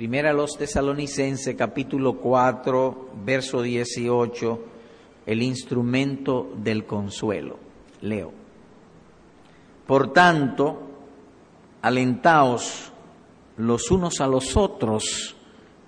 Primera 0.00 0.30
a 0.30 0.32
los 0.32 0.56
tesalonicenses 0.56 1.54
capítulo 1.54 2.14
4, 2.14 3.10
verso 3.22 3.60
18, 3.60 4.58
el 5.26 5.42
instrumento 5.42 6.54
del 6.56 6.86
consuelo. 6.86 7.58
Leo. 8.00 8.32
Por 9.86 10.10
tanto, 10.14 10.80
alentaos 11.82 12.90
los 13.58 13.90
unos 13.90 14.22
a 14.22 14.26
los 14.26 14.56
otros 14.56 15.36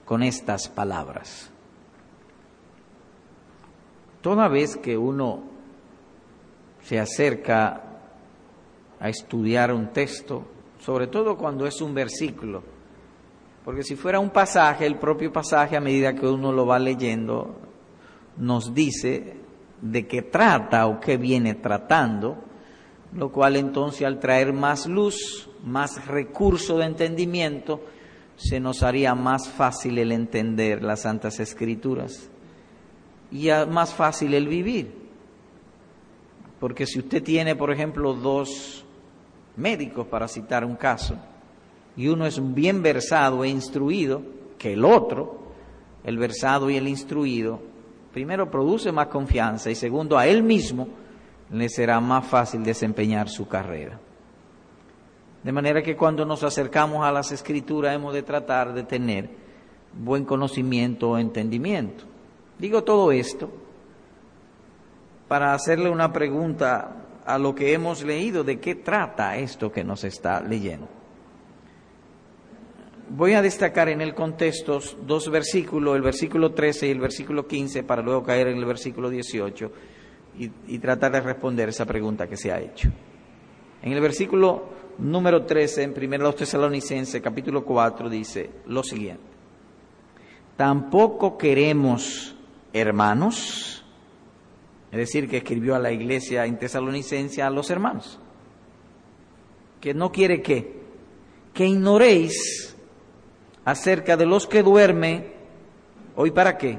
con 0.04 0.22
estas 0.22 0.68
palabras. 0.68 1.50
Toda 4.20 4.46
vez 4.48 4.76
que 4.76 4.98
uno 4.98 5.42
se 6.82 7.00
acerca 7.00 7.82
a 9.00 9.08
estudiar 9.08 9.72
un 9.72 9.90
texto, 9.94 10.44
sobre 10.80 11.06
todo 11.06 11.38
cuando 11.38 11.66
es 11.66 11.80
un 11.80 11.94
versículo, 11.94 12.71
porque 13.64 13.84
si 13.84 13.94
fuera 13.94 14.18
un 14.18 14.30
pasaje, 14.30 14.86
el 14.86 14.98
propio 14.98 15.32
pasaje 15.32 15.76
a 15.76 15.80
medida 15.80 16.14
que 16.14 16.26
uno 16.26 16.52
lo 16.52 16.66
va 16.66 16.78
leyendo, 16.78 17.60
nos 18.36 18.74
dice 18.74 19.36
de 19.80 20.06
qué 20.06 20.22
trata 20.22 20.86
o 20.86 20.98
qué 20.98 21.16
viene 21.16 21.54
tratando, 21.54 22.38
lo 23.14 23.30
cual 23.30 23.56
entonces 23.56 24.06
al 24.06 24.18
traer 24.18 24.52
más 24.52 24.86
luz, 24.86 25.48
más 25.64 26.06
recurso 26.06 26.78
de 26.78 26.86
entendimiento, 26.86 27.80
se 28.36 28.58
nos 28.58 28.82
haría 28.82 29.14
más 29.14 29.48
fácil 29.48 29.98
el 29.98 30.10
entender 30.10 30.82
las 30.82 31.02
Santas 31.02 31.38
Escrituras 31.38 32.30
y 33.30 33.48
más 33.68 33.94
fácil 33.94 34.34
el 34.34 34.48
vivir. 34.48 35.02
Porque 36.58 36.86
si 36.86 36.98
usted 36.98 37.22
tiene, 37.22 37.54
por 37.54 37.72
ejemplo, 37.72 38.14
dos 38.14 38.84
médicos, 39.56 40.06
para 40.06 40.28
citar 40.28 40.64
un 40.64 40.76
caso, 40.76 41.16
y 41.96 42.08
uno 42.08 42.26
es 42.26 42.40
bien 42.54 42.82
versado 42.82 43.44
e 43.44 43.48
instruido 43.48 44.22
que 44.58 44.72
el 44.72 44.84
otro, 44.84 45.42
el 46.04 46.18
versado 46.18 46.70
y 46.70 46.76
el 46.76 46.88
instruido, 46.88 47.60
primero 48.12 48.50
produce 48.50 48.92
más 48.92 49.08
confianza 49.08 49.70
y 49.70 49.74
segundo 49.74 50.18
a 50.18 50.26
él 50.26 50.42
mismo 50.42 50.88
le 51.50 51.68
será 51.68 52.00
más 52.00 52.26
fácil 52.26 52.62
desempeñar 52.62 53.28
su 53.28 53.46
carrera. 53.46 53.98
De 55.42 55.52
manera 55.52 55.82
que 55.82 55.96
cuando 55.96 56.24
nos 56.24 56.44
acercamos 56.44 57.04
a 57.04 57.12
las 57.12 57.32
escrituras 57.32 57.94
hemos 57.94 58.14
de 58.14 58.22
tratar 58.22 58.72
de 58.72 58.84
tener 58.84 59.28
buen 59.92 60.24
conocimiento 60.24 61.10
o 61.10 61.18
entendimiento. 61.18 62.04
Digo 62.58 62.84
todo 62.84 63.12
esto 63.12 63.50
para 65.28 65.52
hacerle 65.52 65.90
una 65.90 66.12
pregunta 66.12 66.96
a 67.24 67.38
lo 67.38 67.54
que 67.54 67.72
hemos 67.72 68.02
leído, 68.02 68.44
de 68.44 68.60
qué 68.60 68.74
trata 68.74 69.36
esto 69.36 69.72
que 69.72 69.84
nos 69.84 70.04
está 70.04 70.40
leyendo. 70.40 71.01
Voy 73.14 73.34
a 73.34 73.42
destacar 73.42 73.90
en 73.90 74.00
el 74.00 74.14
contexto 74.14 74.80
dos 75.06 75.30
versículos, 75.30 75.96
el 75.96 76.00
versículo 76.00 76.52
13 76.52 76.86
y 76.86 76.90
el 76.92 76.98
versículo 76.98 77.46
15, 77.46 77.82
para 77.82 78.00
luego 78.00 78.22
caer 78.22 78.48
en 78.48 78.56
el 78.56 78.64
versículo 78.64 79.10
18 79.10 79.70
y, 80.38 80.78
tratar 80.78 81.12
de 81.12 81.20
responder 81.20 81.68
esa 81.68 81.84
pregunta 81.84 82.26
que 82.26 82.38
se 82.38 82.50
ha 82.50 82.58
hecho. 82.58 82.88
En 83.82 83.92
el 83.92 84.00
versículo 84.00 84.64
número 84.96 85.44
13, 85.44 85.82
en 85.82 85.94
1 85.94 86.32
Tesalonicenses, 86.32 87.20
capítulo 87.20 87.66
4, 87.66 88.08
dice 88.08 88.48
lo 88.68 88.82
siguiente. 88.82 89.24
Tampoco 90.56 91.36
queremos, 91.36 92.34
hermanos, 92.72 93.84
es 94.90 94.98
decir, 94.98 95.28
que 95.28 95.36
escribió 95.36 95.74
a 95.74 95.78
la 95.78 95.92
iglesia 95.92 96.46
en 96.46 96.58
Tesalonicense 96.58 97.42
a 97.42 97.50
los 97.50 97.68
hermanos, 97.68 98.18
que 99.82 99.92
no 99.92 100.10
quiere 100.10 100.40
que, 100.40 100.80
que 101.52 101.66
ignoréis 101.66 102.71
acerca 103.64 104.16
de 104.16 104.26
los 104.26 104.46
que 104.46 104.62
duermen, 104.62 105.32
¿hoy 106.16 106.30
para 106.30 106.58
qué? 106.58 106.78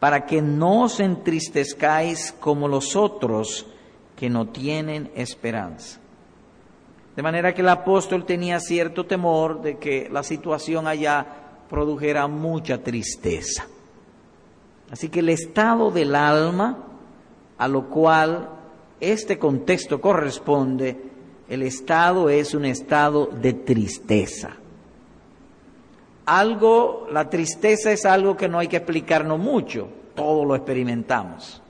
Para 0.00 0.26
que 0.26 0.42
no 0.42 0.82
os 0.82 1.00
entristezcáis 1.00 2.34
como 2.38 2.68
los 2.68 2.96
otros 2.96 3.66
que 4.16 4.28
no 4.28 4.48
tienen 4.48 5.10
esperanza. 5.14 6.00
De 7.14 7.22
manera 7.22 7.52
que 7.52 7.62
el 7.62 7.68
apóstol 7.68 8.24
tenía 8.24 8.60
cierto 8.60 9.06
temor 9.06 9.60
de 9.60 9.78
que 9.78 10.08
la 10.10 10.22
situación 10.22 10.86
allá 10.86 11.26
produjera 11.68 12.28
mucha 12.28 12.78
tristeza. 12.82 13.66
Así 14.90 15.08
que 15.08 15.20
el 15.20 15.28
estado 15.28 15.90
del 15.90 16.14
alma 16.14 16.84
a 17.58 17.66
lo 17.66 17.90
cual 17.90 18.50
este 19.00 19.38
contexto 19.38 20.00
corresponde, 20.00 20.96
el 21.48 21.62
estado 21.62 22.30
es 22.30 22.54
un 22.54 22.64
estado 22.64 23.26
de 23.26 23.52
tristeza 23.52 24.57
algo, 26.28 27.06
la 27.10 27.30
tristeza 27.30 27.90
es 27.90 28.04
algo 28.04 28.36
que 28.36 28.48
no 28.48 28.58
hay 28.58 28.68
que 28.68 28.76
explicarnos 28.76 29.38
mucho, 29.38 29.88
todo 30.14 30.44
lo 30.44 30.54
experimentamos. 30.54 31.62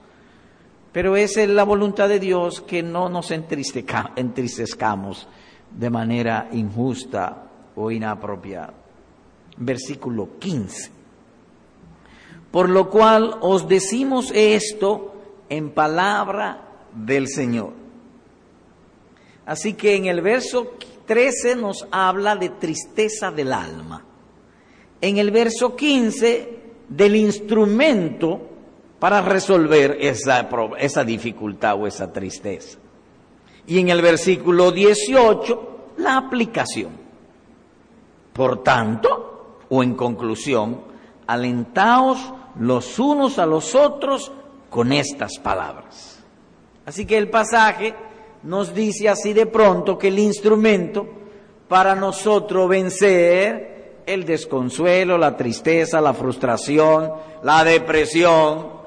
Pero 0.91 1.16
es 1.16 1.36
la 1.36 1.62
voluntad 1.62 2.08
de 2.08 2.19
Dios 2.19 2.60
que 2.62 2.82
no 2.82 3.08
nos 3.08 3.30
entristezcamos 3.30 5.28
de 5.70 5.91
manera 5.91 6.48
injusta 6.50 7.44
o 7.76 7.92
inapropiada. 7.92 8.74
Versículo 9.58 10.30
15. 10.41 10.90
Por 12.50 12.69
lo 12.69 12.90
cual 12.90 13.36
os 13.40 13.69
decimos 13.69 14.32
esto 14.34 15.14
en 15.48 15.70
palabra 15.70 16.62
del 16.92 17.28
Señor. 17.28 17.75
Así 19.46 19.75
que 19.75 19.94
en 19.94 20.06
el 20.06 20.20
verso 20.20 20.72
13 21.06 21.54
nos 21.54 21.86
habla 21.92 22.34
de 22.34 22.48
tristeza 22.48 23.30
del 23.30 23.52
alma 23.52 24.07
en 25.00 25.19
el 25.19 25.31
verso 25.31 25.76
15 25.76 26.59
del 26.88 27.16
instrumento 27.16 28.41
para 28.98 29.20
resolver 29.22 29.98
esa, 30.00 31.04
dificultad 31.04 31.81
o 31.81 31.86
esa 31.86 32.12
tristeza. 32.12 32.78
Y 33.66 33.78
en 33.78 33.91
el 33.91 34.03
versículo 34.03 34.72
18, 34.72 35.92
la 35.98 36.16
aplicación. 36.16 36.92
Por 38.32 38.62
tanto, 38.62 39.58
o 39.69 39.82
en 39.82 39.94
conclusión, 39.94 40.81
alentaos 41.26 42.32
los 42.58 42.98
unos 42.98 43.38
a 43.38 43.47
los 43.47 43.75
otros 43.75 44.32
con 44.70 44.92
estas 44.92 45.38
palabras. 45.38 46.19
Así 46.87 47.04
que 47.04 47.19
el 47.19 47.28
pasaje 47.28 47.94
nos 48.42 48.75
dice 48.75 49.08
así 49.08 49.32
de 49.32 49.47
pronto 49.47 49.98
que 49.98 50.08
el 50.08 50.19
instrumento 50.19 51.06
para 51.69 51.94
nosotros 51.94 52.69
vencer 52.69 53.77
el 54.08 54.24
desconsuelo, 54.24 55.19
la 55.19 55.36
tristeza, 55.36 56.00
la 56.00 56.14
frustración, 56.14 57.12
la 57.42 57.62
depresión, 57.62 58.78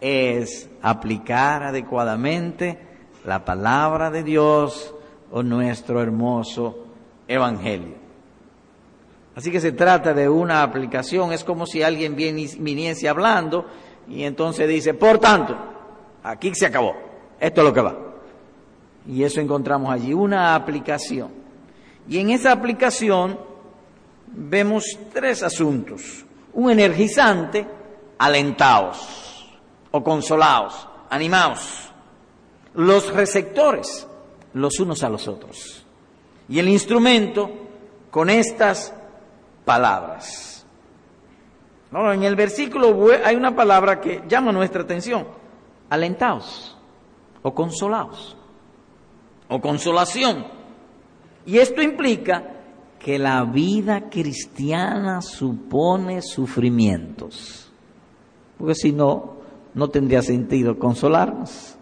es 0.00 0.68
aplicar 0.82 1.62
adecuadamente 1.62 2.78
la 3.24 3.44
palabra 3.44 4.10
de 4.10 4.22
Dios 4.22 4.94
o 5.32 5.42
nuestro 5.42 6.02
hermoso 6.02 6.84
Evangelio. 7.26 7.94
Así 9.34 9.50
que 9.50 9.60
se 9.60 9.72
trata 9.72 10.12
de 10.12 10.28
una 10.28 10.62
aplicación, 10.62 11.32
es 11.32 11.42
como 11.42 11.66
si 11.66 11.82
alguien 11.82 12.14
viniese 12.14 13.08
hablando 13.08 13.66
y 14.08 14.24
entonces 14.24 14.68
dice, 14.68 14.92
por 14.92 15.18
tanto, 15.18 15.56
aquí 16.22 16.54
se 16.54 16.66
acabó, 16.66 16.94
esto 17.40 17.62
es 17.62 17.66
lo 17.66 17.72
que 17.72 17.80
va. 17.80 17.96
Y 19.08 19.24
eso 19.24 19.40
encontramos 19.40 19.90
allí, 19.90 20.12
una 20.12 20.54
aplicación. 20.54 21.30
Y 22.08 22.18
en 22.18 22.30
esa 22.30 22.52
aplicación 22.52 23.38
vemos 24.28 24.84
tres 25.12 25.42
asuntos. 25.42 26.24
Un 26.52 26.70
energizante, 26.70 27.66
alentaos 28.18 29.46
o 29.90 30.02
consolaos, 30.02 30.88
animaos. 31.10 31.90
Los 32.74 33.12
receptores, 33.12 34.06
los 34.54 34.78
unos 34.80 35.02
a 35.02 35.08
los 35.08 35.28
otros. 35.28 35.84
Y 36.48 36.58
el 36.58 36.68
instrumento 36.68 37.50
con 38.10 38.30
estas 38.30 38.94
palabras. 39.64 40.64
En 41.92 42.22
el 42.24 42.36
versículo 42.36 43.08
hay 43.24 43.36
una 43.36 43.54
palabra 43.54 44.00
que 44.00 44.22
llama 44.28 44.52
nuestra 44.52 44.82
atención. 44.82 45.26
Alentaos 45.88 46.76
o 47.42 47.54
consolaos 47.54 48.36
o 49.48 49.60
consolación. 49.60 50.46
Y 51.46 51.58
esto 51.58 51.80
implica 51.80 52.55
que 53.06 53.20
la 53.20 53.44
vida 53.44 54.10
cristiana 54.10 55.22
supone 55.22 56.22
sufrimientos. 56.22 57.70
Porque 58.58 58.74
si 58.74 58.90
no, 58.90 59.36
no 59.74 59.90
tendría 59.90 60.22
sentido 60.22 60.76
consolarnos. 60.76 61.76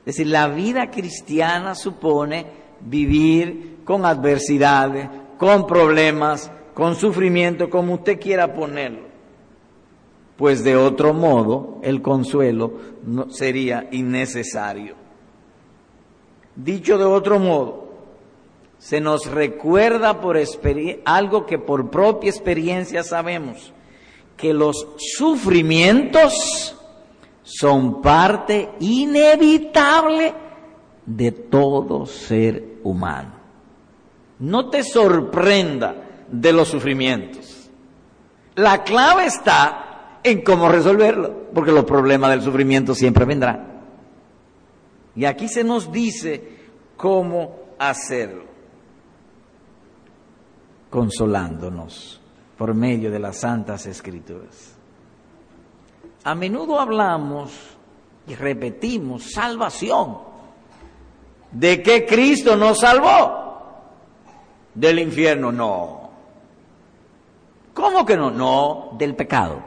Es 0.00 0.04
decir, 0.04 0.26
la 0.26 0.48
vida 0.48 0.90
cristiana 0.90 1.76
supone 1.76 2.46
vivir 2.80 3.82
con 3.84 4.04
adversidades, 4.04 5.08
con 5.38 5.64
problemas, 5.64 6.50
con 6.74 6.96
sufrimiento, 6.96 7.70
como 7.70 7.94
usted 7.94 8.18
quiera 8.18 8.52
ponerlo. 8.52 9.06
Pues 10.36 10.64
de 10.64 10.74
otro 10.74 11.14
modo, 11.14 11.78
el 11.84 12.02
consuelo 12.02 12.72
no 13.06 13.30
sería 13.30 13.86
innecesario. 13.92 14.96
Dicho 16.56 16.98
de 16.98 17.04
otro 17.04 17.38
modo, 17.38 17.81
se 18.82 19.00
nos 19.00 19.26
recuerda 19.26 20.20
por 20.20 20.36
algo 21.04 21.46
que 21.46 21.56
por 21.56 21.88
propia 21.88 22.30
experiencia 22.30 23.04
sabemos, 23.04 23.72
que 24.36 24.52
los 24.52 24.88
sufrimientos 24.98 26.76
son 27.44 28.02
parte 28.02 28.70
inevitable 28.80 30.34
de 31.06 31.30
todo 31.30 32.06
ser 32.06 32.80
humano. 32.82 33.34
No 34.40 34.68
te 34.68 34.82
sorprenda 34.82 36.24
de 36.28 36.52
los 36.52 36.66
sufrimientos. 36.66 37.70
La 38.56 38.82
clave 38.82 39.26
está 39.26 40.18
en 40.24 40.42
cómo 40.42 40.68
resolverlo, 40.68 41.50
porque 41.54 41.70
los 41.70 41.84
problemas 41.84 42.30
del 42.30 42.42
sufrimiento 42.42 42.96
siempre 42.96 43.26
vendrán. 43.26 43.84
Y 45.14 45.24
aquí 45.24 45.46
se 45.46 45.62
nos 45.62 45.92
dice 45.92 46.42
cómo 46.96 47.76
hacerlo 47.78 48.51
consolándonos 50.92 52.20
por 52.58 52.74
medio 52.74 53.10
de 53.10 53.18
las 53.18 53.38
santas 53.38 53.86
escrituras. 53.86 54.76
A 56.22 56.34
menudo 56.34 56.78
hablamos 56.78 57.50
y 58.26 58.34
repetimos 58.34 59.32
salvación. 59.32 60.18
¿De 61.50 61.82
qué 61.82 62.04
Cristo 62.04 62.56
nos 62.56 62.80
salvó? 62.80 63.62
Del 64.74 64.98
infierno, 64.98 65.50
no. 65.50 66.10
¿Cómo 67.72 68.04
que 68.04 68.16
no? 68.18 68.30
No, 68.30 68.90
del 68.98 69.16
pecado. 69.16 69.62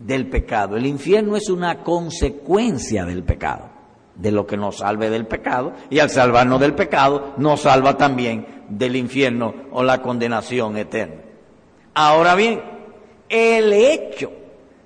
Del 0.00 0.28
pecado. 0.28 0.76
El 0.76 0.86
infierno 0.86 1.36
es 1.36 1.48
una 1.48 1.84
consecuencia 1.84 3.04
del 3.04 3.22
pecado 3.22 3.75
de 4.16 4.32
lo 4.32 4.46
que 4.46 4.56
nos 4.56 4.78
salve 4.78 5.10
del 5.10 5.26
pecado 5.26 5.72
y 5.90 5.98
al 5.98 6.10
salvarnos 6.10 6.60
del 6.60 6.74
pecado 6.74 7.34
nos 7.36 7.62
salva 7.62 7.96
también 7.96 8.64
del 8.68 8.96
infierno 8.96 9.54
o 9.72 9.82
la 9.82 10.02
condenación 10.02 10.76
eterna. 10.76 11.22
Ahora 11.94 12.34
bien, 12.34 12.60
el 13.28 13.72
hecho 13.72 14.32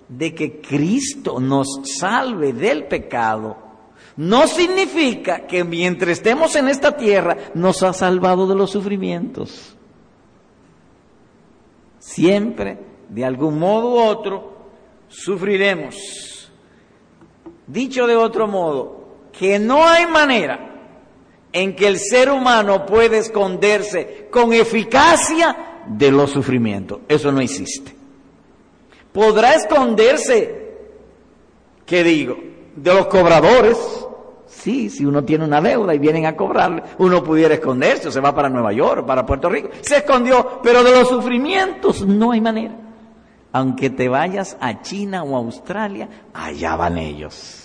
de 0.08 0.34
que 0.34 0.60
Cristo 0.60 1.38
nos 1.40 1.80
salve 1.98 2.52
del 2.52 2.86
pecado 2.86 3.56
no 4.16 4.46
significa 4.46 5.46
que 5.46 5.64
mientras 5.64 6.10
estemos 6.10 6.54
en 6.56 6.68
esta 6.68 6.96
tierra 6.96 7.36
nos 7.54 7.82
ha 7.82 7.92
salvado 7.92 8.46
de 8.46 8.54
los 8.54 8.70
sufrimientos. 8.70 9.76
Siempre, 11.98 12.78
de 13.08 13.24
algún 13.24 13.58
modo 13.58 13.90
u 13.90 13.98
otro, 13.98 14.52
sufriremos. 15.08 15.96
Dicho 17.66 18.06
de 18.06 18.16
otro 18.16 18.46
modo, 18.46 18.99
que 19.32 19.58
no 19.58 19.86
hay 19.86 20.06
manera 20.06 20.70
en 21.52 21.74
que 21.74 21.86
el 21.86 21.98
ser 21.98 22.30
humano 22.30 22.86
puede 22.86 23.18
esconderse 23.18 24.28
con 24.30 24.52
eficacia 24.52 25.82
de 25.86 26.10
los 26.10 26.30
sufrimientos. 26.30 27.00
Eso 27.08 27.32
no 27.32 27.40
existe. 27.40 27.94
Podrá 29.12 29.54
esconderse, 29.54 30.76
¿qué 31.84 32.04
digo? 32.04 32.36
De 32.76 32.94
los 32.94 33.06
cobradores. 33.06 33.76
Sí, 34.46 34.90
si 34.90 35.04
uno 35.04 35.24
tiene 35.24 35.44
una 35.44 35.60
deuda 35.60 35.94
y 35.94 35.98
vienen 35.98 36.26
a 36.26 36.36
cobrarle, 36.36 36.82
uno 36.98 37.24
pudiera 37.24 37.54
esconderse, 37.54 38.08
o 38.08 38.10
se 38.12 38.20
va 38.20 38.34
para 38.34 38.48
Nueva 38.48 38.72
York, 38.72 39.06
para 39.06 39.24
Puerto 39.24 39.48
Rico. 39.48 39.70
Se 39.80 39.98
escondió, 39.98 40.60
pero 40.62 40.84
de 40.84 40.92
los 40.92 41.08
sufrimientos 41.08 42.06
no 42.06 42.32
hay 42.32 42.40
manera. 42.40 42.74
Aunque 43.52 43.90
te 43.90 44.08
vayas 44.08 44.56
a 44.60 44.82
China 44.82 45.22
o 45.24 45.34
a 45.34 45.38
Australia, 45.38 46.08
allá 46.32 46.76
van 46.76 46.98
ellos 46.98 47.59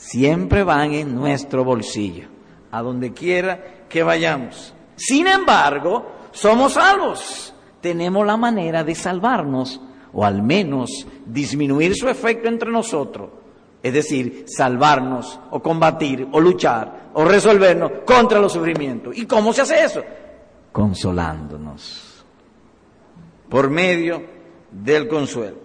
siempre 0.00 0.64
van 0.64 0.92
en 0.94 1.14
nuestro 1.14 1.62
bolsillo, 1.62 2.28
a 2.70 2.80
donde 2.80 3.12
quiera 3.12 3.84
que 3.88 4.02
vayamos. 4.02 4.74
Sin 4.96 5.26
embargo, 5.26 6.06
somos 6.32 6.72
salvos. 6.72 7.54
Tenemos 7.82 8.26
la 8.26 8.38
manera 8.38 8.82
de 8.82 8.94
salvarnos, 8.94 9.80
o 10.12 10.24
al 10.24 10.42
menos 10.42 11.06
disminuir 11.26 11.94
su 11.94 12.08
efecto 12.08 12.48
entre 12.48 12.70
nosotros. 12.70 13.28
Es 13.82 13.92
decir, 13.92 14.44
salvarnos, 14.46 15.38
o 15.50 15.62
combatir, 15.62 16.26
o 16.32 16.40
luchar, 16.40 17.10
o 17.14 17.24
resolvernos 17.24 17.92
contra 18.06 18.40
los 18.40 18.52
sufrimientos. 18.52 19.16
¿Y 19.16 19.26
cómo 19.26 19.52
se 19.52 19.62
hace 19.62 19.84
eso? 19.84 20.02
Consolándonos. 20.72 22.24
Por 23.48 23.68
medio 23.68 24.22
del 24.70 25.08
consuelo. 25.08 25.58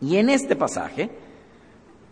Y 0.00 0.16
en 0.16 0.30
este 0.30 0.56
pasaje, 0.56 1.10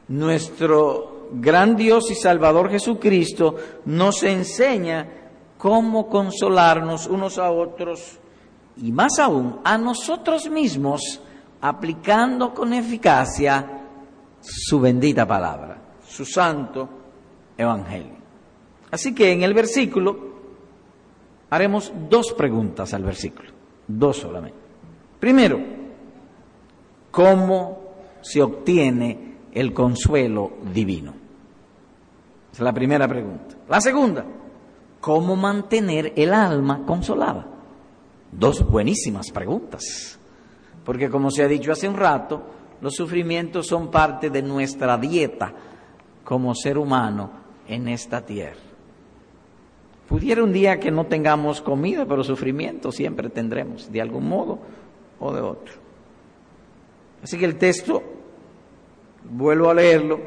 nuestro 0.08 1.28
gran 1.32 1.76
Dios 1.76 2.10
y 2.10 2.14
Salvador 2.14 2.70
Jesucristo 2.70 3.54
nos 3.86 4.22
enseña 4.22 5.06
cómo 5.58 6.08
consolarnos 6.08 7.06
unos 7.06 7.38
a 7.38 7.50
otros 7.50 8.18
y 8.78 8.92
más 8.92 9.18
aún 9.18 9.60
a 9.64 9.76
nosotros 9.76 10.48
mismos 10.48 11.20
aplicando 11.60 12.54
con 12.54 12.72
eficacia 12.72 13.82
su 14.40 14.80
bendita 14.80 15.26
palabra, 15.26 15.78
su 16.06 16.24
santo 16.24 16.88
evangelio. 17.56 18.16
Así 18.90 19.14
que 19.14 19.32
en 19.32 19.42
el 19.42 19.52
versículo 19.52 20.28
haremos 21.50 21.92
dos 22.08 22.32
preguntas 22.32 22.94
al 22.94 23.02
versículo, 23.02 23.50
dos 23.86 24.16
solamente. 24.18 24.58
Primero, 25.18 25.60
¿cómo 27.10 27.78
se 28.20 28.40
obtiene 28.40 29.27
el 29.58 29.72
consuelo 29.72 30.52
divino? 30.72 31.14
Es 32.52 32.60
la 32.60 32.72
primera 32.72 33.08
pregunta. 33.08 33.56
La 33.68 33.80
segunda, 33.80 34.24
¿cómo 35.00 35.36
mantener 35.36 36.12
el 36.16 36.32
alma 36.32 36.84
consolada? 36.86 37.46
Dos 38.30 38.68
buenísimas 38.68 39.30
preguntas. 39.30 40.18
Porque 40.84 41.10
como 41.10 41.30
se 41.30 41.42
ha 41.42 41.48
dicho 41.48 41.72
hace 41.72 41.88
un 41.88 41.96
rato, 41.96 42.42
los 42.80 42.94
sufrimientos 42.94 43.66
son 43.66 43.90
parte 43.90 44.30
de 44.30 44.42
nuestra 44.42 44.96
dieta 44.96 45.52
como 46.24 46.54
ser 46.54 46.78
humano 46.78 47.30
en 47.66 47.88
esta 47.88 48.24
tierra. 48.24 48.60
Pudiera 50.08 50.42
un 50.42 50.52
día 50.52 50.80
que 50.80 50.90
no 50.90 51.06
tengamos 51.06 51.60
comida, 51.60 52.06
pero 52.06 52.24
sufrimiento 52.24 52.92
siempre 52.92 53.28
tendremos, 53.28 53.92
de 53.92 54.00
algún 54.00 54.28
modo 54.28 54.58
o 55.18 55.32
de 55.32 55.40
otro. 55.42 55.74
Así 57.22 57.36
que 57.38 57.44
el 57.44 57.56
texto 57.56 58.02
Vuelvo 59.30 59.70
a 59.70 59.74
leerlo. 59.74 60.20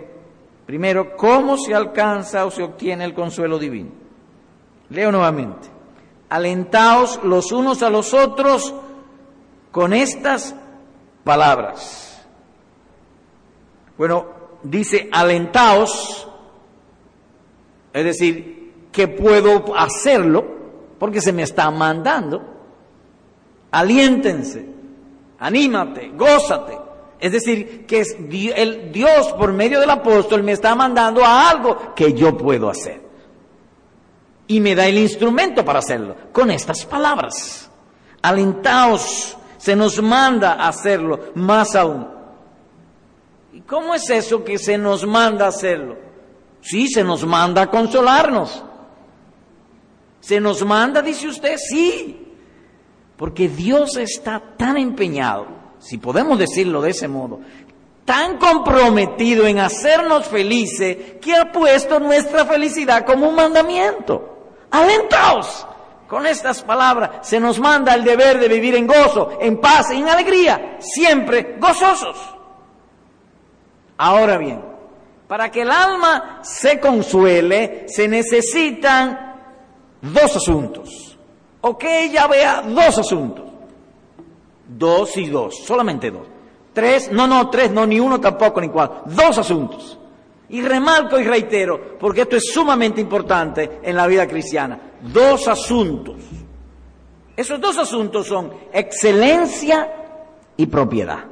Primero, 0.66 1.16
¿cómo 1.18 1.58
se 1.58 1.74
alcanza 1.74 2.46
o 2.46 2.52
se 2.52 2.64
obtiene 2.64 3.04
el 3.04 3.14
consuelo 3.14 3.58
divino? 3.60 3.90
Leo 4.90 5.12
nuevamente. 5.12 5.68
Alentaos 6.30 7.20
los 7.24 7.52
unos 7.52 7.84
a 7.84 7.90
los 7.90 8.14
otros 8.14 8.74
con 9.72 9.94
estas 9.94 10.56
palabras. 11.24 12.26
Bueno, 13.98 14.26
dice 14.64 15.10
alentaos, 15.12 16.28
es 17.94 18.04
decir, 18.06 18.88
que 18.92 19.08
puedo 19.08 19.76
hacerlo 19.78 20.46
porque 21.00 21.22
se 21.22 21.34
me 21.34 21.44
está 21.44 21.70
mandando. 21.72 22.42
Aliéntense, 23.72 24.66
anímate, 25.40 26.12
gózate. 26.16 26.91
Es 27.22 27.32
decir, 27.32 27.86
que 27.86 28.04
el 28.56 28.92
Dios 28.92 29.32
por 29.34 29.54
medio 29.54 29.80
del 29.80 29.92
apóstol 29.92 30.42
me 30.42 30.54
está 30.54 30.74
mandando 30.74 31.24
a 31.24 31.52
algo 31.52 31.94
que 31.94 32.14
yo 32.14 32.36
puedo 32.36 32.68
hacer. 32.68 33.00
Y 34.48 34.60
me 34.60 34.74
da 34.74 34.88
el 34.88 34.98
instrumento 34.98 35.64
para 35.64 35.80
hacerlo, 35.80 36.16
con 36.34 36.50
estas 36.50 36.84
palabras. 36.84 37.70
Alentaos, 38.24 39.38
se 39.58 39.76
nos 39.76 40.02
manda 40.02 40.54
a 40.54 40.70
hacerlo, 40.70 41.32
más 41.36 41.76
aún. 41.76 42.08
¿Y 43.54 43.62
cómo 43.62 43.94
es 43.94 44.10
eso 44.10 44.44
que 44.44 44.58
se 44.58 44.80
nos 44.80 45.06
manda 45.06 45.46
a 45.46 45.50
hacerlo? 45.50 45.98
Sí, 46.62 46.88
se 46.88 47.04
nos 47.04 47.24
manda 47.24 47.62
a 47.62 47.70
consolarnos. 47.70 48.64
Se 50.22 50.42
nos 50.42 50.66
manda, 50.66 51.04
dice 51.04 51.28
usted, 51.28 51.56
sí, 51.58 52.34
porque 53.16 53.48
Dios 53.48 53.96
está 53.98 54.42
tan 54.58 54.78
empeñado 54.78 55.61
si 55.82 55.98
podemos 55.98 56.38
decirlo 56.38 56.82
de 56.82 56.92
ese 56.92 57.08
modo, 57.08 57.40
tan 58.06 58.38
comprometido 58.38 59.48
en 59.48 59.60
hacernos 59.60 60.28
felices 60.28 61.16
que 61.20 61.36
ha 61.36 61.52
puesto 61.52 62.00
nuestra 62.00 62.46
felicidad 62.46 63.06
como 63.06 63.30
un 63.30 63.36
mandamiento. 63.36 64.38
Alentaos. 64.70 65.68
Con 66.08 66.28
estas 66.28 66.62
palabras 66.62 67.26
se 67.26 67.40
nos 67.40 67.58
manda 67.58 67.94
el 67.96 68.04
deber 68.04 68.38
de 68.38 68.50
vivir 68.50 68.76
en 68.76 68.86
gozo, 68.86 69.38
en 69.40 69.62
paz 69.62 69.92
y 69.92 69.98
en 69.98 70.10
alegría, 70.10 70.78
siempre 70.80 71.56
gozosos. 71.58 72.18
Ahora 73.98 74.38
bien, 74.38 74.62
para 75.28 75.50
que 75.50 75.62
el 75.62 75.72
alma 75.72 76.40
se 76.44 76.82
consuele, 76.82 77.86
se 77.88 78.10
necesitan 78.10 79.38
dos 80.02 80.36
asuntos. 80.36 81.18
O 81.62 81.78
que 81.78 82.04
ella 82.04 82.28
vea 82.28 82.62
dos 82.64 82.98
asuntos. 82.98 83.51
Dos 84.78 85.18
y 85.18 85.28
dos, 85.28 85.64
solamente 85.66 86.12
dos. 86.12 86.28
Tres, 86.74 87.12
no, 87.12 87.28
no, 87.28 87.50
tres, 87.50 87.72
no, 87.72 87.86
ni 87.86 88.00
uno 88.00 88.20
tampoco, 88.20 88.62
ni 88.62 88.70
cuatro. 88.70 89.04
Dos 89.06 89.38
asuntos. 89.38 89.98
Y 90.50 90.62
remarco 90.62 91.20
y 91.20 91.24
reitero, 91.24 91.98
porque 91.98 92.22
esto 92.22 92.38
es 92.38 92.52
sumamente 92.52 93.00
importante 93.02 93.80
en 93.84 93.96
la 93.96 94.08
vida 94.08 94.28
cristiana, 94.28 94.80
dos 95.02 95.48
asuntos. 95.48 96.16
Esos 97.36 97.60
dos 97.60 97.78
asuntos 97.78 98.28
son 98.28 98.54
excelencia 98.72 99.94
y 100.58 100.66
propiedad. 100.66 101.26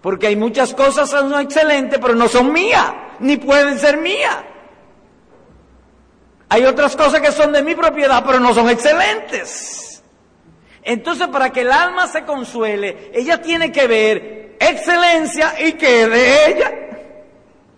Porque 0.00 0.28
hay 0.28 0.36
muchas 0.36 0.74
cosas 0.74 1.10
que 1.10 1.18
son 1.18 1.40
excelentes, 1.40 1.98
pero 2.00 2.14
no 2.14 2.28
son 2.28 2.52
mías, 2.52 2.92
ni 3.20 3.36
pueden 3.36 3.78
ser 3.78 3.96
mías. 3.96 4.38
Hay 6.48 6.64
otras 6.64 6.94
cosas 6.94 7.20
que 7.20 7.32
son 7.32 7.52
de 7.52 7.62
mi 7.62 7.74
propiedad, 7.74 8.22
pero 8.24 8.38
no 8.38 8.54
son 8.54 8.68
excelentes. 8.68 9.83
Entonces, 10.84 11.28
para 11.28 11.50
que 11.50 11.62
el 11.62 11.72
alma 11.72 12.06
se 12.06 12.24
consuele, 12.24 13.10
ella 13.14 13.40
tiene 13.40 13.72
que 13.72 13.86
ver 13.86 14.56
excelencia 14.60 15.54
y 15.60 15.72
que 15.72 16.06
de 16.06 16.46
ella 16.46 16.72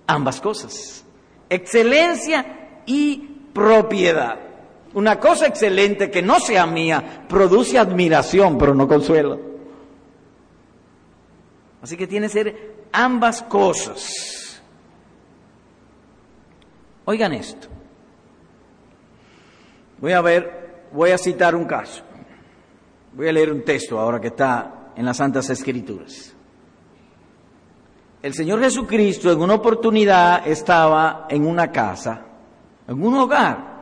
ambas 0.07 0.41
cosas. 0.41 1.05
Excelencia 1.49 2.81
y 2.85 3.19
propiedad. 3.53 4.39
Una 4.95 5.21
cosa 5.21 5.47
excelente 5.47 6.11
que 6.11 6.23
no 6.23 6.41
sea 6.41 6.67
mía 6.67 7.25
produce 7.29 7.79
admiración, 7.79 8.59
pero 8.59 8.75
no 8.75 8.89
consuelo. 8.89 9.39
Así 11.83 11.97
que 11.97 12.07
tiene 12.07 12.27
que 12.27 12.33
ser 12.33 12.75
ambas 12.93 13.43
cosas. 13.43 14.61
Oigan 17.05 17.33
esto. 17.35 17.69
Voy 19.99 20.13
a 20.13 20.21
ver, 20.21 20.87
voy 20.93 21.11
a 21.11 21.19
citar 21.19 21.55
un 21.55 21.65
caso. 21.65 22.06
Voy 23.17 23.29
a 23.29 23.33
leer 23.33 23.51
un 23.51 23.63
texto 23.63 23.99
ahora 23.99 24.21
que 24.21 24.27
está 24.27 24.93
en 24.95 25.07
las 25.07 25.17
Santas 25.17 25.49
Escrituras. 25.49 26.35
El 28.23 28.35
Señor 28.35 28.61
Jesucristo 28.61 29.33
en 29.33 29.41
una 29.41 29.55
oportunidad 29.55 30.47
estaba 30.47 31.27
en 31.31 31.47
una 31.47 31.73
casa, 31.73 32.27
en 32.87 33.03
un 33.03 33.15
hogar, 33.15 33.77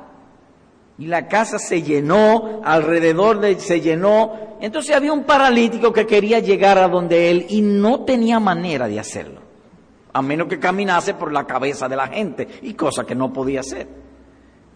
y 0.98 1.06
la 1.06 1.26
casa 1.26 1.58
se 1.58 1.82
llenó, 1.82 2.60
alrededor 2.62 3.40
de 3.40 3.58
se 3.58 3.80
llenó. 3.80 4.56
Entonces 4.60 4.94
había 4.94 5.12
un 5.12 5.24
paralítico 5.24 5.92
que 5.92 6.06
quería 6.06 6.38
llegar 6.38 6.78
a 6.78 6.86
donde 6.86 7.32
él 7.32 7.46
y 7.48 7.60
no 7.60 8.04
tenía 8.04 8.38
manera 8.38 8.86
de 8.86 9.00
hacerlo, 9.00 9.40
a 10.12 10.22
menos 10.22 10.46
que 10.46 10.60
caminase 10.60 11.14
por 11.14 11.32
la 11.32 11.44
cabeza 11.44 11.88
de 11.88 11.96
la 11.96 12.06
gente, 12.06 12.46
y 12.62 12.74
cosa 12.74 13.04
que 13.04 13.16
no 13.16 13.32
podía 13.32 13.60
hacer. 13.60 14.03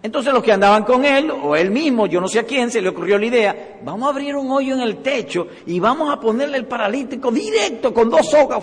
Entonces 0.02 0.32
los 0.32 0.42
que 0.42 0.52
andaban 0.52 0.84
con 0.84 1.04
él, 1.04 1.30
o 1.30 1.56
él 1.56 1.70
mismo, 1.70 2.06
yo 2.06 2.20
no 2.20 2.28
sé 2.28 2.38
a 2.38 2.44
quién, 2.44 2.70
se 2.70 2.80
le 2.80 2.90
ocurrió 2.90 3.18
la 3.18 3.26
idea, 3.26 3.78
vamos 3.82 4.06
a 4.06 4.10
abrir 4.10 4.36
un 4.36 4.50
hoyo 4.50 4.74
en 4.74 4.80
el 4.80 4.98
techo 4.98 5.48
y 5.66 5.80
vamos 5.80 6.12
a 6.12 6.20
ponerle 6.20 6.56
el 6.56 6.66
paralítico 6.66 7.32
directo 7.32 7.92
con 7.92 8.08
dos 8.08 8.30
sogas, 8.30 8.62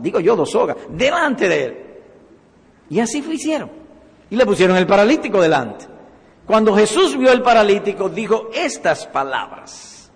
digo 0.00 0.20
yo 0.20 0.36
dos 0.36 0.50
sogas, 0.50 0.76
delante 0.90 1.48
de 1.48 1.64
él. 1.64 1.76
Y 2.88 3.00
así 3.00 3.20
fue 3.20 3.34
hicieron. 3.34 3.70
Y 4.30 4.36
le 4.36 4.46
pusieron 4.46 4.76
el 4.76 4.86
paralítico 4.86 5.40
delante. 5.40 5.86
Cuando 6.46 6.74
Jesús 6.76 7.18
vio 7.18 7.32
el 7.32 7.42
paralítico, 7.42 8.08
dijo 8.08 8.50
estas 8.54 9.08
palabras, 9.08 10.12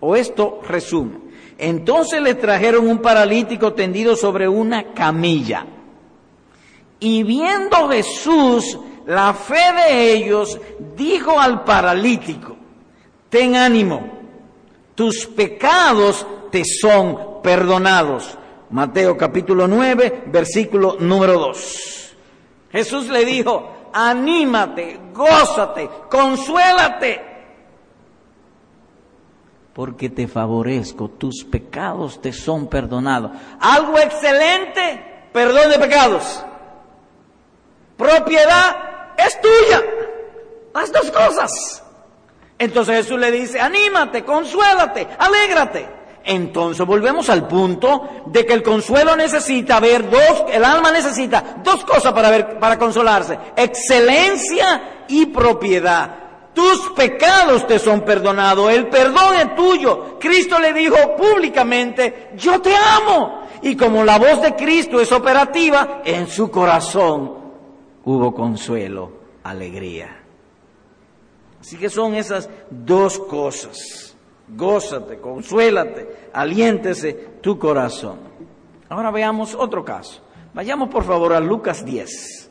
o 0.00 0.14
esto 0.14 0.60
resume. 0.68 1.26
Entonces 1.56 2.20
le 2.20 2.34
trajeron 2.34 2.86
un 2.86 2.98
paralítico 2.98 3.72
tendido 3.72 4.14
sobre 4.14 4.46
una 4.46 4.92
camilla. 4.92 5.66
Y 7.00 7.22
viendo 7.22 7.88
Jesús 7.88 8.78
la 9.06 9.32
fe 9.34 9.72
de 9.72 10.12
ellos 10.12 10.58
dijo 10.96 11.38
al 11.38 11.62
paralítico, 11.62 12.56
ten 13.28 13.54
ánimo, 13.54 14.12
tus 14.94 15.26
pecados 15.26 16.26
te 16.50 16.64
son 16.64 17.40
perdonados. 17.42 18.36
Mateo 18.70 19.16
capítulo 19.16 19.68
9, 19.68 20.24
versículo 20.26 20.96
número 20.98 21.38
2. 21.38 22.16
Jesús 22.72 23.08
le 23.08 23.24
dijo, 23.24 23.90
anímate, 23.92 24.98
gózate, 25.14 25.88
consuélate, 26.10 27.20
porque 29.72 30.08
te 30.08 30.26
favorezco, 30.26 31.10
tus 31.10 31.44
pecados 31.44 32.20
te 32.20 32.32
son 32.32 32.66
perdonados. 32.66 33.30
Algo 33.60 33.98
excelente, 33.98 35.28
perdón 35.32 35.70
de 35.70 35.78
pecados. 35.78 36.42
Propiedad 37.96 38.95
es 39.18 39.40
tuya. 39.40 39.82
Las 40.74 40.92
dos 40.92 41.10
cosas. 41.10 41.82
Entonces 42.58 42.96
Jesús 42.96 43.18
le 43.18 43.30
dice, 43.30 43.60
anímate, 43.60 44.24
consuélate, 44.24 45.06
alégrate. 45.18 45.96
Entonces 46.24 46.84
volvemos 46.84 47.30
al 47.30 47.46
punto 47.46 48.24
de 48.26 48.44
que 48.44 48.52
el 48.52 48.62
consuelo 48.62 49.14
necesita 49.14 49.78
ver 49.78 50.10
dos, 50.10 50.44
el 50.50 50.64
alma 50.64 50.90
necesita 50.90 51.58
dos 51.62 51.84
cosas 51.84 52.12
para 52.12 52.30
ver, 52.30 52.58
para 52.58 52.78
consolarse. 52.78 53.38
Excelencia 53.56 55.04
y 55.08 55.26
propiedad. 55.26 56.26
Tus 56.52 56.90
pecados 56.96 57.66
te 57.66 57.78
son 57.78 58.00
perdonados, 58.00 58.72
el 58.72 58.88
perdón 58.88 59.34
es 59.36 59.54
tuyo. 59.54 60.18
Cristo 60.18 60.58
le 60.58 60.72
dijo 60.72 60.96
públicamente, 61.16 62.30
yo 62.34 62.60
te 62.60 62.74
amo. 62.74 63.42
Y 63.62 63.76
como 63.76 64.02
la 64.02 64.18
voz 64.18 64.40
de 64.42 64.56
Cristo 64.56 65.00
es 65.00 65.12
operativa, 65.12 66.00
en 66.04 66.26
su 66.26 66.50
corazón 66.50 67.35
hubo 68.06 68.32
consuelo, 68.32 69.12
alegría. 69.42 70.22
Así 71.60 71.76
que 71.76 71.90
son 71.90 72.14
esas 72.14 72.48
dos 72.70 73.18
cosas. 73.18 74.16
Gózate, 74.48 75.18
consuélate, 75.18 76.30
aliéntese 76.32 77.12
tu 77.42 77.58
corazón. 77.58 78.18
Ahora 78.88 79.10
veamos 79.10 79.54
otro 79.54 79.84
caso. 79.84 80.22
Vayamos 80.54 80.88
por 80.88 81.02
favor 81.02 81.32
a 81.32 81.40
Lucas 81.40 81.84
10, 81.84 82.50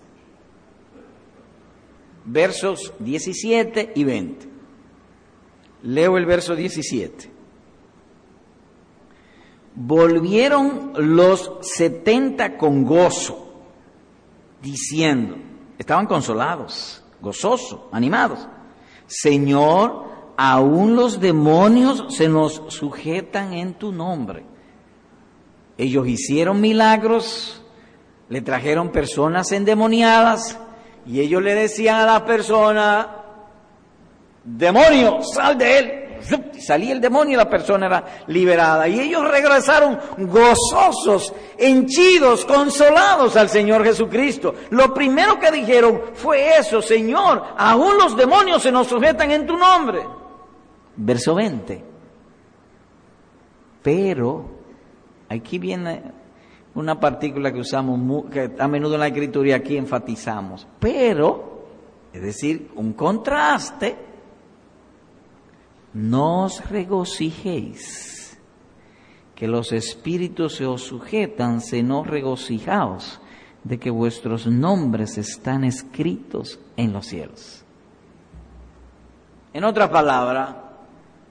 versos 2.26 2.94
17 3.00 3.94
y 3.96 4.04
20. 4.04 4.48
Leo 5.84 6.18
el 6.18 6.26
verso 6.26 6.56
17. 6.56 7.32
Volvieron 9.76 10.92
los 11.16 11.60
setenta 11.62 12.58
con 12.58 12.84
gozo 12.84 13.46
diciendo, 14.62 15.45
estaban 15.78 16.06
consolados, 16.06 17.04
gozosos, 17.22 17.82
animados, 17.92 18.48
Señor, 19.08 20.06
aún 20.38 20.96
los 20.96 21.20
demonios 21.20 22.06
se 22.10 22.28
nos 22.28 22.62
sujetan 22.70 23.54
en 23.54 23.74
tu 23.76 23.92
nombre. 23.92 24.46
Ellos 25.78 26.08
hicieron 26.08 26.62
milagros, 26.62 27.62
le 28.30 28.42
trajeron 28.42 28.92
personas 28.92 29.52
endemoniadas 29.52 30.58
y 31.06 31.20
ellos 31.20 31.44
le 31.44 31.54
decían 31.54 32.02
a 32.02 32.06
la 32.06 32.26
persona, 32.26 33.24
demonio, 34.44 35.22
sal 35.22 35.58
de 35.58 35.80
él 35.80 36.05
salía 36.60 36.94
el 36.94 37.02
demonio 37.02 37.34
y 37.34 37.38
la 37.38 37.50
persona 37.50 37.88
era 37.88 38.06
liberada. 38.28 38.88
Y 38.88 39.00
ellos 39.00 39.30
regresaron 39.30 40.00
gozosos, 40.18 41.34
henchidos, 41.58 42.46
consolados 42.46 43.36
al 43.36 43.50
Señor 43.50 43.84
Jesucristo. 43.84 44.54
Lo 44.72 44.94
primero 44.94 45.40
que 45.40 45.52
dijeron 45.52 46.02
fue 46.14 46.58
eso, 46.58 46.82
Señor, 46.82 47.44
aún 47.58 47.98
los 47.98 48.16
demonios 48.16 48.62
se 48.62 48.72
nos 48.72 48.88
sujetan 48.88 49.32
en 49.32 49.46
tu 49.46 49.58
nombre. 49.58 50.02
Verso 50.96 51.36
20. 51.36 51.84
Pero, 53.84 54.46
aquí 55.30 55.60
viene 55.60 56.02
una 56.74 57.00
partícula 57.00 57.52
que 57.52 57.60
usamos, 57.60 58.30
que 58.32 58.52
a 58.58 58.68
menudo 58.68 58.96
en 58.96 59.00
la 59.00 59.08
escritura 59.08 59.50
y 59.50 59.52
aquí 59.54 59.78
enfatizamos. 59.78 60.68
Pero, 60.80 61.66
es 62.12 62.22
decir, 62.22 62.72
un 62.76 62.94
contraste 62.94 64.05
no 65.96 66.44
os 66.44 66.70
regocijéis, 66.70 68.38
que 69.34 69.48
los 69.48 69.72
espíritus 69.72 70.58
se 70.58 70.66
os 70.66 70.84
sujetan, 70.84 71.62
se 71.62 71.84
no 71.84 72.04
regocijaos 72.04 73.22
de 73.64 73.80
que 73.80 73.90
vuestros 73.90 74.46
nombres 74.46 75.18
están 75.18 75.64
escritos 75.64 76.60
en 76.76 76.92
los 76.92 77.08
cielos. 77.08 77.64
En 79.54 79.64
otra 79.64 79.90
palabra, 79.90 80.74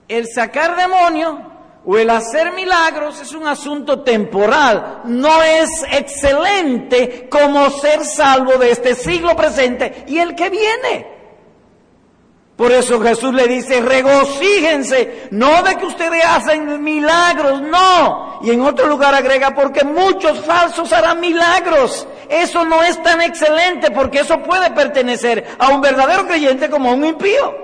el 0.09 0.27
sacar 0.27 0.77
demonios 0.77 1.37
o 1.85 1.99
el 1.99 2.09
hacer 2.09 2.55
milagros 2.55 3.21
es 3.21 3.35
un 3.35 3.47
asunto 3.47 4.01
temporal, 4.01 5.03
no 5.05 5.43
es 5.43 5.69
excelente 5.93 7.29
como 7.31 7.69
ser 7.69 8.03
salvo 8.03 8.53
de 8.53 8.71
este 8.71 8.95
siglo 8.95 9.37
presente 9.37 10.07
y 10.09 10.17
el 10.17 10.35
que 10.35 10.49
viene. 10.49 11.14
Por 12.57 12.71
eso 12.71 13.01
Jesús 13.01 13.35
le 13.35 13.49
dice, 13.49 13.81
regocíjense, 13.81 15.29
no 15.33 15.63
de 15.65 15.75
que 15.75 15.87
ustedes 15.87 16.25
hacen 16.25 16.83
milagros, 16.85 17.61
no. 17.63 18.39
Y 18.43 18.51
en 18.51 18.63
otro 18.63 18.87
lugar 18.87 19.13
agrega, 19.13 19.55
porque 19.57 19.85
muchos 19.85 20.39
falsos 20.41 20.93
harán 20.93 21.19
milagros. 21.19 22.07
Eso 22.29 22.65
no 22.65 22.81
es 22.85 23.03
tan 23.03 23.21
excelente 23.23 23.91
porque 23.91 24.21
eso 24.21 24.41
puede 24.43 24.71
pertenecer 24.71 25.57
a 25.59 25.71
un 25.71 25.81
verdadero 25.81 26.27
creyente 26.27 26.71
como 26.71 26.91
a 26.91 26.95
un 26.95 27.05
impío. 27.05 27.57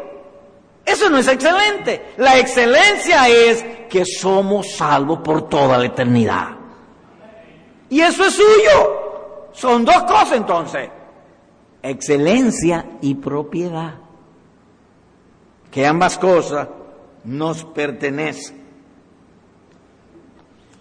Eso 0.84 1.08
no 1.08 1.18
es 1.18 1.28
excelente. 1.28 2.14
La 2.16 2.38
excelencia 2.38 3.28
es 3.28 3.64
que 3.88 4.04
somos 4.04 4.74
salvos 4.74 5.20
por 5.20 5.48
toda 5.48 5.78
la 5.78 5.86
eternidad. 5.86 6.48
Y 7.90 8.00
eso 8.00 8.24
es 8.24 8.34
suyo. 8.34 9.50
Son 9.52 9.84
dos 9.84 10.02
cosas 10.02 10.32
entonces. 10.32 10.88
Excelencia 11.80 12.86
y 13.00 13.14
propiedad. 13.14 14.09
Que 15.70 15.86
ambas 15.86 16.18
cosas 16.18 16.68
nos 17.24 17.64
pertenecen. 17.64 18.60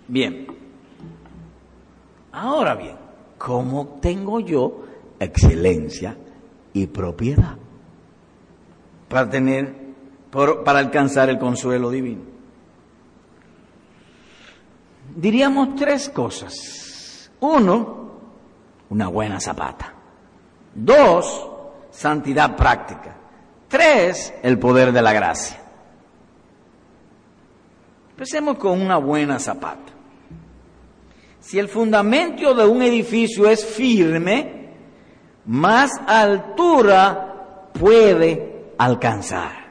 Bien. 0.08 0.48
Ahora 2.32 2.76
bien, 2.76 2.96
¿cómo 3.38 4.00
tengo 4.02 4.40
yo 4.40 4.86
excelencia 5.20 6.18
y 6.74 6.88
propiedad 6.88 7.58
para 9.08 9.30
tener, 9.30 9.76
para 10.32 10.80
alcanzar 10.80 11.30
el 11.30 11.38
consuelo 11.38 11.90
divino? 11.90 12.22
Diríamos 15.16 15.76
tres 15.76 16.10
cosas. 16.10 17.32
Uno, 17.42 18.12
una 18.90 19.08
buena 19.08 19.40
zapata. 19.40 19.94
Dos, 20.74 21.50
santidad 21.92 22.56
práctica. 22.56 23.19
Tres, 23.70 24.34
el 24.42 24.58
poder 24.58 24.92
de 24.92 25.02
la 25.02 25.14
gracia. 25.14 25.62
Empecemos 28.10 28.58
con 28.58 28.82
una 28.82 28.98
buena 28.98 29.40
zapata. 29.40 29.94
Si 31.40 31.58
el 31.58 31.70
fundamento 31.70 32.54
de 32.54 32.66
un 32.66 32.82
edificio 32.82 33.48
es 33.48 33.64
firme, 33.64 34.74
más 35.46 35.92
altura 36.06 37.72
puede 37.74 38.74
alcanzar. 38.78 39.70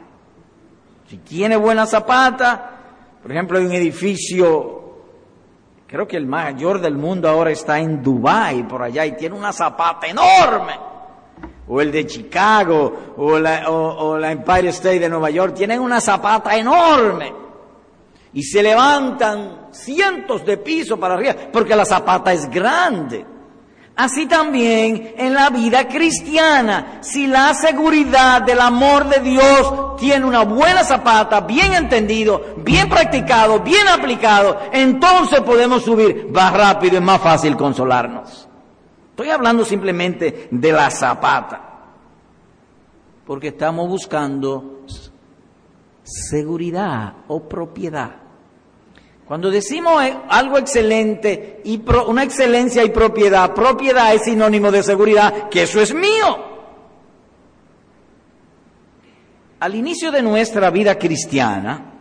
Si 1.08 1.18
tiene 1.18 1.56
buena 1.56 1.84
zapata, 1.84 2.70
por 3.20 3.32
ejemplo, 3.32 3.58
hay 3.58 3.66
un 3.66 3.72
edificio, 3.72 4.94
creo 5.86 6.06
que 6.06 6.16
el 6.16 6.26
mayor 6.26 6.80
del 6.80 6.96
mundo 6.96 7.28
ahora 7.28 7.50
está 7.50 7.78
en 7.80 8.02
Dubái, 8.02 8.62
por 8.62 8.82
allá, 8.82 9.04
y 9.04 9.16
tiene 9.16 9.36
una 9.36 9.52
zapata 9.52 10.06
enorme. 10.06 10.87
O 11.68 11.80
el 11.80 11.92
de 11.92 12.06
Chicago, 12.06 13.14
o 13.16 13.38
la, 13.38 13.70
o 13.70 14.16
la 14.18 14.32
Empire 14.32 14.68
State 14.68 15.00
de 15.00 15.08
Nueva 15.08 15.30
York, 15.30 15.54
tienen 15.54 15.80
una 15.80 16.00
zapata 16.00 16.56
enorme 16.56 17.32
y 18.32 18.42
se 18.42 18.62
levantan 18.62 19.68
cientos 19.72 20.44
de 20.44 20.58
pisos 20.58 20.98
para 20.98 21.14
arriba, 21.14 21.34
porque 21.52 21.74
la 21.74 21.84
zapata 21.84 22.32
es 22.32 22.48
grande. 22.48 23.24
Así 23.96 24.26
también 24.26 25.14
en 25.16 25.34
la 25.34 25.50
vida 25.50 25.88
cristiana, 25.88 26.98
si 27.00 27.26
la 27.26 27.52
seguridad 27.52 28.42
del 28.42 28.60
amor 28.60 29.08
de 29.08 29.18
Dios 29.18 29.96
tiene 29.96 30.24
una 30.24 30.44
buena 30.44 30.84
zapata, 30.84 31.40
bien 31.40 31.74
entendido, 31.74 32.54
bien 32.58 32.88
practicado, 32.88 33.58
bien 33.58 33.88
aplicado, 33.88 34.56
entonces 34.72 35.40
podemos 35.40 35.82
subir 35.82 36.28
más 36.30 36.52
rápido 36.52 36.98
y 36.98 37.00
más 37.00 37.20
fácil 37.20 37.56
consolarnos. 37.56 38.47
Estoy 39.18 39.32
hablando 39.32 39.64
simplemente 39.64 40.46
de 40.48 40.70
la 40.70 40.88
zapata, 40.92 41.60
porque 43.26 43.48
estamos 43.48 43.88
buscando 43.88 44.84
seguridad 46.04 47.14
o 47.26 47.40
propiedad. 47.48 48.12
Cuando 49.26 49.50
decimos 49.50 50.04
eh, 50.04 50.16
algo 50.28 50.56
excelente 50.56 51.62
y 51.64 51.82
una 52.06 52.22
excelencia 52.22 52.84
y 52.84 52.90
propiedad, 52.90 53.52
propiedad 53.54 54.14
es 54.14 54.22
sinónimo 54.22 54.70
de 54.70 54.84
seguridad, 54.84 55.48
que 55.48 55.64
eso 55.64 55.80
es 55.80 55.92
mío. 55.92 56.38
Al 59.58 59.74
inicio 59.74 60.12
de 60.12 60.22
nuestra 60.22 60.70
vida 60.70 60.96
cristiana, 60.96 61.92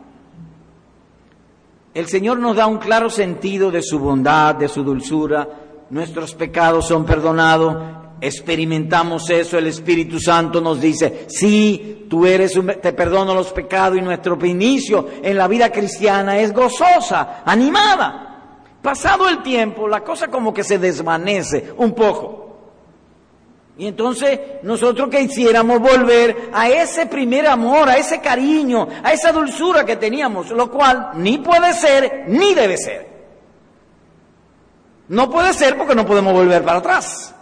el 1.96 2.06
Señor 2.06 2.38
nos 2.38 2.56
da 2.56 2.68
un 2.68 2.78
claro 2.78 3.10
sentido 3.10 3.72
de 3.72 3.82
su 3.82 3.98
bondad, 3.98 4.54
de 4.54 4.68
su 4.68 4.84
dulzura, 4.84 5.67
nuestros 5.90 6.36
pecados 6.36 6.88
son 6.88 7.06
perdonados, 7.06 7.76
experimentamos 8.20 9.30
eso, 9.30 9.58
el 9.58 9.68
Espíritu 9.68 10.20
Santo 10.20 10.60
nos 10.60 10.82
dice, 10.82 11.26
sí, 11.28 12.06
tú 12.10 12.26
eres, 12.26 12.56
un, 12.56 12.68
te 12.82 12.94
perdono 12.94 13.34
los 13.34 13.52
pecados 13.52 13.98
y 13.98 14.02
nuestro 14.02 14.38
inicio 14.46 15.08
en 15.22 15.38
la 15.38 15.48
vida 15.48 15.72
cristiana 15.72 16.40
es 16.40 16.54
gozosa, 16.54 17.44
animada. 17.46 18.24
Pasado 18.82 19.28
el 19.28 19.42
tiempo, 19.44 19.88
la 19.88 20.04
cosa 20.04 20.28
como 20.28 20.54
que 20.54 20.64
se 20.64 20.80
desvanece 20.80 21.74
un 21.78 21.94
poco. 21.94 22.46
Y 23.78 23.86
entonces 23.86 24.40
nosotros 24.64 25.10
que 25.10 25.22
hiciéramos 25.22 25.80
volver 25.80 26.50
a 26.52 26.68
ese 26.70 27.06
primer 27.06 27.46
amor, 27.48 27.88
a 27.90 27.98
ese 27.98 28.20
cariño, 28.20 28.88
a 29.04 29.14
esa 29.14 29.32
dulzura 29.32 29.86
que 29.86 29.98
teníamos, 29.98 30.50
lo 30.50 30.72
cual 30.72 31.12
ni 31.16 31.38
puede 31.38 31.74
ser 31.74 32.26
ni 32.28 32.56
debe 32.56 32.78
ser. 32.78 33.17
No 35.10 35.30
puede 35.30 35.54
ser 35.54 35.78
porque 35.78 35.96
no 35.96 36.06
podemos 36.06 36.34
volver 36.34 36.64
para 36.64 36.80
atrás 36.80 37.34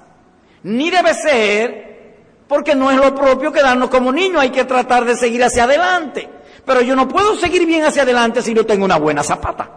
ni 0.65 0.89
debe 0.89 1.13
ser 1.13 2.15
porque 2.47 2.75
no 2.75 2.89
es 2.89 2.97
lo 2.97 3.13
propio 3.13 3.51
quedarnos 3.51 3.89
como 3.89 4.11
niños, 4.11 4.41
hay 4.41 4.49
que 4.49 4.65
tratar 4.65 5.05
de 5.05 5.15
seguir 5.15 5.43
hacia 5.43 5.63
adelante. 5.63 6.27
Pero 6.65 6.81
yo 6.81 6.95
no 6.95 7.07
puedo 7.07 7.35
seguir 7.35 7.65
bien 7.67 7.83
hacia 7.83 8.01
adelante 8.01 8.41
si 8.41 8.53
no 8.53 8.65
tengo 8.65 8.83
una 8.83 8.97
buena 8.97 9.21
zapata, 9.21 9.69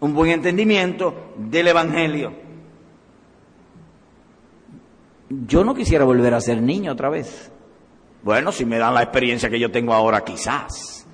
un 0.00 0.14
buen 0.14 0.30
entendimiento 0.30 1.32
del 1.36 1.68
Evangelio. 1.68 2.32
Yo 5.28 5.64
no 5.64 5.74
quisiera 5.74 6.04
volver 6.04 6.34
a 6.34 6.40
ser 6.40 6.62
niño 6.62 6.92
otra 6.92 7.08
vez. 7.08 7.50
Bueno, 8.22 8.52
si 8.52 8.64
me 8.64 8.78
dan 8.78 8.94
la 8.94 9.02
experiencia 9.02 9.50
que 9.50 9.58
yo 9.58 9.72
tengo 9.72 9.92
ahora, 9.92 10.22
quizás. 10.22 11.04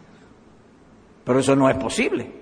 Pero 1.25 1.39
eso 1.39 1.57
no 1.57 1.71
es 1.71 1.77
posible. 1.77 2.42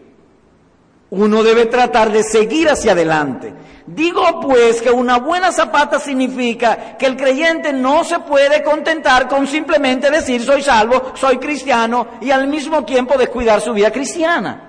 Uno 1.11 1.43
debe 1.43 1.67
tratar 1.67 2.13
de 2.13 2.23
seguir 2.23 2.69
hacia 2.69 2.93
adelante. 2.93 3.53
Digo 3.87 4.41
pues 4.41 4.81
que 4.81 4.91
una 4.91 5.19
buena 5.19 5.51
zapata 5.51 5.99
significa 5.99 6.97
que 6.97 7.07
el 7.07 7.17
creyente 7.17 7.73
no 7.73 8.05
se 8.05 8.21
puede 8.21 8.63
contentar 8.63 9.27
con 9.27 9.49
simplemente 9.49 10.11
decir 10.11 10.43
soy 10.45 10.63
salvo, 10.63 11.13
soy 11.15 11.39
cristiano 11.39 12.07
y 12.21 12.31
al 12.31 12.47
mismo 12.47 12.85
tiempo 12.85 13.19
descuidar 13.19 13.61
su 13.61 13.73
vida 13.73 13.91
cristiana. 13.91 14.69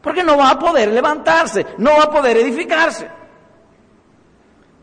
Porque 0.00 0.24
no 0.24 0.38
va 0.38 0.50
a 0.50 0.58
poder 0.58 0.90
levantarse, 0.90 1.66
no 1.76 1.90
va 1.98 2.04
a 2.04 2.10
poder 2.10 2.38
edificarse. 2.38 3.08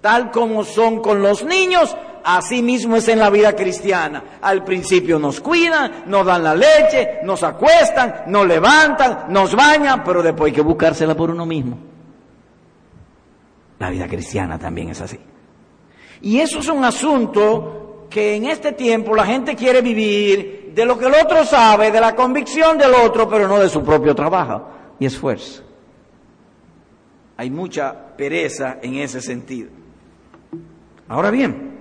Tal 0.01 0.29
como 0.29 0.63
son 0.63 1.01
con 1.01 1.21
los 1.21 1.43
niños, 1.43 1.95
Así 2.23 2.61
mismo 2.61 2.95
es 2.95 3.07
en 3.07 3.19
la 3.19 3.29
vida 3.29 3.55
cristiana. 3.55 4.39
Al 4.41 4.63
principio 4.63 5.19
nos 5.19 5.39
cuidan, 5.39 6.03
nos 6.07 6.25
dan 6.25 6.43
la 6.43 6.55
leche, 6.55 7.19
nos 7.23 7.43
acuestan, 7.43 8.23
nos 8.27 8.45
levantan, 8.45 9.25
nos 9.29 9.55
bañan, 9.55 10.03
pero 10.03 10.21
después 10.21 10.51
hay 10.51 10.55
que 10.55 10.61
buscársela 10.61 11.15
por 11.15 11.31
uno 11.31 11.45
mismo. 11.45 11.77
La 13.79 13.89
vida 13.89 14.07
cristiana 14.07 14.59
también 14.59 14.89
es 14.89 15.01
así. 15.01 15.19
Y 16.21 16.39
eso 16.39 16.59
es 16.59 16.67
un 16.67 16.83
asunto 16.83 18.07
que 18.09 18.35
en 18.35 18.45
este 18.45 18.73
tiempo 18.73 19.15
la 19.15 19.25
gente 19.25 19.55
quiere 19.55 19.81
vivir 19.81 20.71
de 20.75 20.85
lo 20.85 20.97
que 20.97 21.05
el 21.05 21.13
otro 21.13 21.45
sabe, 21.45 21.91
de 21.91 22.01
la 22.01 22.15
convicción 22.15 22.77
del 22.77 22.93
otro, 22.93 23.29
pero 23.29 23.47
no 23.47 23.59
de 23.59 23.69
su 23.69 23.83
propio 23.83 24.13
trabajo 24.13 24.67
y 24.99 25.05
esfuerzo. 25.05 25.63
Hay 27.37 27.49
mucha 27.49 28.15
pereza 28.17 28.79
en 28.81 28.95
ese 28.95 29.21
sentido. 29.21 29.69
Ahora 31.07 31.31
bien, 31.31 31.78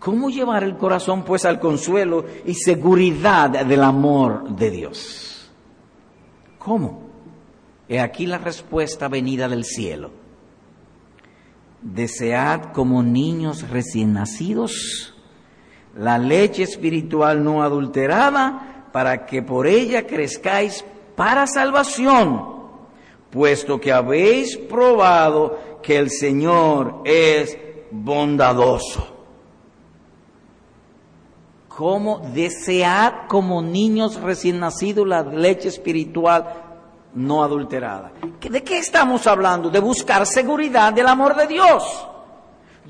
¿Cómo 0.00 0.30
llevar 0.30 0.64
el 0.64 0.78
corazón 0.78 1.24
pues 1.24 1.44
al 1.44 1.60
consuelo 1.60 2.24
y 2.46 2.54
seguridad 2.54 3.50
del 3.50 3.84
amor 3.84 4.48
de 4.56 4.70
Dios? 4.70 5.50
¿Cómo? 6.58 7.10
He 7.86 8.00
aquí 8.00 8.26
la 8.26 8.38
respuesta 8.38 9.08
venida 9.08 9.46
del 9.46 9.64
cielo. 9.64 10.10
Desead 11.82 12.72
como 12.72 13.02
niños 13.02 13.68
recién 13.68 14.14
nacidos 14.14 15.14
la 15.96 16.18
leche 16.18 16.62
espiritual 16.62 17.42
no 17.42 17.62
adulterada 17.62 18.86
para 18.92 19.26
que 19.26 19.42
por 19.42 19.66
ella 19.66 20.06
crezcáis 20.06 20.84
para 21.14 21.46
salvación, 21.46 22.46
puesto 23.30 23.80
que 23.80 23.92
habéis 23.92 24.56
probado 24.56 25.58
que 25.82 25.98
el 25.98 26.10
Señor 26.10 27.02
es 27.04 27.58
bondadoso 27.90 29.19
como 31.80 32.18
desear 32.34 33.26
como 33.26 33.62
niños 33.62 34.20
recién 34.20 34.60
nacidos 34.60 35.08
la 35.08 35.22
leche 35.22 35.68
espiritual 35.68 36.44
no 37.14 37.42
adulterada. 37.42 38.12
¿De 38.38 38.62
qué 38.62 38.76
estamos 38.76 39.26
hablando? 39.26 39.70
De 39.70 39.80
buscar 39.80 40.26
seguridad 40.26 40.92
del 40.92 41.06
amor 41.06 41.34
de 41.34 41.46
Dios. 41.46 42.06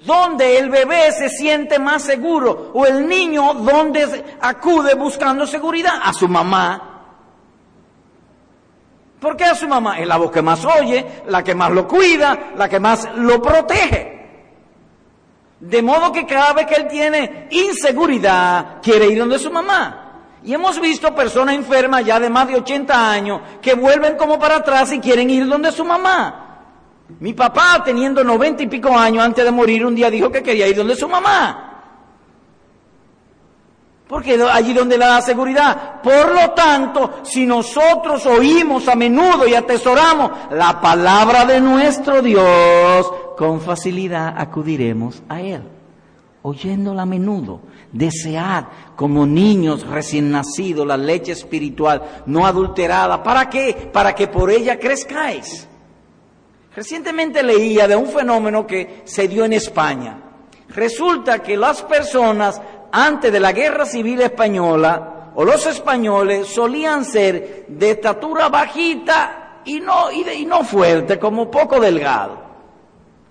Donde 0.05 0.59
el 0.59 0.70
bebé 0.70 1.12
se 1.12 1.29
siente 1.29 1.79
más 1.79 2.03
seguro 2.03 2.72
o 2.74 2.85
el 2.85 3.07
niño 3.07 3.55
donde 3.55 4.24
acude 4.40 4.94
buscando 4.94 5.46
seguridad 5.46 6.00
a 6.03 6.12
su 6.12 6.26
mamá. 6.26 7.05
¿Por 9.20 9.37
qué 9.37 9.44
a 9.44 9.55
su 9.55 9.68
mamá? 9.68 10.00
Es 10.00 10.09
la 10.09 10.16
voz 10.16 10.33
que 10.33 10.42
más 10.42 10.64
oye, 10.64 11.22
la 11.29 11.44
que 11.44 11.55
más 11.55 11.70
lo 11.70 11.87
cuida, 11.87 12.55
la 12.57 12.68
que 12.68 12.81
más 12.81 13.09
lo 13.14 13.40
protege. 13.40 14.19
De 15.61 15.83
modo 15.83 16.11
que 16.11 16.27
cada 16.27 16.55
vez 16.55 16.66
que 16.66 16.75
él 16.75 16.88
tiene 16.88 17.49
inseguridad, 17.51 18.81
quiere 18.83 19.07
ir 19.07 19.18
donde 19.18 19.38
su 19.38 19.51
mamá. 19.51 20.07
Y 20.42 20.55
hemos 20.55 20.81
visto 20.81 21.14
personas 21.14 21.55
enfermas 21.55 22.05
ya 22.05 22.18
de 22.18 22.31
más 22.31 22.49
de 22.49 22.57
80 22.57 23.11
años 23.11 23.40
que 23.61 23.75
vuelven 23.75 24.16
como 24.16 24.38
para 24.38 24.57
atrás 24.57 24.90
y 24.92 25.01
quieren 25.01 25.29
ir 25.29 25.46
donde 25.46 25.70
su 25.70 25.85
mamá. 25.85 26.46
Mi 27.18 27.35
papá, 27.35 27.83
teniendo 27.85 28.25
noventa 28.25 28.62
y 28.62 28.68
pico 28.68 28.96
años 28.96 29.23
antes 29.23 29.44
de 29.44 29.51
morir, 29.51 29.85
un 29.85 29.94
día 29.94 30.11
dijo 30.11 30.31
que 30.31 30.42
quería 30.42 30.66
ir 30.66 30.77
donde 30.77 30.96
su 30.96 31.09
mamá. 31.09 31.69
Porque 34.11 34.37
allí 34.42 34.75
donde 34.75 34.99
la 34.99 35.07
da 35.07 35.23
seguridad. 35.23 36.03
Por 36.03 36.35
lo 36.35 36.51
tanto, 36.51 37.20
si 37.23 37.46
nosotros 37.46 38.27
oímos 38.27 38.88
a 38.88 38.96
menudo 38.96 39.46
y 39.46 39.55
atesoramos 39.55 40.33
la 40.51 40.81
palabra 40.81 41.44
de 41.44 41.61
nuestro 41.61 42.20
Dios, 42.20 43.09
con 43.38 43.61
facilidad 43.61 44.35
acudiremos 44.37 45.23
a 45.29 45.40
Él. 45.40 45.62
Oyéndola 46.42 47.03
a 47.03 47.07
menudo, 47.07 47.61
desead 47.92 48.64
como 48.96 49.25
niños 49.27 49.87
recién 49.87 50.33
nacidos 50.33 50.85
la 50.85 50.96
leche 50.96 51.31
espiritual 51.31 52.25
no 52.27 52.44
adulterada. 52.44 53.23
¿Para 53.23 53.49
qué? 53.49 53.90
Para 53.92 54.12
que 54.12 54.27
por 54.27 54.51
ella 54.51 54.77
crezcáis. 54.77 55.68
Recientemente 56.75 57.44
leía 57.44 57.87
de 57.87 57.94
un 57.94 58.09
fenómeno 58.09 58.66
que 58.66 59.03
se 59.05 59.29
dio 59.29 59.44
en 59.44 59.53
España. 59.53 60.18
Resulta 60.70 61.40
que 61.40 61.57
las 61.57 61.83
personas 61.83 62.61
antes 62.92 63.33
de 63.33 63.40
la 63.40 63.53
guerra 63.53 63.85
civil 63.85 64.20
española 64.20 65.33
o 65.35 65.44
los 65.44 65.64
españoles 65.66 66.48
solían 66.48 67.05
ser 67.05 67.66
de 67.68 67.90
estatura 67.92 68.48
bajita 68.48 69.62
y 69.64 69.81
no, 69.81 70.11
y, 70.11 70.44
no 70.44 70.64
fuerte, 70.64 71.18
como 71.18 71.50
poco 71.50 71.81
delgado. 71.81 72.38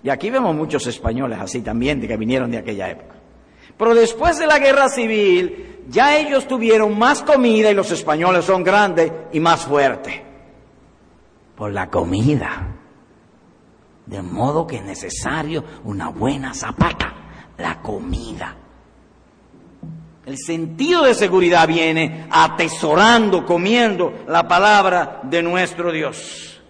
Y 0.02 0.08
aquí 0.08 0.30
vemos 0.30 0.54
muchos 0.54 0.86
españoles 0.86 1.38
así 1.40 1.60
también, 1.60 2.00
de 2.00 2.08
que 2.08 2.16
vinieron 2.16 2.50
de 2.50 2.58
aquella 2.58 2.88
época. 2.88 3.16
Pero 3.76 3.94
después 3.94 4.38
de 4.38 4.46
la 4.46 4.58
guerra 4.58 4.88
civil, 4.88 5.84
ya 5.88 6.16
ellos 6.16 6.46
tuvieron 6.46 6.98
más 6.98 7.22
comida 7.22 7.70
y 7.70 7.74
los 7.74 7.90
españoles 7.90 8.44
son 8.44 8.62
grandes 8.62 9.12
y 9.32 9.40
más 9.40 9.64
fuertes. 9.64 10.14
Por 11.56 11.72
la 11.72 11.90
comida. 11.90 12.76
De 14.06 14.22
modo 14.22 14.66
que 14.66 14.76
es 14.76 14.84
necesario 14.84 15.64
una 15.84 16.08
buena 16.08 16.54
zapata, 16.54 17.12
la 17.58 17.80
comida. 17.80 18.56
El 20.30 20.38
sentido 20.38 21.02
de 21.02 21.14
seguridad 21.14 21.66
viene 21.66 22.28
atesorando, 22.30 23.44
comiendo 23.44 24.14
la 24.28 24.46
palabra 24.46 25.22
de 25.24 25.42
nuestro 25.42 25.90
Dios. 25.90 26.62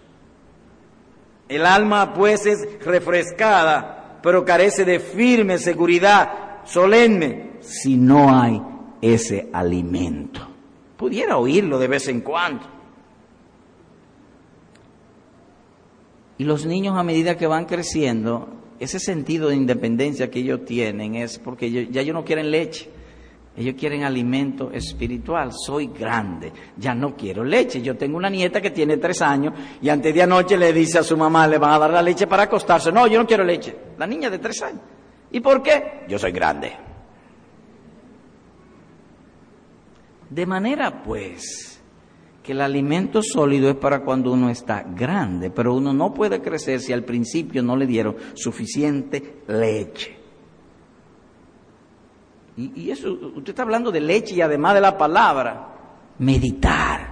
El 1.47 1.67
alma 1.67 2.15
pues 2.15 2.47
es 2.47 2.83
refrescada, 2.83 4.19
pero 4.23 4.47
carece 4.47 4.87
de 4.87 4.99
firme 4.99 5.59
seguridad 5.59 6.63
solemne 6.65 7.59
si 7.61 7.99
no 7.99 8.35
hay 8.35 8.63
ese 9.03 9.51
alimento. 9.53 10.41
Pudiera 10.97 11.37
oírlo 11.37 11.79
de 11.79 11.89
vez 11.89 12.09
en 12.09 12.23
cuando 12.23 12.65
Y 16.39 16.45
los 16.45 16.65
niños 16.65 16.97
a 16.97 17.03
medida 17.03 17.37
que 17.37 17.47
van 17.47 17.67
creciendo, 17.67 18.49
ese 18.79 19.01
sentido 19.01 19.51
de 19.51 19.57
independencia 19.57 20.31
que 20.31 20.39
ellos 20.39 20.65
tienen 20.65 21.15
es 21.15 21.39
porque 21.39 21.71
ya 21.91 22.01
ellos 22.01 22.15
no 22.15 22.25
quieren 22.25 22.51
leche, 22.51 22.89
ellos 23.57 23.75
quieren 23.79 24.05
alimento 24.05 24.71
espiritual. 24.71 25.51
Soy 25.53 25.89
grande, 25.89 26.53
ya 26.77 26.95
no 26.95 27.17
quiero 27.17 27.45
leche. 27.45 27.83
Yo 27.83 27.97
tengo 27.97 28.17
una 28.17 28.31
nieta 28.31 28.61
que 28.61 28.71
tiene 28.71 28.97
tres 28.97 29.21
años 29.23 29.55
y 29.83 29.89
antes 29.89 30.15
de 30.15 30.23
anoche 30.23 30.57
le 30.57 30.73
dice 30.73 30.99
a 30.99 31.03
su 31.03 31.17
mamá, 31.17 31.47
le 31.47 31.59
van 31.59 31.73
a 31.73 31.79
dar 31.79 31.91
la 31.91 32.03
leche 32.03 32.27
para 32.27 32.45
acostarse. 32.45 32.93
No, 32.93 33.07
yo 33.07 33.19
no 33.19 33.27
quiero 33.27 33.45
leche. 33.45 33.77
La 33.99 34.07
niña 34.07 34.31
de 34.31 34.39
tres 34.39 34.63
años. 34.63 34.81
¿Y 35.33 35.41
por 35.41 35.63
qué? 35.63 36.05
Yo 36.09 36.19
soy 36.19 36.33
grande. 36.33 36.73
De 40.29 40.47
manera 40.47 41.03
pues 41.03 41.83
que 42.43 42.53
el 42.53 42.61
alimento 42.61 43.21
sólido 43.23 43.69
es 43.69 43.77
para 43.77 44.03
cuando 44.03 44.33
uno 44.33 44.49
está 44.49 44.83
grande, 44.83 45.51
pero 45.51 45.75
uno 45.75 45.93
no 45.93 46.15
puede 46.15 46.41
crecer 46.41 46.81
si 46.81 46.93
al 46.93 47.05
principio 47.05 47.63
no 47.63 47.77
le 47.77 47.87
dieron 47.87 48.17
suficiente 48.35 49.43
leche. 49.49 50.20
Y, 52.61 52.91
eso, 52.91 53.13
usted 53.13 53.51
está 53.51 53.63
hablando 53.63 53.91
de 53.91 54.01
leche 54.01 54.35
y 54.35 54.41
además 54.41 54.75
de 54.75 54.81
la 54.81 54.99
palabra, 54.99 55.69
meditar, 56.19 57.09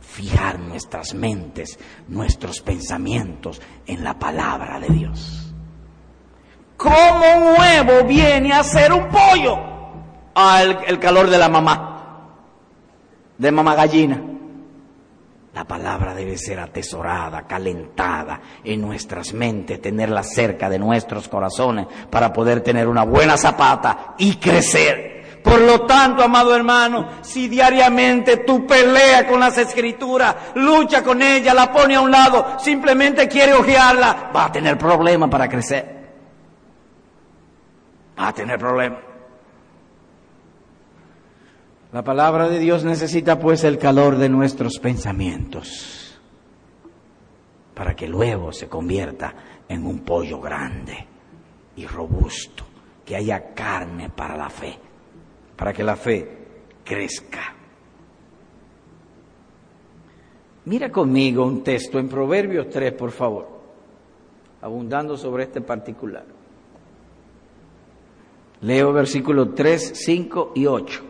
fijar 0.00 0.58
nuestras 0.58 1.14
mentes, 1.14 1.78
nuestros 2.08 2.60
pensamientos 2.60 3.60
en 3.86 4.04
la 4.04 4.18
palabra 4.18 4.78
de 4.78 4.88
Dios. 4.88 5.54
¿Cómo 6.76 7.24
un 7.36 7.58
huevo 7.58 8.06
viene 8.06 8.52
a 8.52 8.62
ser 8.62 8.92
un 8.92 9.08
pollo? 9.08 9.70
al 10.34 10.70
ah, 10.78 10.80
el 10.86 10.98
calor 10.98 11.28
de 11.28 11.38
la 11.38 11.48
mamá, 11.48 12.36
de 13.36 13.50
mamá 13.50 13.74
gallina. 13.74 14.29
La 15.54 15.64
palabra 15.64 16.14
debe 16.14 16.38
ser 16.38 16.60
atesorada, 16.60 17.42
calentada 17.42 18.40
en 18.62 18.80
nuestras 18.80 19.32
mentes, 19.32 19.82
tenerla 19.82 20.22
cerca 20.22 20.70
de 20.70 20.78
nuestros 20.78 21.28
corazones 21.28 21.88
para 22.08 22.32
poder 22.32 22.60
tener 22.60 22.86
una 22.86 23.02
buena 23.02 23.36
zapata 23.36 24.14
y 24.16 24.36
crecer. 24.36 25.40
Por 25.42 25.60
lo 25.60 25.86
tanto, 25.86 26.22
amado 26.22 26.54
hermano, 26.54 27.08
si 27.22 27.48
diariamente 27.48 28.38
tú 28.38 28.64
peleas 28.66 29.24
con 29.24 29.40
las 29.40 29.58
escrituras, 29.58 30.36
lucha 30.54 31.02
con 31.02 31.20
ella, 31.20 31.52
la 31.52 31.72
pone 31.72 31.96
a 31.96 32.00
un 32.00 32.10
lado, 32.10 32.58
simplemente 32.58 33.26
quiere 33.26 33.54
ojearla, 33.54 34.30
va 34.34 34.44
a 34.44 34.52
tener 34.52 34.78
problemas 34.78 35.30
para 35.30 35.48
crecer. 35.48 36.00
Va 38.18 38.28
a 38.28 38.32
tener 38.32 38.58
problemas. 38.58 39.09
La 41.92 42.04
palabra 42.04 42.48
de 42.48 42.60
Dios 42.60 42.84
necesita 42.84 43.40
pues 43.40 43.64
el 43.64 43.76
calor 43.76 44.16
de 44.16 44.28
nuestros 44.28 44.78
pensamientos 44.78 46.20
para 47.74 47.96
que 47.96 48.06
luego 48.06 48.52
se 48.52 48.68
convierta 48.68 49.34
en 49.68 49.84
un 49.84 50.00
pollo 50.00 50.40
grande 50.40 51.06
y 51.76 51.86
robusto, 51.86 52.64
que 53.04 53.16
haya 53.16 53.54
carne 53.54 54.08
para 54.10 54.36
la 54.36 54.50
fe, 54.50 54.78
para 55.56 55.72
que 55.72 55.82
la 55.82 55.96
fe 55.96 56.28
crezca. 56.84 57.54
Mira 60.66 60.92
conmigo 60.92 61.44
un 61.44 61.64
texto 61.64 61.98
en 61.98 62.08
Proverbios 62.08 62.68
3, 62.68 62.92
por 62.92 63.10
favor, 63.10 63.48
abundando 64.62 65.16
sobre 65.16 65.44
este 65.44 65.60
particular. 65.60 66.26
Leo 68.60 68.92
versículos 68.92 69.54
3, 69.56 69.92
5 69.94 70.52
y 70.54 70.66
8. 70.66 71.09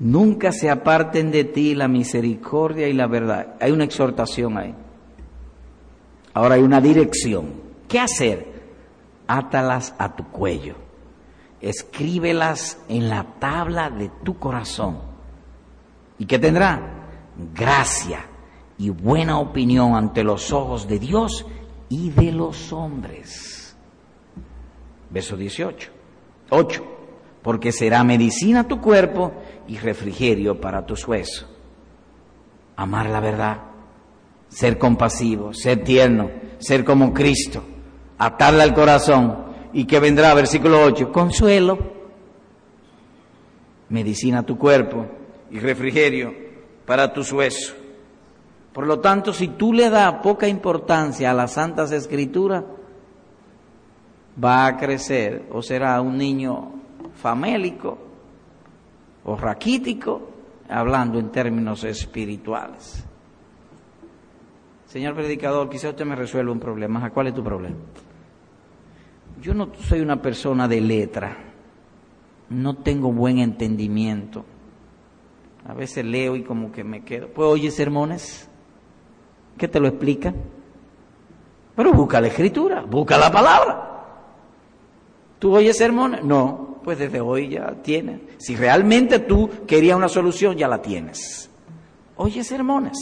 Nunca 0.00 0.50
se 0.50 0.70
aparten 0.70 1.30
de 1.30 1.44
ti 1.44 1.74
la 1.74 1.86
misericordia 1.86 2.88
y 2.88 2.94
la 2.94 3.06
verdad. 3.06 3.56
Hay 3.60 3.70
una 3.70 3.84
exhortación 3.84 4.56
ahí. 4.56 4.74
Ahora 6.32 6.54
hay 6.54 6.62
una 6.62 6.80
dirección. 6.80 7.52
¿Qué 7.86 8.00
hacer? 8.00 8.46
Átalas 9.26 9.94
a 9.98 10.16
tu 10.16 10.24
cuello. 10.28 10.74
Escríbelas 11.60 12.78
en 12.88 13.10
la 13.10 13.24
tabla 13.38 13.90
de 13.90 14.10
tu 14.24 14.38
corazón. 14.38 15.00
¿Y 16.18 16.24
qué 16.24 16.38
tendrá? 16.38 16.80
Gracia 17.54 18.24
y 18.78 18.88
buena 18.88 19.38
opinión 19.38 19.94
ante 19.94 20.24
los 20.24 20.50
ojos 20.50 20.88
de 20.88 20.98
Dios 20.98 21.44
y 21.90 22.08
de 22.08 22.32
los 22.32 22.72
hombres. 22.72 23.76
Verso 25.10 25.36
18. 25.36 25.90
8. 26.48 26.84
Porque 27.42 27.72
será 27.72 28.02
medicina 28.04 28.66
tu 28.66 28.80
cuerpo 28.80 29.32
y 29.70 29.78
refrigerio 29.78 30.60
para 30.60 30.84
tus 30.84 31.06
huesos. 31.06 31.46
Amar 32.74 33.08
la 33.08 33.20
verdad, 33.20 33.58
ser 34.48 34.78
compasivo, 34.78 35.54
ser 35.54 35.84
tierno, 35.84 36.28
ser 36.58 36.84
como 36.84 37.14
Cristo, 37.14 37.62
atarle 38.18 38.64
al 38.64 38.74
corazón 38.74 39.44
y 39.72 39.84
que 39.84 40.00
vendrá, 40.00 40.34
versículo 40.34 40.82
8, 40.82 41.12
consuelo, 41.12 41.78
medicina 43.90 44.40
a 44.40 44.42
tu 44.42 44.58
cuerpo 44.58 45.06
y 45.52 45.60
refrigerio 45.60 46.34
para 46.84 47.12
tus 47.12 47.30
huesos. 47.30 47.76
Por 48.72 48.88
lo 48.88 48.98
tanto, 48.98 49.32
si 49.32 49.46
tú 49.46 49.72
le 49.72 49.88
das 49.88 50.14
poca 50.14 50.48
importancia 50.48 51.30
a 51.30 51.34
las 51.34 51.52
santas 51.52 51.92
escrituras, 51.92 52.64
va 54.42 54.66
a 54.66 54.76
crecer 54.76 55.44
o 55.52 55.62
será 55.62 56.00
un 56.00 56.18
niño 56.18 56.72
famélico 57.14 58.09
o 59.24 59.36
raquítico, 59.36 60.30
hablando 60.68 61.18
en 61.18 61.30
términos 61.30 61.84
espirituales. 61.84 63.04
Señor 64.86 65.14
predicador, 65.14 65.68
quizá 65.70 65.90
usted 65.90 66.04
me 66.04 66.16
resuelva 66.16 66.52
un 66.52 66.60
problema. 66.60 67.04
¿A 67.04 67.10
cuál 67.10 67.28
es 67.28 67.34
tu 67.34 67.44
problema? 67.44 67.76
Yo 69.40 69.54
no 69.54 69.70
soy 69.74 70.00
una 70.00 70.20
persona 70.20 70.66
de 70.66 70.80
letra, 70.80 71.36
no 72.50 72.76
tengo 72.76 73.12
buen 73.12 73.38
entendimiento. 73.38 74.44
A 75.66 75.74
veces 75.74 76.04
leo 76.04 76.36
y 76.36 76.42
como 76.42 76.72
que 76.72 76.84
me 76.84 77.04
quedo. 77.04 77.28
Pues 77.28 77.48
oye 77.48 77.70
sermones, 77.70 78.48
¿qué 79.56 79.68
te 79.68 79.78
lo 79.78 79.88
explica? 79.88 80.34
Pero 81.76 81.92
busca 81.92 82.20
la 82.20 82.26
escritura, 82.26 82.82
busca 82.82 83.16
la 83.16 83.30
palabra. 83.30 83.90
¿Tú 85.38 85.54
oyes 85.54 85.78
sermones? 85.78 86.24
No, 86.24 86.69
pues 86.82 86.98
desde 86.98 87.20
hoy 87.20 87.48
ya 87.48 87.74
tienes. 87.82 88.20
Si 88.38 88.56
realmente 88.56 89.20
tú 89.20 89.48
querías 89.66 89.96
una 89.96 90.08
solución, 90.08 90.56
ya 90.56 90.68
la 90.68 90.80
tienes. 90.80 91.50
Oye 92.16 92.44
sermones. 92.44 92.96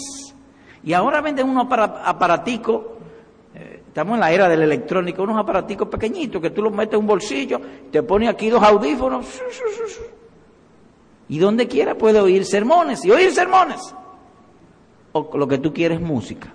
Y 0.84 0.92
ahora 0.92 1.20
venden 1.20 1.48
unos 1.48 1.66
aparaticos, 1.70 2.82
eh, 3.54 3.82
estamos 3.88 4.14
en 4.14 4.20
la 4.20 4.32
era 4.32 4.48
del 4.48 4.62
electrónico, 4.62 5.22
unos 5.22 5.38
aparaticos 5.38 5.88
pequeñitos 5.88 6.40
que 6.40 6.50
tú 6.50 6.62
los 6.62 6.72
metes 6.72 6.94
en 6.94 7.00
un 7.00 7.06
bolsillo, 7.06 7.60
te 7.90 8.02
pones 8.02 8.28
aquí 8.28 8.48
dos 8.48 8.62
audífonos, 8.62 9.26
y 11.28 11.38
donde 11.38 11.66
quiera 11.66 11.96
puede 11.96 12.20
oír 12.20 12.44
sermones, 12.44 13.04
y 13.04 13.10
oír 13.10 13.32
sermones. 13.32 13.94
O 15.12 15.36
lo 15.36 15.48
que 15.48 15.58
tú 15.58 15.72
quieres 15.72 16.00
música. 16.00 16.54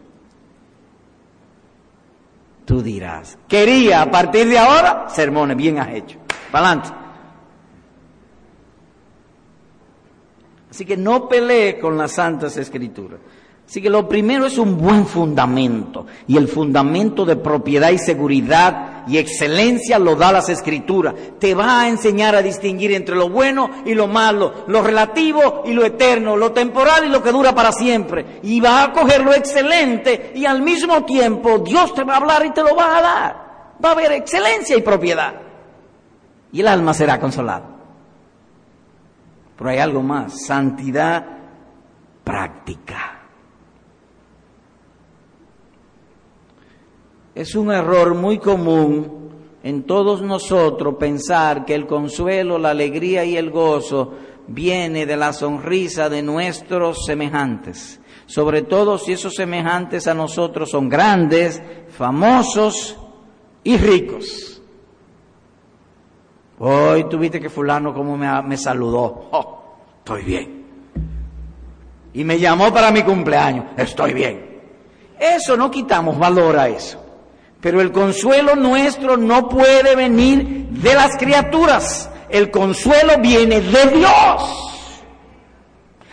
Tú 2.65 2.81
dirás, 2.81 3.37
quería 3.47 4.03
a 4.03 4.09
partir 4.09 4.47
de 4.47 4.57
ahora 4.57 5.09
sermones, 5.09 5.57
bien 5.57 5.79
has 5.79 5.89
hecho. 5.89 6.17
Para 6.49 6.69
adelante. 6.69 7.02
Así 10.73 10.85
que 10.85 10.97
no 10.97 11.29
pelee 11.29 11.77
con 11.77 11.99
las 11.99 12.13
santas 12.13 12.57
escrituras. 12.57 13.19
Así 13.69 13.79
que 13.79 13.91
lo 13.91 14.09
primero 14.09 14.47
es 14.47 14.57
un 14.57 14.75
buen 14.75 15.05
fundamento. 15.05 16.07
Y 16.27 16.35
el 16.35 16.47
fundamento 16.47 17.25
de 17.25 17.35
propiedad 17.35 17.91
y 17.91 17.99
seguridad 17.99 19.03
y 19.05 19.19
excelencia 19.19 19.99
lo 19.99 20.15
da 20.15 20.31
las 20.31 20.49
escrituras. 20.49 21.13
Te 21.37 21.53
va 21.53 21.81
a 21.81 21.89
enseñar 21.89 22.35
a 22.35 22.41
distinguir 22.41 22.91
entre 22.93 23.15
lo 23.15 23.29
bueno 23.29 23.69
y 23.85 23.93
lo 23.93 24.07
malo, 24.07 24.65
lo 24.65 24.81
relativo 24.81 25.61
y 25.63 25.73
lo 25.73 25.85
eterno, 25.85 26.35
lo 26.35 26.53
temporal 26.53 27.05
y 27.05 27.09
lo 27.09 27.21
que 27.21 27.31
dura 27.31 27.53
para 27.53 27.71
siempre. 27.71 28.39
Y 28.41 28.59
va 28.59 28.81
a 28.81 28.93
coger 28.93 29.23
lo 29.23 29.31
excelente 29.31 30.31
y 30.33 30.47
al 30.47 30.63
mismo 30.63 31.05
tiempo 31.05 31.59
Dios 31.59 31.93
te 31.93 32.03
va 32.03 32.15
a 32.15 32.17
hablar 32.17 32.47
y 32.47 32.51
te 32.51 32.63
lo 32.63 32.75
va 32.75 32.97
a 32.97 33.01
dar. 33.03 33.35
Va 33.85 33.89
a 33.89 33.91
haber 33.91 34.11
excelencia 34.13 34.75
y 34.75 34.81
propiedad. 34.81 35.35
Y 36.51 36.61
el 36.61 36.67
alma 36.67 36.95
será 36.95 37.19
consolada. 37.19 37.72
Pero 39.63 39.71
hay 39.71 39.79
algo 39.79 40.03
más, 40.03 40.45
santidad 40.45 41.25
práctica. 42.21 43.21
Es 47.33 47.55
un 47.55 47.71
error 47.71 48.13
muy 48.13 48.39
común 48.39 49.29
en 49.63 49.83
todos 49.83 50.21
nosotros 50.21 50.95
pensar 50.99 51.63
que 51.63 51.75
el 51.75 51.87
consuelo, 51.87 52.57
la 52.57 52.71
alegría 52.71 53.23
y 53.23 53.37
el 53.37 53.51
gozo 53.51 54.11
viene 54.47 55.05
de 55.05 55.15
la 55.15 55.31
sonrisa 55.31 56.09
de 56.09 56.21
nuestros 56.21 57.05
semejantes, 57.05 58.01
sobre 58.25 58.63
todo 58.63 58.97
si 58.97 59.13
esos 59.13 59.33
semejantes 59.33 60.07
a 60.07 60.13
nosotros 60.13 60.71
son 60.71 60.89
grandes, 60.89 61.63
famosos 61.87 62.97
y 63.63 63.77
ricos. 63.77 64.52
Hoy 66.65 67.09
tuviste 67.09 67.41
que 67.41 67.49
fulano 67.49 67.93
como 67.93 68.15
me, 68.17 68.55
saludó. 68.55 69.27
Oh, 69.31 69.75
estoy 69.97 70.23
bien. 70.23 70.65
Y 72.13 72.23
me 72.23 72.39
llamó 72.39 72.73
para 72.73 72.89
mi 72.89 73.01
cumpleaños. 73.01 73.65
Estoy 73.75 74.13
bien. 74.13 74.61
Eso 75.19 75.57
no 75.57 75.69
quitamos 75.69 76.17
valor 76.17 76.57
a 76.57 76.69
eso. 76.69 77.03
Pero 77.59 77.81
el 77.81 77.91
consuelo 77.91 78.55
nuestro 78.55 79.17
no 79.17 79.49
puede 79.49 79.93
venir 79.97 80.69
de 80.69 80.93
las 80.93 81.17
criaturas. 81.17 82.09
El 82.29 82.49
consuelo 82.49 83.17
viene 83.19 83.59
de 83.59 83.85
Dios. 83.97 84.72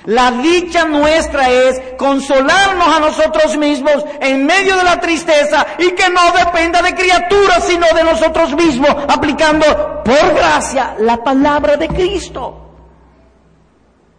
La 0.06 0.30
dicha 0.30 0.86
nuestra 0.86 1.50
es 1.50 1.80
consolarnos 1.98 2.88
a 2.88 3.00
nosotros 3.00 3.56
mismos 3.58 4.04
en 4.20 4.46
medio 4.46 4.76
de 4.76 4.84
la 4.84 4.98
tristeza 4.98 5.66
y 5.78 5.90
que 5.90 6.08
no 6.08 6.20
dependa 6.32 6.80
de 6.80 6.94
criaturas, 6.94 7.66
sino 7.66 7.86
de 7.94 8.04
nosotros 8.04 8.54
mismos, 8.54 8.90
aplicando 9.08 10.02
por 10.02 10.34
gracia 10.34 10.94
la 10.98 11.22
palabra 11.22 11.76
de 11.76 11.88
Cristo. 11.88 12.66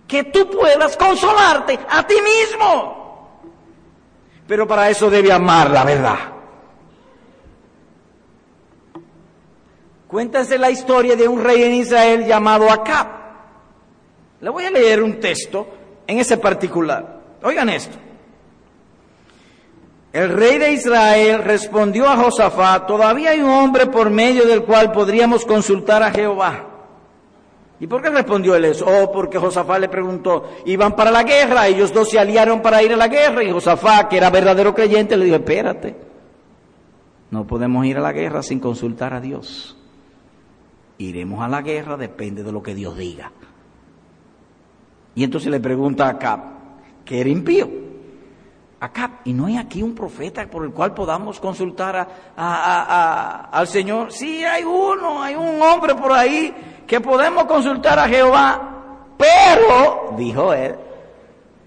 Que 0.08 0.26
tú 0.26 0.50
puedas 0.52 0.96
consolarte 0.98 1.80
a 1.90 2.06
ti 2.06 2.16
mismo. 2.22 3.42
Pero 4.48 4.68
para 4.68 4.90
eso 4.90 5.10
debe 5.10 5.32
amar 5.32 5.72
la 5.72 5.84
verdad. 5.84 6.18
Cuéntase 10.08 10.58
la 10.58 10.70
historia 10.70 11.16
de 11.16 11.28
un 11.28 11.42
rey 11.42 11.64
en 11.64 11.74
Israel 11.74 12.26
llamado 12.28 12.70
Acab. 12.70 13.21
Le 14.42 14.50
voy 14.50 14.66
a 14.66 14.72
leer 14.72 15.02
un 15.04 15.20
texto 15.20 15.68
en 16.08 16.20
ese 16.20 16.38
particular. 16.38 17.22
Oigan 17.44 17.70
esto. 17.70 17.98
El 20.12 20.30
rey 20.30 20.58
de 20.58 20.74
Israel 20.74 21.42
respondió 21.44 22.10
a 22.10 22.18
Josafat, 22.18 22.86
todavía 22.86 23.30
hay 23.30 23.40
un 23.40 23.50
hombre 23.50 23.86
por 23.86 24.10
medio 24.10 24.46
del 24.46 24.64
cual 24.64 24.92
podríamos 24.92 25.46
consultar 25.46 26.04
a 26.04 26.12
Jehová. 26.12 26.68
¿Y 27.80 27.88
por 27.88 28.02
qué 28.02 28.10
respondió 28.10 28.56
él 28.56 28.66
eso? 28.66 28.86
Oh, 28.86 29.12
porque 29.12 29.40
Josafat 29.40 29.80
le 29.80 29.90
preguntó, 29.90 30.50
iban 30.66 30.96
para 30.96 31.12
la 31.12 31.24
guerra, 31.24 31.68
ellos 31.68 31.94
dos 31.94 32.10
se 32.10 32.20
aliaron 32.20 32.62
para 32.62 32.84
ir 32.84 32.92
a 32.92 32.98
la 32.98 33.08
guerra 33.08 33.42
y 33.44 33.52
Josafat, 33.52 34.10
que 34.10 34.18
era 34.18 34.30
verdadero 34.30 34.76
creyente, 34.76 35.16
le 35.16 35.26
dijo, 35.26 35.38
espérate, 35.38 35.96
no 37.32 37.48
podemos 37.48 37.86
ir 37.86 37.98
a 37.98 38.02
la 38.02 38.12
guerra 38.12 38.44
sin 38.44 38.60
consultar 38.60 39.14
a 39.14 39.22
Dios. 39.22 39.78
Iremos 40.98 41.42
a 41.42 41.48
la 41.48 41.62
guerra, 41.62 41.96
depende 41.96 42.44
de 42.44 42.52
lo 42.52 42.62
que 42.62 42.76
Dios 42.76 42.98
diga. 42.98 43.32
Y 45.16 45.24
entonces 45.24 45.52
le 45.52 45.60
pregunta 45.60 46.08
a 46.08 46.10
Acab, 46.10 46.40
que 47.06 47.20
era 47.20 47.30
impío. 47.30 47.70
Acab, 48.80 49.12
¿y 49.26 49.34
no 49.34 49.46
hay 49.46 49.58
aquí 49.58 49.84
un 49.84 49.94
profeta 49.94 50.46
por 50.48 50.64
el 50.66 50.72
cual 50.72 50.94
podamos 50.94 51.40
consultar 51.40 52.08
a, 52.36 53.50
al 53.52 53.68
Señor? 53.68 54.12
Sí, 54.12 54.44
hay 54.44 54.64
uno, 54.64 55.22
hay 55.22 55.36
un 55.36 55.62
hombre 55.62 55.94
por 55.94 56.12
ahí 56.12 56.54
que 56.88 57.00
podemos 57.00 57.46
consultar 57.46 58.00
a 58.00 58.08
Jehová. 58.08 58.70
Pero, 59.18 60.16
dijo 60.18 60.52
él, 60.52 60.76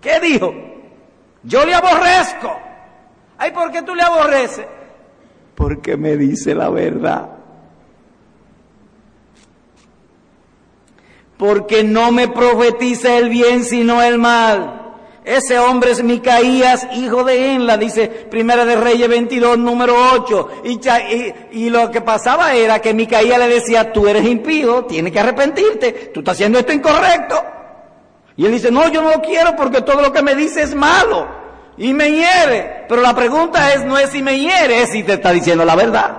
¿qué 0.01 0.19
dijo? 0.19 0.53
Yo 1.45 1.65
le 1.65 1.75
aborrezco. 1.75 2.53
Ay, 3.39 3.53
¿por 3.53 3.71
qué 3.71 3.83
tú 3.83 3.95
le 3.95 4.03
aborreces? 4.03 4.67
Porque 5.55 5.97
me 5.97 6.17
dice 6.17 6.55
la 6.55 6.69
verdad. 6.71 7.34
Porque 11.37 11.85
no 11.85 12.13
me 12.13 12.29
profetiza 12.29 13.17
el 13.17 13.29
bien 13.29 13.65
sino 13.65 14.03
el 14.03 14.19
mal. 14.19 14.81
Ese 15.25 15.59
hombre 15.59 15.93
es 15.93 16.05
Micaías, 16.05 16.87
hijo 16.93 17.25
de 17.25 17.55
Enla, 17.55 17.79
dice 17.79 18.09
Primera 18.09 18.67
de 18.67 18.77
Reyes 18.77 19.09
22, 19.09 19.57
número 19.57 19.95
8. 20.13 20.63
Y, 21.51 21.71
lo 21.71 21.91
que 21.91 22.03
pasaba 22.03 22.55
era 22.55 22.81
que 22.81 22.93
Micaías 22.93 23.39
le 23.39 23.49
decía, 23.49 23.91
tú 23.91 24.07
eres 24.07 24.27
impío, 24.27 24.85
tienes 24.85 25.13
que 25.15 25.21
arrepentirte, 25.21 26.11
tú 26.13 26.21
estás 26.21 26.35
haciendo 26.35 26.59
esto 26.59 26.75
incorrecto. 26.75 27.43
Y 28.37 28.45
él 28.45 28.53
dice, 28.53 28.71
no, 28.71 28.87
yo 28.89 29.01
no 29.01 29.11
lo 29.11 29.23
quiero 29.23 29.57
porque 29.57 29.81
todo 29.81 30.03
lo 30.03 30.13
que 30.13 30.23
me 30.23 30.35
dice 30.35 30.63
es 30.63 30.75
malo 30.75 31.27
y 31.79 31.95
me 31.95 32.13
hiere. 32.13 32.85
Pero 32.87 33.01
la 33.01 33.15
pregunta 33.15 33.73
es, 33.73 33.83
no 33.83 33.99
es 33.99 34.11
si 34.11 34.21
me 34.21 34.39
hiere, 34.39 34.83
es 34.83 34.91
si 34.91 35.05
te 35.05 35.15
está 35.15 35.33
diciendo 35.33 35.65
la 35.65 35.75
verdad. 35.75 36.19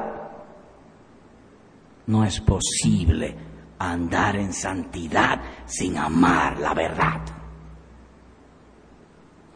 No 2.08 2.26
es 2.26 2.40
posible 2.42 3.45
andar 3.80 4.36
en 4.38 4.54
santidad 4.54 5.42
sin 5.66 5.98
amar 5.98 6.60
la 6.60 6.74
verdad. 6.74 7.22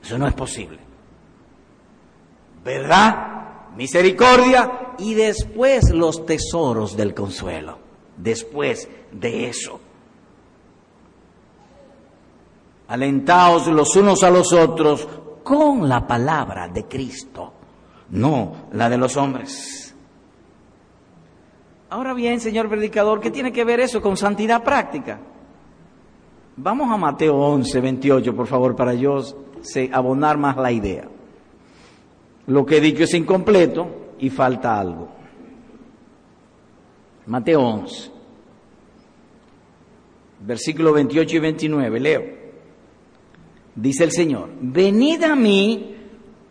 Eso 0.01 0.17
no 0.17 0.27
es 0.27 0.33
posible. 0.33 0.79
¿Verdad? 2.63 3.69
Misericordia 3.75 4.93
y 4.97 5.13
después 5.13 5.91
los 5.91 6.25
tesoros 6.25 6.95
del 6.97 7.13
consuelo. 7.13 7.77
Después 8.17 8.89
de 9.11 9.49
eso. 9.49 9.79
Alentaos 12.87 13.67
los 13.67 13.95
unos 13.95 14.23
a 14.23 14.31
los 14.31 14.51
otros 14.51 15.07
con 15.43 15.87
la 15.87 16.05
palabra 16.05 16.67
de 16.67 16.85
Cristo, 16.85 17.53
no 18.09 18.67
la 18.73 18.89
de 18.89 18.97
los 18.97 19.15
hombres. 19.15 19.88
Ahora 21.89 22.13
bien, 22.13 22.39
señor 22.39 22.69
predicador, 22.69 23.19
¿qué 23.19 23.31
tiene 23.31 23.51
que 23.51 23.63
ver 23.63 23.79
eso 23.79 23.99
con 23.99 24.15
santidad 24.15 24.63
práctica? 24.63 25.19
Vamos 26.55 26.91
a 26.91 26.97
Mateo 26.97 27.35
11, 27.35 27.81
28, 27.81 28.35
por 28.35 28.45
favor, 28.45 28.75
para 28.75 28.93
yo 28.93 29.23
abonar 29.91 30.37
más 30.37 30.55
la 30.57 30.71
idea. 30.71 31.07
Lo 32.45 32.65
que 32.65 32.77
he 32.77 32.81
dicho 32.81 33.03
es 33.03 33.13
incompleto 33.15 34.13
y 34.19 34.29
falta 34.29 34.79
algo. 34.79 35.09
Mateo 37.25 37.61
11, 37.61 38.11
versículo 40.41 40.93
28 40.93 41.35
y 41.37 41.39
29, 41.39 41.99
leo. 41.99 42.23
Dice 43.73 44.03
el 44.03 44.11
Señor, 44.11 44.49
venid 44.59 45.23
a 45.23 45.35
mí 45.35 45.95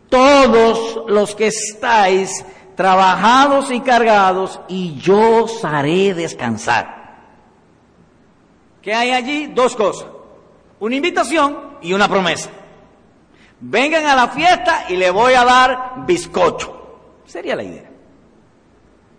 todos 0.08 1.02
los 1.08 1.34
que 1.34 1.48
estáis 1.48 2.44
trabajados 2.78 3.72
y 3.72 3.80
cargados, 3.80 4.60
y 4.68 4.94
yo 5.00 5.42
os 5.42 5.64
haré 5.64 6.14
descansar. 6.14 7.16
¿Qué 8.80 8.94
hay 8.94 9.10
allí? 9.10 9.48
Dos 9.48 9.74
cosas. 9.74 10.06
Una 10.78 10.94
invitación 10.94 11.58
y 11.82 11.92
una 11.92 12.06
promesa. 12.06 12.50
Vengan 13.58 14.06
a 14.06 14.14
la 14.14 14.28
fiesta 14.28 14.84
y 14.88 14.94
le 14.94 15.10
voy 15.10 15.34
a 15.34 15.44
dar 15.44 16.04
bizcocho. 16.06 17.00
Sería 17.26 17.56
la 17.56 17.64
idea. 17.64 17.90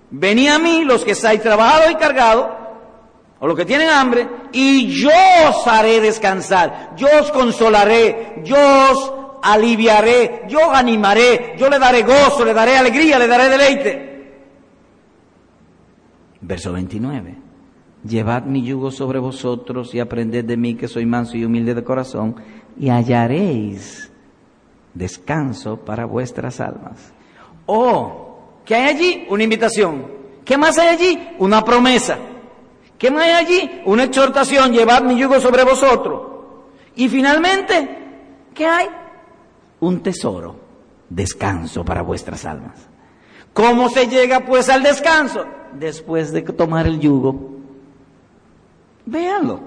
Venid 0.09 0.51
a 0.51 0.57
mí 0.57 0.85
los 0.85 1.03
que 1.03 1.11
estáis 1.11 1.41
trabajados 1.41 1.91
y 1.91 1.95
cargados, 1.95 2.47
o 3.41 3.45
los 3.45 3.57
que 3.57 3.65
tienen 3.65 3.89
hambre, 3.89 4.25
y 4.53 4.87
yo 4.87 5.11
os 5.49 5.67
haré 5.67 5.99
descansar. 5.99 6.91
Yo 6.95 7.09
os 7.19 7.29
consolaré. 7.29 8.41
Yo 8.45 8.55
os 8.89 9.18
aliviaré, 9.41 10.43
yo 10.47 10.71
animaré, 10.73 11.56
yo 11.58 11.69
le 11.69 11.80
daré 11.80 12.04
gozo, 12.04 12.45
le 12.45 12.54
daré 12.54 12.78
alegría, 12.78 13.19
le 13.19 13.28
daré 13.28 13.49
deleite. 13.49 14.10
Verso 16.41 16.71
29. 16.73 17.36
Llevad 18.04 18.43
mi 18.43 18.63
yugo 18.63 18.91
sobre 18.91 19.19
vosotros 19.19 19.93
y 19.93 19.99
aprended 19.99 20.45
de 20.45 20.56
mí 20.56 20.75
que 20.75 20.88
soy 20.88 21.06
manso 21.06 21.36
y 21.36 21.43
humilde 21.43 21.75
de 21.75 21.84
corazón 21.84 22.36
y 22.80 22.89
hallaréis 22.89 24.10
descanso 24.93 25.78
para 25.78 26.06
vuestras 26.06 26.62
almas. 26.62 27.13
Oh, 27.65 28.39
¿qué 28.65 28.75
hay 28.75 28.95
allí? 28.95 29.25
Una 29.30 29.43
invitación. 29.43 30.08
¿Qué 30.45 30.58
más 30.58 30.78
hay 30.80 30.88
allí? 30.88 31.30
Una 31.39 31.63
promesa. 31.63 32.17
¿Qué 32.97 33.12
más 33.12 33.23
hay 33.23 33.32
allí? 33.32 33.82
Una 33.86 34.04
exhortación, 34.04 34.71
llevad 34.71 35.04
mi 35.04 35.17
yugo 35.17 35.39
sobre 35.39 35.63
vosotros. 35.63 36.21
Y 36.95 37.08
finalmente, 37.10 37.97
¿qué 38.54 38.65
hay? 38.65 38.88
Un 39.81 40.01
tesoro, 40.01 40.55
descanso 41.09 41.83
para 41.85 42.01
vuestras 42.01 42.45
almas. 42.45 42.87
¿Cómo 43.53 43.89
se 43.89 44.07
llega 44.07 44.41
pues 44.41 44.69
al 44.69 44.83
descanso? 44.83 45.45
Después 45.73 46.31
de 46.31 46.41
tomar 46.41 46.87
el 46.87 46.99
yugo. 46.99 47.57
Véanlo. 49.05 49.59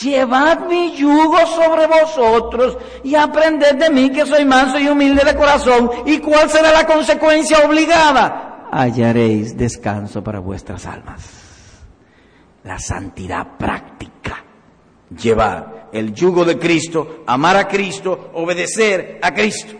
Llevad 0.00 0.68
mi 0.68 0.94
yugo 0.94 1.38
sobre 1.46 1.86
vosotros 1.86 2.78
y 3.02 3.16
aprended 3.16 3.74
de 3.74 3.90
mí 3.90 4.10
que 4.10 4.24
soy 4.24 4.44
manso 4.44 4.78
y 4.78 4.88
humilde 4.88 5.24
de 5.24 5.34
corazón. 5.36 5.90
¿Y 6.06 6.18
cuál 6.18 6.48
será 6.48 6.72
la 6.72 6.86
consecuencia 6.86 7.66
obligada? 7.66 8.68
Hallaréis 8.70 9.56
descanso 9.56 10.22
para 10.22 10.38
vuestras 10.38 10.86
almas 10.86 11.42
la 12.64 12.78
santidad 12.78 13.56
práctica. 13.58 14.44
Llevar 15.10 15.81
el 15.92 16.14
yugo 16.14 16.44
de 16.44 16.58
Cristo, 16.58 17.22
amar 17.26 17.56
a 17.56 17.68
Cristo, 17.68 18.30
obedecer 18.34 19.18
a 19.22 19.32
Cristo. 19.34 19.74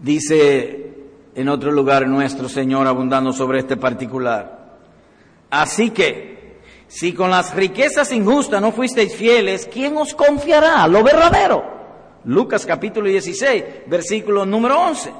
Dice 0.00 0.94
en 1.34 1.48
otro 1.48 1.72
lugar 1.72 2.06
nuestro 2.06 2.48
Señor 2.48 2.86
abundando 2.86 3.32
sobre 3.32 3.60
este 3.60 3.76
particular. 3.76 4.76
Así 5.50 5.90
que, 5.90 6.58
si 6.88 7.12
con 7.12 7.30
las 7.30 7.54
riquezas 7.54 8.12
injustas 8.12 8.60
no 8.60 8.72
fuisteis 8.72 9.14
fieles, 9.14 9.68
¿quién 9.72 9.96
os 9.96 10.14
confiará 10.14 10.86
lo 10.86 11.02
verdadero? 11.02 11.64
Lucas 12.24 12.66
capítulo 12.66 13.08
16, 13.08 13.64
versículo 13.86 14.44
número 14.44 14.78
11. 14.80 15.12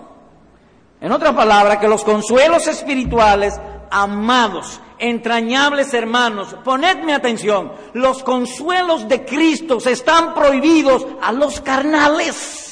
En 1.00 1.12
otras 1.12 1.34
palabras, 1.34 1.78
que 1.78 1.88
los 1.88 2.04
consuelos 2.04 2.66
espirituales, 2.66 3.54
amados, 3.90 4.80
entrañables 4.98 5.94
hermanos, 5.94 6.56
ponedme 6.64 7.14
atención, 7.14 7.72
los 7.94 8.22
consuelos 8.22 9.08
de 9.08 9.24
Cristo 9.24 9.78
están 9.84 10.34
prohibidos 10.34 11.06
a 11.20 11.32
los 11.32 11.60
carnales. 11.60 12.68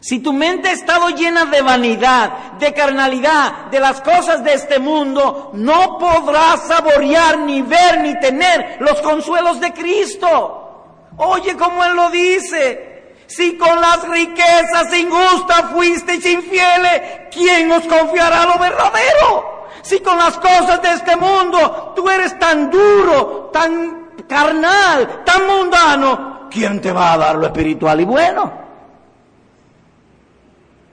Si 0.00 0.20
tu 0.20 0.32
mente 0.32 0.70
ha 0.70 0.72
estado 0.72 1.10
llena 1.10 1.44
de 1.44 1.60
vanidad, 1.60 2.52
de 2.52 2.72
carnalidad, 2.72 3.66
de 3.66 3.80
las 3.80 4.00
cosas 4.00 4.42
de 4.42 4.54
este 4.54 4.78
mundo, 4.78 5.50
no 5.52 5.98
podrás 5.98 6.66
saborear, 6.66 7.38
ni 7.40 7.60
ver, 7.60 8.00
ni 8.00 8.18
tener 8.18 8.78
los 8.80 9.00
consuelos 9.02 9.60
de 9.60 9.72
Cristo. 9.74 11.06
Oye 11.18 11.54
como 11.54 11.84
Él 11.84 11.96
lo 11.96 12.08
dice, 12.08 13.14
si 13.26 13.58
con 13.58 13.78
las 13.78 14.08
riquezas 14.08 14.92
injustas 14.96 15.70
fuisteis 15.70 16.24
infieles, 16.24 17.28
¿quién 17.30 17.70
os 17.70 17.86
confiará 17.86 18.46
lo 18.46 18.58
verdadero? 18.58 19.59
Si 19.82 20.00
con 20.00 20.16
las 20.16 20.36
cosas 20.38 20.80
de 20.82 20.92
este 20.92 21.16
mundo 21.16 21.92
tú 21.96 22.08
eres 22.08 22.38
tan 22.38 22.70
duro, 22.70 23.50
tan 23.52 24.10
carnal, 24.28 25.22
tan 25.24 25.46
mundano, 25.46 26.48
¿quién 26.50 26.80
te 26.80 26.92
va 26.92 27.14
a 27.14 27.18
dar 27.18 27.36
lo 27.36 27.46
espiritual 27.46 28.00
y 28.00 28.04
bueno? 28.04 28.52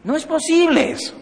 No 0.04 0.16
es 0.16 0.26
posible 0.26 0.92
eso. 0.92 1.13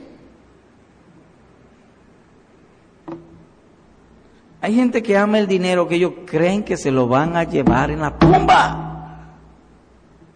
Hay 4.61 4.73
gente 4.73 5.03
que 5.03 5.15
ama 5.15 5.37
el 5.37 5.47
dinero 5.47 5.87
que 5.87 5.95
ellos 5.95 6.13
creen 6.25 6.63
que 6.63 6.75
se 6.75 6.89
lo 6.89 7.07
van 7.07 7.37
a 7.37 7.43
llevar 7.43 7.91
en 7.91 8.01
la 8.01 8.17
tumba. 8.17 9.27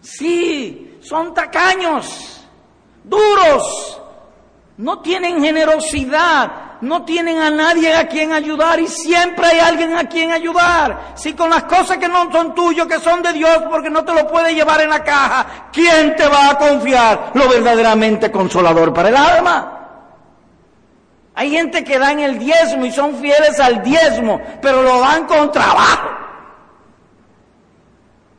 Sí, 0.00 0.98
son 1.00 1.34
tacaños, 1.34 2.46
duros, 3.02 4.00
no 4.80 5.00
tienen 5.00 5.42
generosidad, 5.42 6.78
no 6.80 7.04
tienen 7.04 7.38
a 7.38 7.50
nadie 7.50 7.94
a 7.94 8.08
quien 8.08 8.32
ayudar 8.32 8.80
y 8.80 8.86
siempre 8.86 9.46
hay 9.46 9.58
alguien 9.58 9.94
a 9.94 10.08
quien 10.08 10.32
ayudar. 10.32 11.12
Si 11.16 11.34
con 11.34 11.50
las 11.50 11.64
cosas 11.64 11.98
que 11.98 12.08
no 12.08 12.32
son 12.32 12.54
tuyas, 12.54 12.86
que 12.86 12.98
son 12.98 13.22
de 13.22 13.34
Dios, 13.34 13.62
porque 13.68 13.90
no 13.90 14.02
te 14.04 14.14
lo 14.14 14.26
puede 14.26 14.54
llevar 14.54 14.80
en 14.80 14.88
la 14.88 15.04
caja, 15.04 15.68
¿quién 15.70 16.16
te 16.16 16.26
va 16.26 16.50
a 16.50 16.58
confiar 16.58 17.32
lo 17.34 17.46
verdaderamente 17.46 18.32
consolador 18.32 18.94
para 18.94 19.10
el 19.10 19.16
alma? 19.16 19.76
Hay 21.34 21.50
gente 21.50 21.84
que 21.84 21.98
dan 21.98 22.18
el 22.18 22.38
diezmo 22.38 22.86
y 22.86 22.90
son 22.90 23.16
fieles 23.16 23.60
al 23.60 23.82
diezmo, 23.82 24.40
pero 24.62 24.82
lo 24.82 24.98
dan 25.00 25.26
con 25.26 25.52
trabajo. 25.52 26.08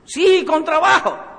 Sí, 0.05 0.43
con 0.43 0.65
trabajo. 0.65 1.30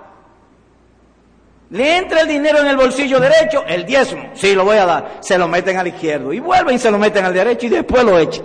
Le 1.72 1.96
entra 1.96 2.20
el 2.20 2.28
dinero 2.28 2.58
en 2.58 2.66
el 2.66 2.76
bolsillo 2.76 3.18
derecho, 3.18 3.64
el 3.66 3.86
diezmo, 3.86 4.30
sí, 4.34 4.54
lo 4.54 4.62
voy 4.62 4.76
a 4.76 4.84
dar, 4.84 5.18
se 5.20 5.38
lo 5.38 5.48
meten 5.48 5.78
al 5.78 5.86
izquierdo 5.88 6.30
y 6.30 6.38
vuelven 6.38 6.76
y 6.76 6.78
se 6.78 6.90
lo 6.90 6.98
meten 6.98 7.24
al 7.24 7.32
derecho 7.32 7.64
y 7.64 7.70
después 7.70 8.04
lo 8.04 8.18
echan. 8.18 8.44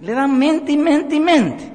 Le 0.00 0.12
dan 0.12 0.36
mente 0.36 0.72
y 0.72 0.76
mente 0.76 1.14
y 1.14 1.20
mente. 1.20 1.72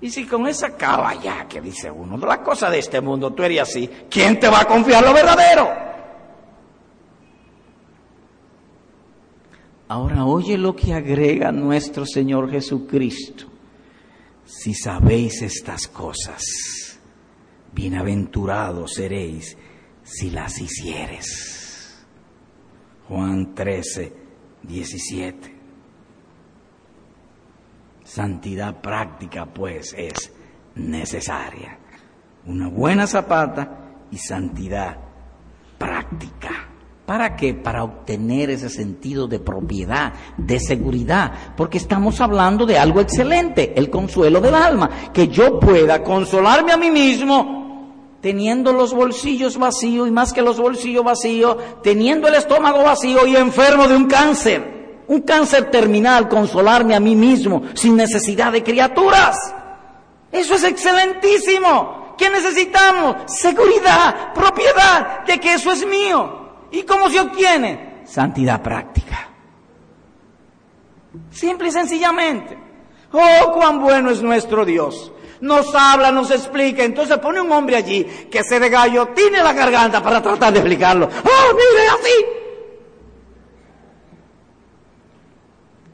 Y 0.00 0.08
si 0.08 0.24
con 0.24 0.48
esa 0.48 0.74
caballa 0.74 1.46
que 1.46 1.60
dice 1.60 1.90
uno, 1.90 2.16
las 2.16 2.38
cosas 2.38 2.70
de 2.70 2.78
este 2.78 3.02
mundo, 3.02 3.34
tú 3.34 3.42
eres 3.42 3.60
así, 3.60 3.90
¿quién 4.08 4.40
te 4.40 4.48
va 4.48 4.62
a 4.62 4.64
confiar 4.64 5.04
lo 5.04 5.12
verdadero? 5.12 5.70
Ahora 9.88 10.24
oye 10.24 10.56
lo 10.56 10.74
que 10.74 10.94
agrega 10.94 11.52
nuestro 11.52 12.06
Señor 12.06 12.50
Jesucristo. 12.50 13.44
Si 14.46 14.72
sabéis 14.72 15.42
estas 15.42 15.88
cosas, 15.88 16.42
bienaventurados 17.72 18.94
seréis 18.94 19.56
si 20.02 20.30
las 20.30 20.60
hicieres. 20.60 22.04
Juan 23.08 23.54
13, 23.54 24.12
17. 24.62 25.56
Santidad 28.04 28.80
práctica, 28.80 29.46
pues, 29.46 29.94
es 29.96 30.32
necesaria. 30.74 31.78
Una 32.46 32.68
buena 32.68 33.06
zapata 33.06 33.94
y 34.10 34.18
santidad 34.18 34.96
práctica. 35.78 36.68
¿Para 37.06 37.34
qué? 37.36 37.54
Para 37.54 37.84
obtener 37.84 38.50
ese 38.50 38.68
sentido 38.68 39.26
de 39.26 39.40
propiedad, 39.40 40.12
de 40.36 40.60
seguridad, 40.60 41.32
porque 41.56 41.78
estamos 41.78 42.20
hablando 42.20 42.64
de 42.64 42.78
algo 42.78 43.00
excelente, 43.00 43.72
el 43.76 43.90
consuelo 43.90 44.40
del 44.40 44.54
alma, 44.54 44.88
que 45.12 45.28
yo 45.28 45.58
pueda 45.58 46.02
consolarme 46.02 46.72
a 46.72 46.76
mí 46.76 46.90
mismo 46.90 47.61
teniendo 48.22 48.72
los 48.72 48.94
bolsillos 48.94 49.58
vacíos 49.58 50.08
y 50.08 50.12
más 50.12 50.32
que 50.32 50.40
los 50.40 50.58
bolsillos 50.58 51.04
vacíos, 51.04 51.56
teniendo 51.82 52.28
el 52.28 52.36
estómago 52.36 52.84
vacío 52.84 53.26
y 53.26 53.36
enfermo 53.36 53.88
de 53.88 53.96
un 53.96 54.06
cáncer, 54.06 55.02
un 55.08 55.22
cáncer 55.22 55.70
terminal, 55.70 56.28
consolarme 56.28 56.94
a 56.94 57.00
mí 57.00 57.16
mismo 57.16 57.62
sin 57.74 57.96
necesidad 57.96 58.52
de 58.52 58.62
criaturas. 58.62 59.36
Eso 60.30 60.54
es 60.54 60.62
excelentísimo. 60.62 62.14
¿Qué 62.16 62.30
necesitamos? 62.30 63.16
Seguridad, 63.26 64.32
propiedad 64.32 65.24
de 65.26 65.40
que 65.40 65.54
eso 65.54 65.72
es 65.72 65.84
mío. 65.84 66.68
¿Y 66.70 66.84
cómo 66.84 67.10
se 67.10 67.20
obtiene? 67.20 68.02
Santidad 68.04 68.62
práctica. 68.62 69.28
Simple 71.32 71.68
y 71.68 71.72
sencillamente. 71.72 72.56
Oh, 73.10 73.52
cuán 73.52 73.80
bueno 73.80 74.10
es 74.10 74.22
nuestro 74.22 74.64
Dios 74.64 75.12
nos 75.42 75.74
habla, 75.74 76.10
nos 76.12 76.30
explica. 76.30 76.84
Entonces 76.84 77.18
pone 77.18 77.40
un 77.40 77.50
hombre 77.52 77.76
allí 77.76 78.04
que 78.30 78.42
se 78.44 78.58
de 78.58 78.70
gallo, 78.70 79.08
tiene 79.08 79.42
la 79.42 79.52
garganta 79.52 80.02
para 80.02 80.22
tratar 80.22 80.52
de 80.52 80.60
explicarlo. 80.60 81.06
¡Oh, 81.06 81.54
mire 81.54 81.88
así! 81.88 82.24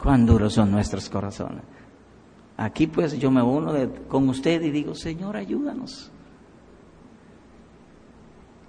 Cuán 0.01 0.27
duros 0.27 0.53
son 0.53 0.71
nuestros 0.71 1.09
corazones. 1.09 1.63
Aquí 2.59 2.87
pues 2.89 3.19
yo 3.19 3.31
me 3.31 3.43
uno 3.43 3.73
con 4.09 4.29
usted 4.29 4.61
y 4.63 4.71
digo, 4.71 4.95
Señor, 4.95 5.37
ayúdanos. 5.37 6.11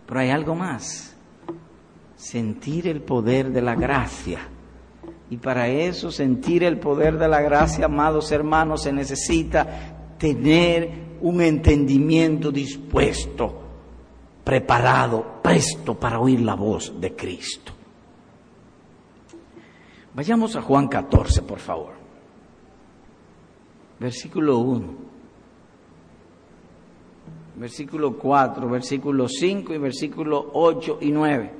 Pero 0.07 0.19
hay 0.19 0.29
algo 0.29 0.55
más. 0.55 1.15
Sentir 2.15 2.87
el 2.87 3.01
poder 3.01 3.51
de 3.51 3.61
la 3.61 3.75
gracia. 3.75 4.39
Y 5.29 5.37
para 5.37 5.67
eso, 5.67 6.09
sentir 6.09 6.63
el 6.63 6.79
poder 6.79 7.17
de 7.17 7.27
la 7.27 7.41
gracia, 7.41 7.85
amados 7.85 8.31
hermanos, 8.31 8.83
se 8.83 8.93
necesita 8.93 9.98
tener 10.19 11.17
un 11.21 11.41
entendimiento 11.41 12.51
dispuesto, 12.51 13.61
preparado, 14.43 15.39
presto 15.41 15.95
para 15.95 16.19
oír 16.19 16.41
la 16.41 16.55
voz 16.55 16.93
de 16.99 17.15
Cristo. 17.15 17.73
Vayamos 20.13 20.55
a 20.55 20.61
Juan 20.61 20.87
14, 20.87 21.41
por 21.43 21.59
favor. 21.59 21.93
versículo 23.99 24.59
1, 24.59 24.87
versículo 27.57 28.17
4, 28.17 28.69
versículo 28.69 29.27
5 29.27 29.73
y 29.73 29.77
versículo 29.77 30.51
8 30.53 30.99
y 31.01 31.11
9. 31.11 31.58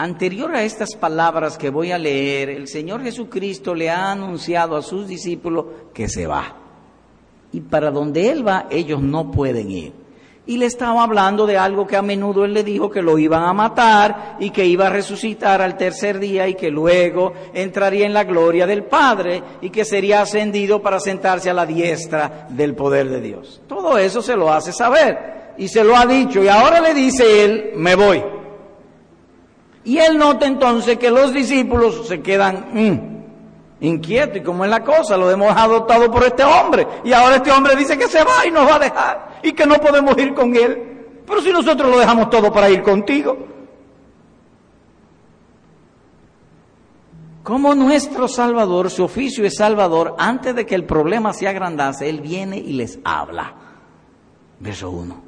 Anterior 0.00 0.54
a 0.54 0.62
estas 0.62 0.94
palabras 0.94 1.58
que 1.58 1.70
voy 1.70 1.90
a 1.90 1.98
leer, 1.98 2.50
el 2.50 2.68
Señor 2.68 3.02
Jesucristo 3.02 3.74
le 3.74 3.90
ha 3.90 4.12
anunciado 4.12 4.76
a 4.76 4.82
sus 4.82 5.08
discípulos 5.08 5.64
que 5.92 6.08
se 6.08 6.24
va. 6.28 6.54
Y 7.52 7.62
para 7.62 7.90
donde 7.90 8.30
Él 8.30 8.46
va, 8.46 8.68
ellos 8.70 9.02
no 9.02 9.32
pueden 9.32 9.72
ir. 9.72 9.92
Y 10.46 10.56
le 10.56 10.66
estaba 10.66 11.02
hablando 11.02 11.48
de 11.48 11.58
algo 11.58 11.84
que 11.84 11.96
a 11.96 12.02
menudo 12.02 12.44
Él 12.44 12.54
le 12.54 12.62
dijo 12.62 12.88
que 12.88 13.02
lo 13.02 13.18
iban 13.18 13.42
a 13.42 13.52
matar 13.52 14.36
y 14.38 14.50
que 14.50 14.66
iba 14.66 14.86
a 14.86 14.90
resucitar 14.90 15.60
al 15.60 15.76
tercer 15.76 16.20
día 16.20 16.46
y 16.46 16.54
que 16.54 16.70
luego 16.70 17.32
entraría 17.52 18.06
en 18.06 18.14
la 18.14 18.22
gloria 18.22 18.68
del 18.68 18.84
Padre 18.84 19.42
y 19.60 19.70
que 19.70 19.84
sería 19.84 20.22
ascendido 20.22 20.80
para 20.80 21.00
sentarse 21.00 21.50
a 21.50 21.54
la 21.54 21.66
diestra 21.66 22.46
del 22.50 22.76
poder 22.76 23.08
de 23.08 23.20
Dios. 23.20 23.62
Todo 23.66 23.98
eso 23.98 24.22
se 24.22 24.36
lo 24.36 24.52
hace 24.52 24.72
saber 24.72 25.54
y 25.58 25.66
se 25.66 25.82
lo 25.82 25.96
ha 25.96 26.06
dicho 26.06 26.40
y 26.40 26.46
ahora 26.46 26.80
le 26.80 26.94
dice 26.94 27.44
Él, 27.44 27.72
me 27.74 27.96
voy. 27.96 28.37
Y 29.88 29.98
él 30.00 30.18
nota 30.18 30.46
entonces 30.46 30.98
que 30.98 31.10
los 31.10 31.32
discípulos 31.32 32.06
se 32.06 32.20
quedan 32.20 32.68
mm, 32.74 33.86
inquietos 33.86 34.36
y 34.36 34.42
como 34.42 34.66
es 34.66 34.70
la 34.70 34.84
cosa, 34.84 35.16
lo 35.16 35.30
hemos 35.30 35.50
adoptado 35.50 36.10
por 36.10 36.24
este 36.24 36.44
hombre 36.44 36.86
y 37.04 37.14
ahora 37.14 37.36
este 37.36 37.50
hombre 37.50 37.74
dice 37.74 37.96
que 37.96 38.06
se 38.06 38.22
va 38.22 38.44
y 38.46 38.50
nos 38.50 38.68
va 38.68 38.74
a 38.74 38.78
dejar 38.80 39.40
y 39.42 39.52
que 39.52 39.64
no 39.64 39.76
podemos 39.76 40.14
ir 40.18 40.34
con 40.34 40.54
él. 40.54 41.22
Pero 41.26 41.40
si 41.40 41.50
nosotros 41.50 41.90
lo 41.90 41.98
dejamos 41.98 42.28
todo 42.28 42.52
para 42.52 42.68
ir 42.68 42.82
contigo. 42.82 43.38
Como 47.42 47.74
nuestro 47.74 48.28
Salvador, 48.28 48.90
su 48.90 49.04
oficio 49.04 49.46
es 49.46 49.56
Salvador, 49.56 50.16
antes 50.18 50.54
de 50.54 50.66
que 50.66 50.74
el 50.74 50.84
problema 50.84 51.32
se 51.32 51.48
agrandase, 51.48 52.10
Él 52.10 52.20
viene 52.20 52.58
y 52.58 52.74
les 52.74 52.98
habla. 53.04 53.54
Verso 54.60 54.90
1 54.90 55.27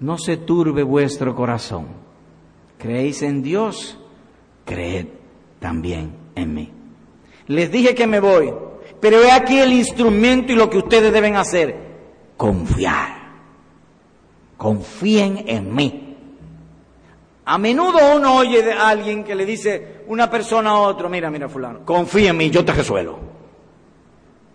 no 0.00 0.18
se 0.18 0.38
turbe 0.38 0.82
vuestro 0.82 1.34
corazón. 1.34 1.86
Creéis 2.78 3.22
en 3.22 3.42
Dios, 3.42 3.98
creed 4.64 5.06
también 5.58 6.14
en 6.34 6.54
mí. 6.54 6.72
Les 7.46 7.70
dije 7.70 7.94
que 7.94 8.06
me 8.06 8.20
voy, 8.20 8.52
pero 9.00 9.22
he 9.22 9.30
aquí 9.30 9.58
el 9.58 9.72
instrumento 9.72 10.52
y 10.52 10.56
lo 10.56 10.70
que 10.70 10.78
ustedes 10.78 11.12
deben 11.12 11.36
hacer. 11.36 11.90
Confiar. 12.36 13.20
Confíen 14.56 15.44
en 15.46 15.74
mí. 15.74 16.16
A 17.44 17.58
menudo 17.58 17.98
uno 18.16 18.36
oye 18.36 18.62
de 18.62 18.72
alguien 18.72 19.24
que 19.24 19.34
le 19.34 19.44
dice 19.44 20.04
una 20.06 20.30
persona 20.30 20.70
a 20.70 20.78
otro, 20.78 21.08
mira, 21.08 21.30
mira 21.30 21.48
fulano, 21.48 21.84
confía 21.84 22.30
en 22.30 22.36
mí, 22.36 22.50
yo 22.50 22.64
te 22.64 22.72
resuelvo. 22.72 23.18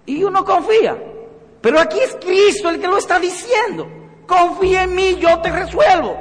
Y 0.05 0.23
uno 0.23 0.45
confía. 0.45 0.97
Pero 1.61 1.79
aquí 1.79 1.99
es 1.99 2.15
Cristo 2.23 2.69
el 2.69 2.79
que 2.79 2.87
lo 2.87 2.97
está 2.97 3.19
diciendo. 3.19 4.04
Confía 4.27 4.83
en 4.83 4.95
mí, 4.95 5.17
yo 5.19 5.39
te 5.39 5.51
resuelvo. 5.51 6.17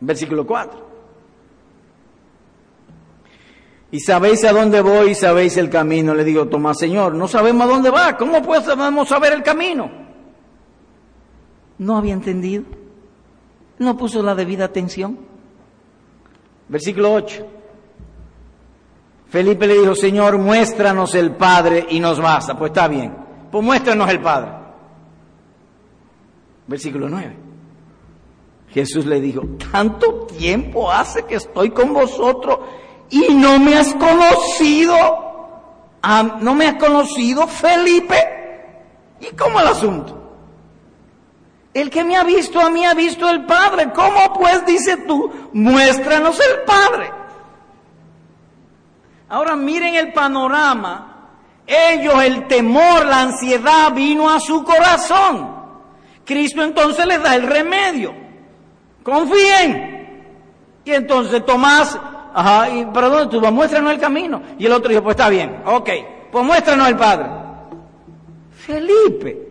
Versículo 0.00 0.46
4. 0.46 0.86
Y 3.90 4.00
sabéis 4.00 4.44
a 4.44 4.52
dónde 4.52 4.80
voy 4.80 5.10
y 5.10 5.14
sabéis 5.14 5.56
el 5.56 5.70
camino. 5.70 6.14
Le 6.14 6.24
digo, 6.24 6.48
Tomás, 6.48 6.78
Señor, 6.78 7.14
no 7.14 7.28
sabemos 7.28 7.66
a 7.66 7.70
dónde 7.70 7.90
va. 7.90 8.16
¿Cómo 8.16 8.42
podemos 8.42 9.08
saber 9.08 9.32
el 9.32 9.42
camino? 9.42 9.90
No 11.78 11.96
había 11.96 12.14
entendido. 12.14 12.64
No 13.78 13.96
puso 13.96 14.22
la 14.22 14.34
debida 14.34 14.64
atención. 14.64 15.18
Versículo 16.68 17.14
8. 17.14 17.46
Felipe 19.28 19.66
le 19.66 19.78
dijo, 19.78 19.94
Señor, 19.94 20.38
muéstranos 20.38 21.14
el 21.14 21.32
Padre 21.32 21.86
y 21.90 22.00
nos 22.00 22.20
basta. 22.20 22.58
Pues 22.58 22.70
está 22.70 22.88
bien. 22.88 23.14
Pues 23.50 23.64
muéstranos 23.64 24.10
el 24.10 24.20
Padre. 24.20 24.65
Versículo 26.66 27.08
9. 27.08 27.36
Jesús 28.70 29.06
le 29.06 29.20
dijo, 29.20 29.42
tanto 29.72 30.26
tiempo 30.26 30.90
hace 30.90 31.24
que 31.24 31.36
estoy 31.36 31.70
con 31.70 31.94
vosotros 31.94 32.58
y 33.10 33.32
no 33.34 33.58
me 33.58 33.76
has 33.76 33.94
conocido. 33.94 34.96
¿No 36.40 36.54
me 36.54 36.66
has 36.66 36.74
conocido, 36.74 37.46
Felipe? 37.46 38.16
¿Y 39.20 39.34
cómo 39.34 39.60
el 39.60 39.68
asunto? 39.68 40.22
El 41.72 41.90
que 41.90 42.04
me 42.04 42.16
ha 42.16 42.22
visto 42.22 42.60
a 42.60 42.70
mí 42.70 42.84
ha 42.84 42.94
visto 42.94 43.28
el 43.28 43.44
Padre. 43.44 43.92
¿Cómo 43.92 44.32
pues 44.34 44.64
dice 44.66 44.98
tú, 44.98 45.30
muéstranos 45.52 46.38
el 46.40 46.64
Padre? 46.64 47.10
Ahora 49.28 49.56
miren 49.56 49.94
el 49.94 50.12
panorama. 50.12 51.30
Ellos, 51.66 52.22
el 52.22 52.46
temor, 52.46 53.06
la 53.06 53.22
ansiedad 53.22 53.92
vino 53.92 54.30
a 54.30 54.38
su 54.38 54.62
corazón. 54.64 55.55
Cristo 56.26 56.62
entonces 56.62 57.06
les 57.06 57.22
da 57.22 57.36
el 57.36 57.46
remedio. 57.46 58.12
Confíen. 59.02 59.96
Y 60.84 60.90
entonces 60.92 61.44
Tomás, 61.46 61.98
ajá, 62.34 62.68
y, 62.70 62.86
pero 62.92 63.08
¿dónde 63.08 63.38
tú? 63.38 63.52
Muéstranos 63.52 63.92
el 63.92 64.00
camino. 64.00 64.42
Y 64.58 64.66
el 64.66 64.72
otro 64.72 64.90
dijo, 64.90 65.02
pues 65.02 65.14
está 65.14 65.28
bien, 65.28 65.62
ok, 65.64 65.90
pues 66.30 66.44
muéstranos 66.44 66.88
el 66.88 66.96
Padre. 66.96 67.26
Felipe, 68.50 69.48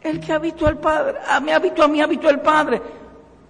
el 0.00 0.20
que 0.20 0.32
ha 0.32 0.38
visto 0.38 0.66
al 0.66 0.78
Padre, 0.78 1.18
ah, 1.28 1.40
me 1.40 1.52
ha 1.52 1.58
visto 1.58 1.82
a 1.82 1.88
mí, 1.88 2.00
ha 2.00 2.06
visto 2.06 2.28
al 2.28 2.40
Padre. 2.40 2.80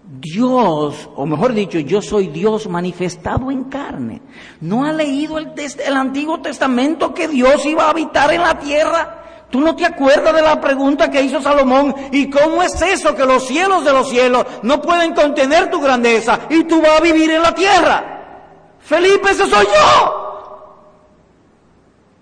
Dios, 0.05 1.09
o 1.15 1.25
mejor 1.27 1.53
dicho, 1.55 1.79
yo 1.79 2.03
soy 2.03 2.27
Dios 2.29 2.69
manifestado 2.69 3.51
en 3.51 3.65
carne. 3.65 4.21
¿No 4.61 4.85
ha 4.85 4.93
leído 4.93 5.39
el, 5.39 5.53
el 5.57 5.97
Antiguo 5.97 6.41
Testamento 6.41 7.15
que 7.15 7.29
Dios 7.29 7.65
iba 7.67 7.85
a 7.85 7.91
habitar 7.91 8.33
en 8.33 8.43
la 8.43 8.59
tierra? 8.59 9.22
¿Tú 9.53 9.61
no 9.61 9.77
te 9.77 9.85
acuerdas 9.85 10.35
de 10.35 10.41
la 10.41 10.59
pregunta 10.59 11.11
que 11.11 11.21
hizo 11.21 11.43
Salomón? 11.43 11.95
¿Y 12.11 12.31
cómo 12.31 12.63
es 12.63 12.81
eso 12.81 13.15
que 13.15 13.27
los 13.27 13.47
cielos 13.47 13.85
de 13.85 13.93
los 13.93 14.09
cielos 14.09 14.47
no 14.63 14.81
pueden 14.81 15.13
contener 15.13 15.71
tu 15.71 15.79
grandeza 15.79 16.41
y 16.49 16.65
tú 16.65 16.81
vas 16.81 16.99
a 16.99 17.03
vivir 17.03 17.31
en 17.31 17.43
la 17.43 17.55
tierra? 17.55 18.79
Felipe, 18.79 19.31
ese 19.31 19.45
soy 19.45 19.67
yo. 19.67 20.89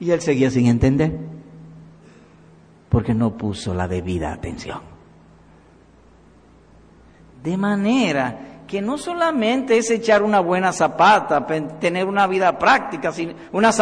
Y 0.00 0.10
él 0.10 0.20
seguía 0.20 0.50
sin 0.50 0.66
entender, 0.66 1.16
porque 2.88 3.14
no 3.14 3.36
puso 3.36 3.74
la 3.74 3.86
debida 3.86 4.32
atención. 4.32 4.80
De 7.44 7.56
manera 7.56 8.49
que 8.70 8.80
no 8.80 8.96
solamente 8.96 9.78
es 9.78 9.90
echar 9.90 10.22
una 10.22 10.38
buena 10.38 10.72
zapata, 10.72 11.44
tener 11.80 12.06
una 12.06 12.28
vida 12.28 12.56
práctica, 12.56 13.12
una, 13.50 13.72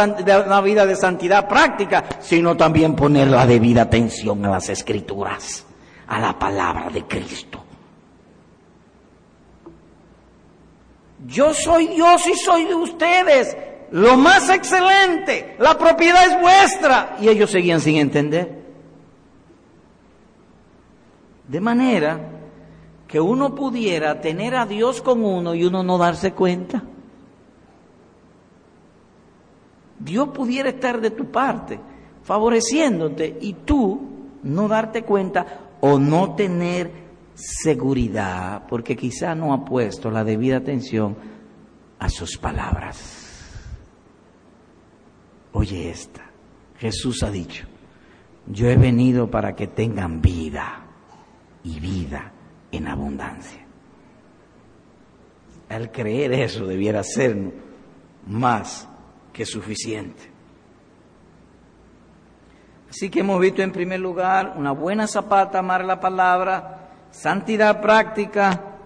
una 0.46 0.60
vida 0.62 0.86
de 0.86 0.96
santidad 0.96 1.46
práctica, 1.46 2.04
sino 2.20 2.56
también 2.56 2.96
poner 2.96 3.28
la 3.28 3.44
debida 3.44 3.82
atención 3.82 4.42
a 4.46 4.48
las 4.48 4.70
escrituras, 4.70 5.66
a 6.06 6.18
la 6.18 6.38
palabra 6.38 6.88
de 6.88 7.02
Cristo. 7.02 7.62
Yo 11.26 11.52
soy 11.52 11.88
Dios 11.88 12.26
y 12.26 12.34
soy 12.36 12.64
de 12.64 12.74
ustedes, 12.74 13.58
lo 13.90 14.16
más 14.16 14.48
excelente, 14.48 15.54
la 15.58 15.76
propiedad 15.76 16.28
es 16.28 16.40
vuestra. 16.40 17.14
Y 17.20 17.28
ellos 17.28 17.50
seguían 17.50 17.82
sin 17.82 17.96
entender. 17.96 18.64
De 21.46 21.60
manera 21.60 22.37
que 23.08 23.18
uno 23.18 23.54
pudiera 23.54 24.20
tener 24.20 24.54
a 24.54 24.66
Dios 24.66 25.00
con 25.00 25.24
uno 25.24 25.54
y 25.54 25.64
uno 25.64 25.82
no 25.82 25.96
darse 25.96 26.32
cuenta. 26.32 26.84
Dios 29.98 30.28
pudiera 30.28 30.68
estar 30.68 31.00
de 31.00 31.10
tu 31.10 31.30
parte, 31.30 31.80
favoreciéndote, 32.22 33.38
y 33.40 33.54
tú 33.54 34.00
no 34.42 34.68
darte 34.68 35.02
cuenta 35.02 35.70
o 35.80 35.98
no 35.98 36.34
tener 36.34 36.90
seguridad, 37.34 38.66
porque 38.68 38.94
quizá 38.94 39.34
no 39.34 39.54
ha 39.54 39.64
puesto 39.64 40.10
la 40.10 40.22
debida 40.22 40.58
atención 40.58 41.16
a 41.98 42.10
sus 42.10 42.36
palabras. 42.36 43.24
Oye 45.52 45.88
esta, 45.88 46.30
Jesús 46.76 47.22
ha 47.22 47.30
dicho, 47.30 47.66
yo 48.46 48.68
he 48.68 48.76
venido 48.76 49.30
para 49.30 49.56
que 49.56 49.66
tengan 49.66 50.20
vida 50.20 50.84
y 51.64 51.80
vida 51.80 52.32
en 52.72 52.88
abundancia. 52.88 53.64
Al 55.68 55.90
creer 55.90 56.32
eso 56.32 56.66
debiera 56.66 57.02
ser 57.02 57.52
más 58.26 58.88
que 59.32 59.44
suficiente. 59.44 60.38
Así 62.90 63.10
que 63.10 63.20
hemos 63.20 63.40
visto 63.40 63.62
en 63.62 63.72
primer 63.72 64.00
lugar 64.00 64.54
una 64.56 64.72
buena 64.72 65.06
zapata, 65.06 65.58
amar 65.58 65.84
la 65.84 66.00
palabra, 66.00 66.90
santidad 67.10 67.80
práctica 67.82 68.76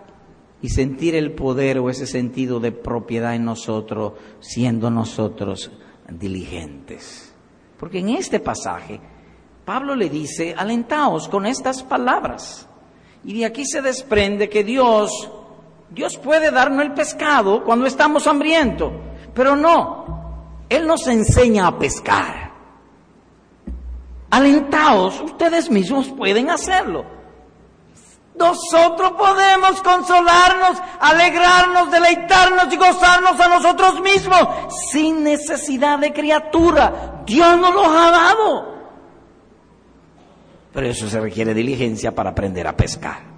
y 0.61 0.69
sentir 0.69 1.15
el 1.15 1.33
poder 1.33 1.79
o 1.79 1.89
ese 1.89 2.07
sentido 2.07 2.61
de 2.61 2.73
propiedad 2.73 3.35
en 3.35 3.45
nosotros, 3.45 4.15
siendo 4.41 4.91
nosotros 4.91 5.71
diligentes. 6.09 7.35
Porque 7.79 8.01
en 8.01 8.11
este 8.11 8.41
pasaje, 8.41 9.01
Pablo 9.65 9.95
le 9.95 10.09
dice, 10.09 10.55
alentaos 10.57 11.29
con 11.29 11.47
estas 11.47 11.83
palabras. 11.83 12.69
Y 13.25 13.39
de 13.39 13.47
aquí 13.47 13.65
se 13.65 13.83
desprende 13.83 14.49
que 14.49 14.65
Dios 14.65 15.31
Dios 15.95 16.17
puede 16.17 16.51
darnos 16.51 16.83
el 16.83 16.95
pescado 16.95 17.63
cuando 17.65 17.87
estamos 17.87 18.27
hambrientos, 18.27 18.93
pero 19.35 19.55
no. 19.55 20.65
Él 20.69 20.87
nos 20.87 21.07
enseña 21.07 21.67
a 21.67 21.79
pescar. 21.79 22.51
Alentaos, 24.31 25.21
ustedes 25.21 25.69
mismos 25.69 26.09
pueden 26.09 26.49
hacerlo. 26.49 27.05
Nosotros 28.35 29.13
podemos 29.13 29.83
consolarnos, 29.83 30.81
alegrarnos, 30.99 31.91
deleitarnos 31.91 32.73
y 32.73 32.77
gozarnos 32.77 33.39
a 33.39 33.49
nosotros 33.49 34.01
mismos 34.01 34.49
sin 34.91 35.23
necesidad 35.23 35.99
de 35.99 36.15
criatura. 36.15 37.23
Dios 37.27 37.59
nos 37.59 37.75
lo 37.75 37.85
ha 37.85 38.11
dado. 38.11 38.72
Pero 40.73 40.87
eso 40.87 41.09
se 41.09 41.21
requiere 41.21 41.55
diligencia 41.55 42.15
para 42.15 42.31
aprender 42.31 42.67
a 42.67 42.77
pescar. 42.77 43.33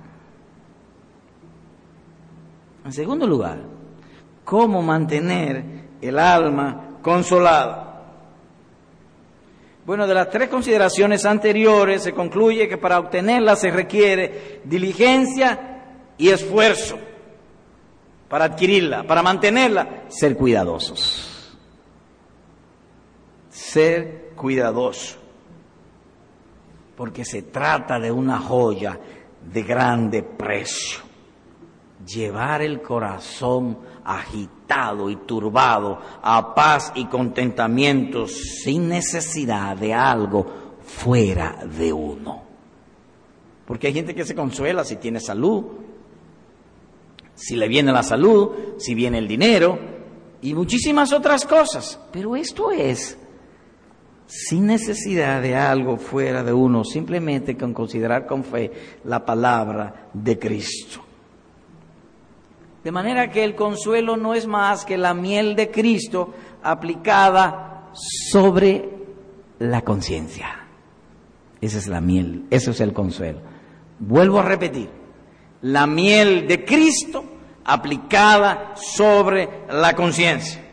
En 2.84 2.92
segundo 2.92 3.26
lugar, 3.26 3.58
¿cómo 4.44 4.82
mantener 4.82 5.64
el 6.00 6.18
alma 6.18 6.98
consolada? 7.02 8.02
Bueno, 9.86 10.06
de 10.06 10.14
las 10.14 10.30
tres 10.30 10.48
consideraciones 10.48 11.26
anteriores 11.26 12.02
se 12.02 12.12
concluye 12.12 12.68
que 12.68 12.78
para 12.78 12.98
obtenerla 12.98 13.56
se 13.56 13.70
requiere 13.70 14.60
diligencia 14.64 15.82
y 16.16 16.30
esfuerzo 16.30 16.98
para 18.28 18.46
adquirirla, 18.46 19.04
para 19.04 19.22
mantenerla, 19.22 20.04
ser 20.08 20.36
cuidadosos. 20.36 21.56
Ser 23.50 24.32
cuidadoso. 24.34 25.23
Porque 26.96 27.24
se 27.24 27.42
trata 27.42 27.98
de 27.98 28.10
una 28.10 28.38
joya 28.38 28.98
de 29.52 29.62
grande 29.62 30.22
precio. 30.22 31.00
Llevar 32.06 32.62
el 32.62 32.82
corazón 32.82 33.78
agitado 34.04 35.10
y 35.10 35.16
turbado 35.16 35.98
a 36.22 36.54
paz 36.54 36.92
y 36.94 37.06
contentamiento 37.06 38.26
sin 38.28 38.88
necesidad 38.88 39.76
de 39.76 39.94
algo 39.94 40.46
fuera 40.84 41.64
de 41.64 41.92
uno. 41.92 42.42
Porque 43.66 43.86
hay 43.86 43.94
gente 43.94 44.14
que 44.14 44.26
se 44.26 44.34
consuela 44.34 44.84
si 44.84 44.96
tiene 44.96 45.20
salud, 45.20 45.64
si 47.34 47.56
le 47.56 47.66
viene 47.68 47.92
la 47.92 48.02
salud, 48.02 48.50
si 48.78 48.94
viene 48.94 49.18
el 49.18 49.26
dinero 49.26 49.78
y 50.42 50.54
muchísimas 50.54 51.12
otras 51.12 51.46
cosas. 51.46 51.98
Pero 52.12 52.36
esto 52.36 52.70
es 52.70 53.18
sin 54.34 54.66
necesidad 54.66 55.40
de 55.40 55.54
algo 55.54 55.96
fuera 55.96 56.42
de 56.42 56.52
uno, 56.52 56.82
simplemente 56.82 57.56
con 57.56 57.72
considerar 57.72 58.26
con 58.26 58.42
fe 58.42 58.72
la 59.04 59.24
palabra 59.24 60.08
de 60.12 60.38
Cristo. 60.40 61.00
De 62.82 62.90
manera 62.90 63.30
que 63.30 63.44
el 63.44 63.54
consuelo 63.54 64.16
no 64.16 64.34
es 64.34 64.46
más 64.48 64.84
que 64.84 64.98
la 64.98 65.14
miel 65.14 65.54
de 65.54 65.70
Cristo 65.70 66.34
aplicada 66.64 67.90
sobre 67.94 68.88
la 69.60 69.82
conciencia. 69.82 70.66
Esa 71.60 71.78
es 71.78 71.86
la 71.86 72.00
miel, 72.00 72.44
eso 72.50 72.72
es 72.72 72.80
el 72.80 72.92
consuelo. 72.92 73.38
Vuelvo 74.00 74.40
a 74.40 74.42
repetir, 74.42 74.90
la 75.62 75.86
miel 75.86 76.48
de 76.48 76.64
Cristo 76.64 77.24
aplicada 77.64 78.74
sobre 78.74 79.48
la 79.70 79.94
conciencia. 79.94 80.63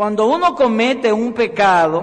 Cuando 0.00 0.24
uno 0.28 0.54
comete 0.54 1.12
un 1.12 1.34
pecado 1.34 2.02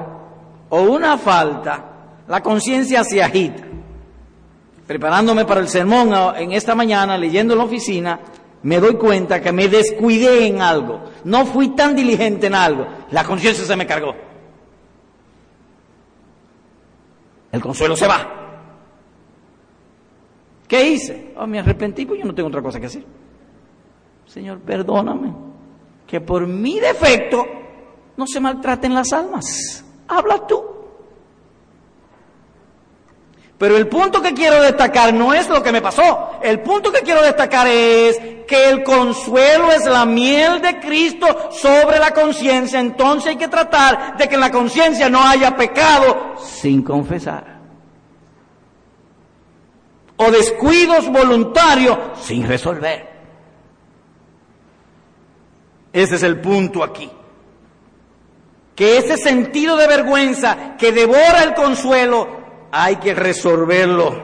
o 0.70 0.82
una 0.82 1.18
falta, 1.18 1.84
la 2.28 2.44
conciencia 2.44 3.04
se 3.04 3.24
agita. 3.24 3.64
Preparándome 4.86 5.46
para 5.46 5.62
el 5.62 5.68
sermón 5.68 6.14
en 6.36 6.52
esta 6.52 6.76
mañana, 6.76 7.18
leyendo 7.18 7.56
en 7.56 7.58
la 7.58 7.66
oficina, 7.66 8.20
me 8.62 8.80
doy 8.80 8.98
cuenta 8.98 9.42
que 9.42 9.52
me 9.52 9.68
descuidé 9.68 10.46
en 10.46 10.62
algo, 10.62 11.06
no 11.24 11.48
fui 11.48 11.70
tan 11.70 11.96
diligente 11.96 12.46
en 12.46 12.54
algo, 12.54 12.86
la 13.10 13.24
conciencia 13.24 13.66
se 13.66 13.76
me 13.76 13.88
cargó. 13.88 14.14
El 17.52 17.62
consuelo 17.62 17.96
se 17.96 18.06
va. 18.06 18.28
¿Qué 20.68 20.88
hice? 20.88 21.34
Oh, 21.36 21.48
me 21.48 21.58
arrepentí, 21.58 22.06
pues 22.06 22.20
yo 22.20 22.28
no 22.28 22.36
tengo 22.36 22.50
otra 22.50 22.62
cosa 22.62 22.80
que 22.80 22.86
hacer. 22.86 23.04
Señor, 24.28 24.60
perdóname, 24.60 25.34
que 26.06 26.22
por 26.22 26.46
mi 26.46 26.80
defecto 26.80 27.57
no 28.18 28.26
se 28.28 28.40
maltraten 28.40 28.94
las 28.94 29.14
almas. 29.14 29.84
Habla 30.08 30.46
tú. 30.46 30.78
Pero 33.58 33.76
el 33.76 33.88
punto 33.88 34.22
que 34.22 34.34
quiero 34.34 34.62
destacar 34.62 35.14
no 35.14 35.34
es 35.34 35.50
lo 35.50 35.64
que 35.64 35.72
me 35.72 35.82
pasó. 35.82 36.32
El 36.44 36.60
punto 36.60 36.92
que 36.92 37.02
quiero 37.02 37.24
destacar 37.24 37.66
es 37.68 38.20
que 38.48 38.70
el 38.70 38.84
consuelo 38.84 39.72
es 39.72 39.86
la 39.86 40.06
miel 40.06 40.62
de 40.62 40.80
Cristo 40.80 41.50
sobre 41.52 41.98
la 41.98 42.12
conciencia. 42.12 42.80
Entonces 42.80 43.30
hay 43.30 43.36
que 43.36 43.48
tratar 43.48 44.16
de 44.16 44.28
que 44.28 44.36
en 44.36 44.42
la 44.42 44.52
conciencia 44.52 45.10
no 45.10 45.24
haya 45.24 45.56
pecado 45.56 46.36
sin 46.38 46.84
confesar. 46.84 47.58
O 50.18 50.32
descuidos 50.32 51.08
voluntarios 51.08 51.98
sin 52.22 52.48
resolver. 52.48 53.18
Ese 55.94 56.16
es 56.16 56.24
el 56.24 56.40
punto 56.40 56.84
aquí. 56.84 57.10
Que 58.78 59.00
ese 59.00 59.18
sentido 59.18 59.76
de 59.76 59.88
vergüenza 59.88 60.78
que 60.78 60.92
devora 60.92 61.44
el 61.44 61.56
consuelo 61.56 62.28
hay 62.72 62.98
que 62.98 63.16
resolverlo. 63.16 64.22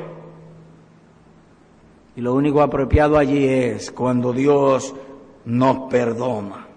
Y 2.16 2.22
lo 2.22 2.36
único 2.36 2.62
apropiado 2.62 3.18
allí 3.18 3.46
es 3.46 3.90
cuando 3.90 4.32
Dios 4.32 4.94
nos 5.46 5.90
perdona. 5.90 6.68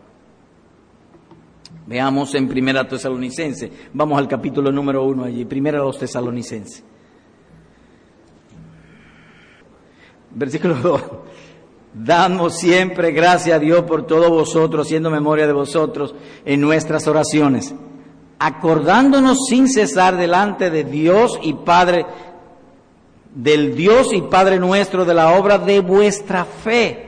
Veamos 1.86 2.34
en 2.34 2.48
Primera 2.48 2.88
Tesalonicense. 2.88 3.70
Vamos 3.92 4.18
al 4.18 4.26
capítulo 4.26 4.72
número 4.72 5.04
uno 5.04 5.24
allí. 5.24 5.44
Primera 5.44 5.78
los 5.78 5.98
Tesalonicenses. 5.98 6.82
Versículo 10.30 10.76
2. 10.76 11.02
Damos 11.98 12.58
siempre 12.58 13.10
gracias 13.10 13.56
a 13.56 13.58
Dios 13.58 13.82
por 13.82 14.06
todos 14.06 14.28
vosotros, 14.28 14.86
haciendo 14.86 15.10
memoria 15.10 15.46
de 15.46 15.52
vosotros 15.52 16.14
en 16.44 16.60
nuestras 16.60 17.08
oraciones 17.08 17.74
acordándonos 18.38 19.46
sin 19.48 19.68
cesar 19.68 20.16
delante 20.16 20.70
de 20.70 20.84
Dios 20.84 21.38
y 21.42 21.54
Padre, 21.54 22.06
del 23.34 23.74
Dios 23.74 24.12
y 24.12 24.22
Padre 24.22 24.58
nuestro, 24.58 25.04
de 25.04 25.14
la 25.14 25.38
obra 25.38 25.58
de 25.58 25.80
vuestra 25.80 26.44
fe, 26.44 27.02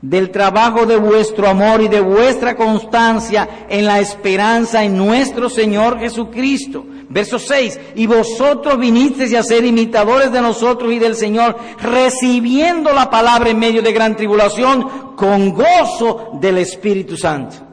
del 0.00 0.30
trabajo 0.30 0.86
de 0.86 0.96
vuestro 0.96 1.48
amor 1.48 1.82
y 1.82 1.88
de 1.88 2.00
vuestra 2.00 2.56
constancia 2.56 3.66
en 3.68 3.84
la 3.84 4.00
esperanza 4.00 4.84
en 4.84 4.96
nuestro 4.96 5.50
Señor 5.50 5.98
Jesucristo. 5.98 6.84
Verso 7.10 7.38
6, 7.38 7.80
y 7.96 8.06
vosotros 8.06 8.78
vinisteis 8.78 9.34
a 9.34 9.42
ser 9.42 9.64
imitadores 9.64 10.32
de 10.32 10.40
nosotros 10.40 10.92
y 10.92 10.98
del 10.98 11.16
Señor, 11.16 11.56
recibiendo 11.78 12.92
la 12.92 13.10
palabra 13.10 13.50
en 13.50 13.58
medio 13.58 13.82
de 13.82 13.92
gran 13.92 14.16
tribulación, 14.16 15.16
con 15.16 15.52
gozo 15.52 16.30
del 16.40 16.58
Espíritu 16.58 17.16
Santo 17.16 17.70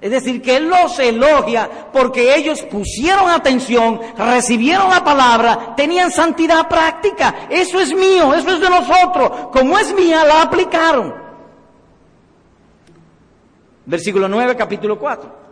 es 0.00 0.10
decir, 0.10 0.42
que 0.42 0.56
Él 0.56 0.68
los 0.68 0.98
elogia 0.98 1.88
porque 1.92 2.36
ellos 2.36 2.62
pusieron 2.62 3.28
atención, 3.30 4.00
recibieron 4.16 4.90
la 4.90 5.02
palabra, 5.02 5.74
tenían 5.74 6.12
santidad 6.12 6.68
práctica. 6.68 7.48
Eso 7.48 7.80
es 7.80 7.94
mío, 7.94 8.34
eso 8.34 8.50
es 8.50 8.60
de 8.60 8.70
nosotros. 8.70 9.48
Como 9.52 9.78
es 9.78 9.94
mía, 9.94 10.24
la 10.24 10.42
aplicaron. 10.42 11.12
Versículo 13.86 14.28
9, 14.28 14.54
capítulo 14.54 14.98
4. 14.98 15.45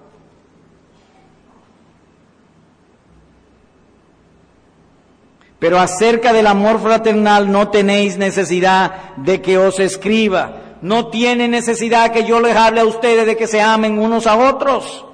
Pero 5.65 5.81
acerca 5.81 6.35
del 6.35 6.47
amor 6.47 6.79
fraternal 6.79 7.51
no 7.51 7.71
tenéis 7.71 8.19
necesidad 8.19 9.15
de 9.17 9.41
que 9.41 9.57
os 9.57 9.81
escriba 9.81 10.77
no 10.83 11.07
tiene 11.07 11.49
necesidad 11.49 12.12
que 12.12 12.27
yo 12.27 12.39
les 12.39 12.55
hable 12.55 12.83
a 12.83 12.85
ustedes 12.85 13.25
de 13.25 13.35
que 13.35 13.47
se 13.47 13.62
amen 13.62 13.99
unos 13.99 14.27
a 14.27 14.37
otros. 14.37 15.07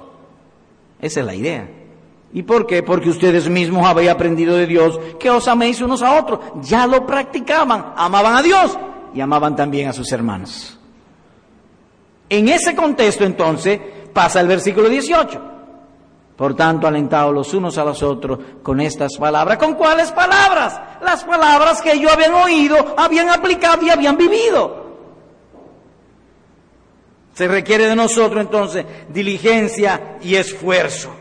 Esa 0.99 1.21
es 1.21 1.25
la 1.25 1.35
idea. 1.35 1.69
¿Y 2.33 2.43
por 2.43 2.67
qué? 2.67 2.83
Porque 2.83 3.09
ustedes 3.09 3.47
mismos 3.47 3.85
habéis 3.85 4.09
aprendido 4.09 4.57
de 4.57 4.67
Dios 4.67 4.99
que 5.17 5.29
os 5.29 5.47
améis 5.47 5.79
unos 5.79 6.01
a 6.01 6.19
otros. 6.19 6.41
Ya 6.63 6.85
lo 6.85 7.07
practicaban, 7.07 7.93
amaban 7.95 8.35
a 8.35 8.41
Dios 8.41 8.77
y 9.13 9.21
amaban 9.21 9.55
también 9.55 9.87
a 9.87 9.93
sus 9.93 10.11
hermanos. 10.11 10.77
En 12.27 12.49
ese 12.49 12.75
contexto 12.75 13.23
entonces 13.23 13.79
pasa 14.11 14.41
el 14.41 14.47
versículo 14.49 14.89
18. 14.89 15.50
Por 16.41 16.55
tanto, 16.55 16.87
alentados 16.87 17.31
los 17.31 17.53
unos 17.53 17.77
a 17.77 17.85
los 17.85 18.01
otros 18.01 18.39
con 18.63 18.81
estas 18.81 19.15
palabras. 19.19 19.59
¿Con 19.59 19.75
cuáles 19.75 20.11
palabras? 20.11 20.81
Las 21.03 21.23
palabras 21.23 21.83
que 21.83 21.93
ellos 21.93 22.11
habían 22.11 22.33
oído, 22.33 22.95
habían 22.97 23.29
aplicado 23.29 23.85
y 23.85 23.91
habían 23.91 24.17
vivido. 24.17 24.87
Se 27.35 27.47
requiere 27.47 27.85
de 27.85 27.95
nosotros 27.95 28.41
entonces 28.41 28.87
diligencia 29.09 30.17
y 30.23 30.33
esfuerzo. 30.33 31.11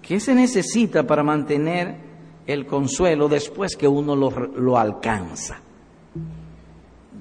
¿Qué 0.00 0.18
se 0.18 0.34
necesita 0.34 1.02
para 1.02 1.22
mantener 1.22 1.96
el 2.46 2.64
consuelo 2.64 3.28
después 3.28 3.76
que 3.76 3.86
uno 3.86 4.16
lo, 4.16 4.30
lo 4.30 4.78
alcanza. 4.78 5.60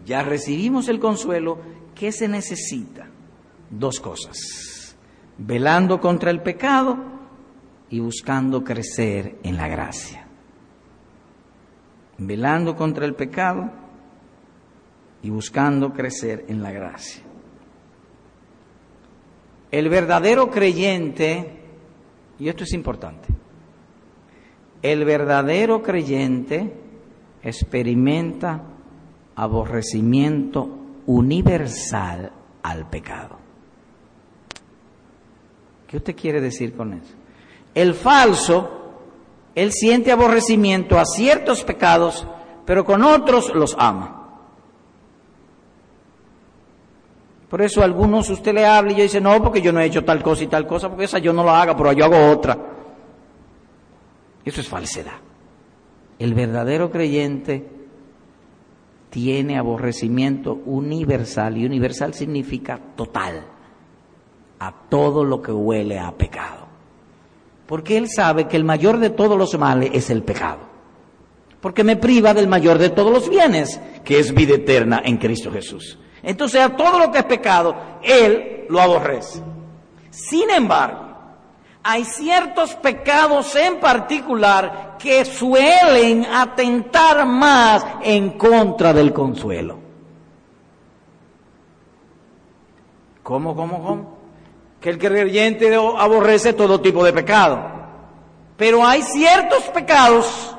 Ya 0.06 0.24
recibimos 0.24 0.88
el 0.88 1.02
consuelo, 1.02 1.60
¿qué 2.00 2.14
se 2.14 2.30
necesita? 2.30 3.08
Dos 3.70 4.00
cosas, 4.00 4.96
velando 5.38 6.00
contra 6.00 6.32
el 6.32 6.42
pecado 6.42 6.98
y 7.90 8.00
buscando 8.00 8.64
crecer 8.64 9.38
en 9.44 9.58
la 9.58 9.68
gracia. 9.68 10.26
Velando 12.18 12.78
contra 12.78 13.06
el 13.06 13.16
pecado 13.16 13.70
y 15.22 15.30
buscando 15.30 15.92
crecer 15.92 16.46
en 16.48 16.64
la 16.64 16.72
gracia. 16.72 17.22
El 19.70 19.90
verdadero 19.90 20.50
creyente, 20.50 21.60
y 22.40 22.48
esto 22.48 22.64
es 22.64 22.72
importante, 22.72 23.28
el 24.82 25.04
verdadero 25.04 25.84
creyente 25.84 26.74
experimenta 27.44 28.64
aborrecimiento 29.36 30.79
universal 31.10 32.32
al 32.62 32.88
pecado. 32.88 33.38
¿Qué 35.88 35.98
usted 35.98 36.16
quiere 36.16 36.40
decir 36.40 36.76
con 36.76 36.94
eso? 36.94 37.16
El 37.74 37.96
falso, 37.96 38.70
él 39.56 39.72
siente 39.72 40.12
aborrecimiento 40.12 41.00
a 41.00 41.06
ciertos 41.06 41.64
pecados, 41.64 42.28
pero 42.64 42.86
con 42.86 43.02
otros 43.02 43.52
los 43.56 43.76
ama. 43.80 44.18
Por 47.50 47.64
eso 47.64 47.82
algunos 47.82 48.30
usted 48.30 48.54
le 48.54 48.68
habla 48.68 48.92
y 48.92 48.98
yo 48.98 49.04
dice, 49.04 49.20
no, 49.20 49.42
porque 49.42 49.64
yo 49.64 49.74
no 49.74 49.80
he 49.80 49.86
hecho 49.86 50.06
tal 50.06 50.22
cosa 50.22 50.44
y 50.44 50.48
tal 50.48 50.68
cosa, 50.68 50.90
porque 50.90 51.06
esa 51.06 51.18
yo 51.18 51.34
no 51.34 51.44
la 51.44 51.60
haga, 51.60 51.76
pero 51.76 51.92
yo 51.94 52.06
hago 52.06 52.30
otra. 52.30 52.56
Eso 54.46 54.62
es 54.62 54.70
falsedad. 54.70 55.18
El 56.20 56.36
verdadero 56.36 56.92
creyente 56.92 57.79
tiene 59.10 59.58
aborrecimiento 59.58 60.60
universal 60.66 61.58
y 61.58 61.66
universal 61.66 62.14
significa 62.14 62.80
total 62.96 63.44
a 64.60 64.74
todo 64.90 65.24
lo 65.24 65.42
que 65.42 65.52
huele 65.52 66.00
a 66.00 66.12
pecado. 66.12 66.68
Porque 67.66 67.98
él 67.98 68.08
sabe 68.10 68.48
que 68.48 68.58
el 68.58 68.64
mayor 68.64 68.98
de 68.98 69.10
todos 69.10 69.38
los 69.38 69.58
males 69.58 69.92
es 69.94 70.10
el 70.10 70.24
pecado. 70.24 70.60
Porque 71.62 71.84
me 71.84 71.98
priva 71.98 72.34
del 72.34 72.48
mayor 72.48 72.78
de 72.78 72.90
todos 72.90 73.12
los 73.12 73.30
bienes, 73.30 73.80
que 74.04 74.20
es 74.20 74.34
vida 74.34 74.56
eterna 74.56 75.02
en 75.04 75.18
Cristo 75.18 75.52
Jesús. 75.52 75.98
Entonces 76.24 76.62
a 76.62 76.76
todo 76.76 77.00
lo 77.00 77.12
que 77.12 77.20
es 77.20 77.26
pecado, 77.26 77.76
Él 78.02 78.66
lo 78.70 78.82
aborrece. 78.82 79.42
Sin 80.10 80.50
embargo, 80.50 81.09
hay 81.84 82.04
ciertos 82.04 82.76
pecados 82.76 83.56
en 83.56 83.80
particular 83.80 84.98
que 85.00 85.24
suelen 85.26 86.26
atentar 86.26 87.26
más 87.26 87.86
en 88.04 88.32
contra 88.32 88.94
del 88.94 89.14
consuelo. 89.14 89.80
¿Cómo, 93.24 93.56
cómo, 93.56 93.84
cómo? 93.84 94.18
Que 94.82 94.90
el 94.90 94.98
creyente 94.98 95.74
aborrece 95.76 96.54
todo 96.54 96.82
tipo 96.82 97.04
de 97.04 97.14
pecado. 97.14 97.62
Pero 98.58 98.86
hay 98.86 99.02
ciertos 99.02 99.64
pecados 99.66 100.56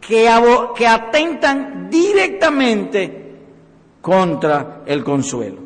que, 0.00 0.28
que 0.76 0.86
atentan 0.86 1.88
directamente 1.88 3.36
contra 4.00 4.82
el 4.86 5.04
consuelo. 5.04 5.58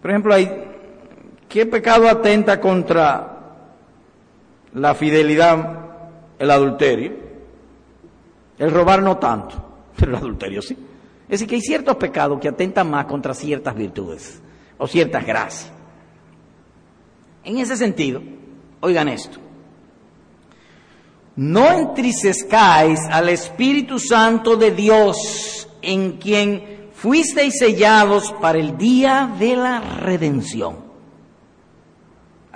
Por 0.00 0.10
ejemplo, 0.10 0.34
hay, 0.34 0.65
¿qué 1.48 1.66
pecado 1.66 2.08
atenta 2.08 2.60
contra 2.60 3.56
la 4.74 4.94
fidelidad? 4.94 5.84
El 6.38 6.50
adulterio. 6.50 7.12
El 8.58 8.70
robar 8.70 9.02
no 9.02 9.18
tanto, 9.18 9.56
pero 9.96 10.12
el 10.12 10.16
adulterio 10.18 10.62
sí. 10.62 10.76
Es 11.24 11.40
decir, 11.40 11.48
que 11.48 11.54
hay 11.56 11.60
ciertos 11.60 11.96
pecados 11.96 12.40
que 12.40 12.48
atentan 12.48 12.88
más 12.90 13.06
contra 13.06 13.34
ciertas 13.34 13.74
virtudes 13.74 14.40
o 14.78 14.86
ciertas 14.86 15.26
gracias. 15.26 15.72
En 17.42 17.58
ese 17.58 17.76
sentido, 17.76 18.22
oigan 18.80 19.08
esto. 19.08 19.38
No 21.36 21.70
entristezcáis 21.70 23.00
al 23.10 23.28
Espíritu 23.28 23.98
Santo 23.98 24.56
de 24.56 24.70
Dios 24.70 25.68
en 25.82 26.12
quien 26.12 26.88
fuisteis 26.94 27.58
sellados 27.58 28.32
para 28.40 28.58
el 28.58 28.78
día 28.78 29.30
de 29.38 29.56
la 29.56 29.80
redención. 29.80 30.85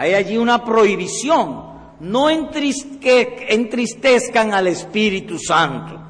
Hay 0.01 0.14
allí 0.14 0.36
una 0.38 0.64
prohibición. 0.64 1.68
No 2.01 2.30
entristezcan 2.30 4.55
al 4.55 4.68
Espíritu 4.68 5.38
Santo, 5.38 6.01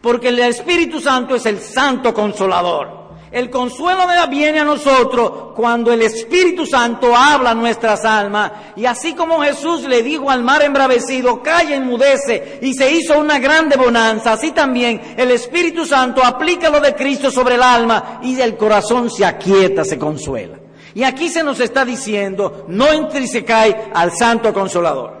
porque 0.00 0.28
el 0.28 0.38
Espíritu 0.38 1.00
Santo 1.00 1.34
es 1.34 1.44
el 1.46 1.58
Santo 1.58 2.14
Consolador. 2.14 3.00
El 3.32 3.50
consuelo 3.50 4.04
viene 4.28 4.60
a 4.60 4.64
nosotros 4.64 5.52
cuando 5.56 5.92
el 5.92 6.02
Espíritu 6.02 6.64
Santo 6.64 7.16
habla 7.16 7.50
a 7.50 7.54
nuestras 7.54 8.04
almas. 8.04 8.52
Y 8.76 8.86
así 8.86 9.14
como 9.14 9.40
Jesús 9.40 9.82
le 9.82 10.04
dijo 10.04 10.30
al 10.30 10.44
mar 10.44 10.62
embravecido, 10.62 11.42
calla, 11.42 11.74
enmudece, 11.74 12.60
y 12.62 12.72
se 12.74 12.92
hizo 12.92 13.18
una 13.18 13.40
grande 13.40 13.76
bonanza, 13.76 14.34
así 14.34 14.52
también 14.52 15.14
el 15.16 15.32
Espíritu 15.32 15.84
Santo 15.84 16.24
aplica 16.24 16.70
lo 16.70 16.80
de 16.80 16.94
Cristo 16.94 17.32
sobre 17.32 17.56
el 17.56 17.64
alma 17.64 18.20
y 18.22 18.40
el 18.40 18.56
corazón 18.56 19.10
se 19.10 19.24
aquieta, 19.24 19.84
se 19.84 19.98
consuela. 19.98 20.59
Y 20.94 21.04
aquí 21.04 21.28
se 21.28 21.42
nos 21.42 21.60
está 21.60 21.84
diciendo, 21.84 22.64
no 22.68 22.86
cae 23.44 23.90
al 23.94 24.12
Santo 24.12 24.52
Consolador. 24.52 25.20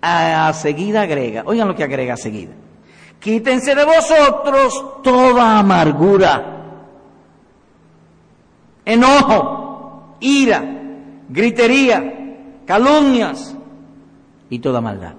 A, 0.00 0.48
a 0.48 0.52
seguida 0.52 1.02
agrega, 1.02 1.42
oigan 1.46 1.68
lo 1.68 1.74
que 1.74 1.82
agrega 1.82 2.14
a 2.14 2.16
seguida 2.16 2.52
Quítense 3.18 3.74
de 3.74 3.84
vosotros 3.84 5.02
toda 5.02 5.58
amargura, 5.58 6.62
enojo, 8.84 10.16
ira, 10.20 10.62
gritería, 11.28 12.36
calumnias 12.64 13.56
y 14.48 14.58
toda 14.60 14.80
maldad. 14.80 15.14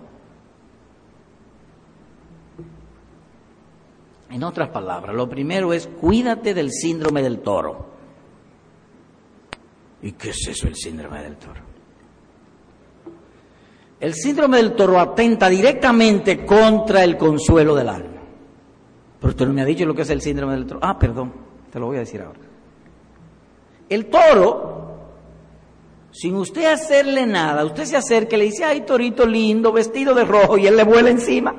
En 4.30 4.44
otras 4.44 4.70
palabras, 4.70 5.16
lo 5.16 5.30
primero 5.30 5.74
es 5.74 5.88
cuídate 5.88 6.54
del 6.54 6.72
síndrome 6.72 7.22
del 7.22 7.40
toro. 7.40 7.86
¿Y 10.02 10.12
qué 10.12 10.30
es 10.30 10.48
eso 10.48 10.68
el 10.68 10.76
síndrome 10.76 11.24
del 11.24 11.38
toro? 11.38 11.62
El 14.00 14.14
síndrome 14.14 14.58
del 14.58 14.76
toro 14.76 15.00
atenta 15.00 15.50
directamente 15.50 16.46
contra 16.46 17.04
el 17.04 17.18
consuelo 17.18 17.74
del 17.74 17.90
alma. 17.90 18.22
Pero 19.20 19.32
usted 19.32 19.48
no 19.48 19.54
me 19.54 19.62
ha 19.62 19.66
dicho 19.66 19.86
lo 19.86 19.96
que 19.96 20.04
es 20.04 20.10
el 20.10 20.22
síndrome 20.22 20.54
del 20.54 20.68
toro. 20.68 20.80
Ah, 20.84 21.00
perdón, 21.00 21.34
te 21.72 21.80
lo 21.80 21.88
voy 21.88 21.98
a 21.98 22.02
decir 22.02 22.22
ahora. 22.22 22.40
El 23.90 24.08
toro, 24.08 24.98
sin 26.12 26.36
usted 26.36 26.66
hacerle 26.66 27.26
nada, 27.26 27.66
usted 27.66 27.86
se 27.86 27.98
acerca 27.98 28.36
y 28.36 28.40
le 28.40 28.46
dice, 28.46 28.66
ay, 28.66 28.82
torito 28.82 29.26
lindo, 29.26 29.72
vestido 29.72 30.14
de 30.14 30.26
rojo, 30.26 30.58
y 30.58 30.68
él 30.68 30.76
le 30.76 30.84
vuela 30.84 31.10
encima. 31.10 31.56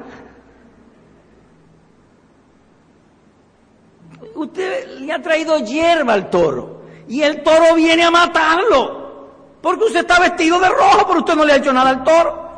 Usted 4.38 5.00
le 5.00 5.12
ha 5.12 5.20
traído 5.20 5.58
hierba 5.58 6.12
al 6.12 6.30
toro, 6.30 6.82
y 7.08 7.22
el 7.22 7.42
toro 7.42 7.74
viene 7.74 8.04
a 8.04 8.10
matarlo. 8.12 9.26
Porque 9.60 9.86
usted 9.86 10.00
está 10.00 10.20
vestido 10.20 10.60
de 10.60 10.68
rojo, 10.68 11.06
pero 11.08 11.18
usted 11.18 11.34
no 11.34 11.44
le 11.44 11.54
ha 11.54 11.56
hecho 11.56 11.72
nada 11.72 11.90
al 11.90 12.04
toro. 12.04 12.48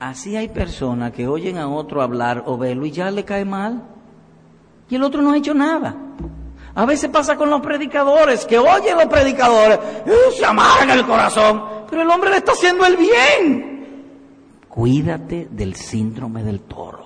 Así 0.00 0.34
hay 0.34 0.48
personas 0.48 1.12
que 1.12 1.28
oyen 1.28 1.58
a 1.58 1.68
otro 1.68 2.00
hablar 2.00 2.44
o 2.46 2.56
verlo 2.56 2.86
y 2.86 2.90
ya 2.90 3.10
le 3.10 3.22
cae 3.22 3.44
mal. 3.44 3.82
Y 4.88 4.96
el 4.96 5.02
otro 5.02 5.20
no 5.20 5.32
ha 5.32 5.36
hecho 5.36 5.52
nada. 5.52 5.94
A 6.74 6.86
veces 6.86 7.10
pasa 7.10 7.36
con 7.36 7.50
los 7.50 7.60
predicadores, 7.60 8.46
que 8.46 8.58
oyen 8.58 8.96
los 8.96 9.06
predicadores, 9.08 9.78
y 10.06 10.38
se 10.38 10.46
amarga 10.46 10.94
el 10.94 11.04
corazón, 11.04 11.62
pero 11.90 12.00
el 12.00 12.08
hombre 12.08 12.30
le 12.30 12.38
está 12.38 12.52
haciendo 12.52 12.86
el 12.86 12.96
bien. 12.96 14.06
Cuídate 14.70 15.48
del 15.50 15.74
síndrome 15.74 16.42
del 16.42 16.62
toro. 16.62 17.01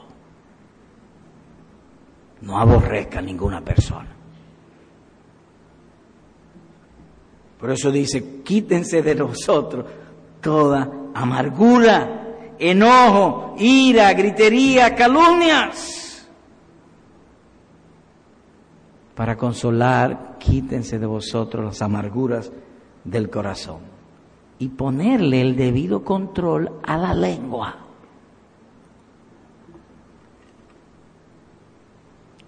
No 2.47 2.59
aborrezca 2.59 3.18
a 3.18 3.22
ninguna 3.22 3.61
persona. 3.61 4.07
Por 7.59 7.70
eso 7.72 7.90
dice, 7.90 8.42
quítense 8.44 9.03
de 9.03 9.16
nosotros 9.16 9.84
toda 10.40 10.88
amargura, 11.12 12.53
enojo, 12.57 13.57
ira, 13.59 14.12
gritería, 14.12 14.94
calumnias. 14.94 16.28
Para 19.16 19.36
consolar, 19.36 20.36
quítense 20.38 21.01
de 21.01 21.07
vosotros 21.07 21.64
las 21.64 21.82
amarguras 21.82 22.53
del 23.03 23.28
corazón 23.28 23.80
y 24.61 24.68
ponerle 24.68 25.40
el 25.40 25.57
debido 25.57 26.05
control 26.05 26.70
a 26.84 26.97
la 26.97 27.12
lengua. 27.12 27.86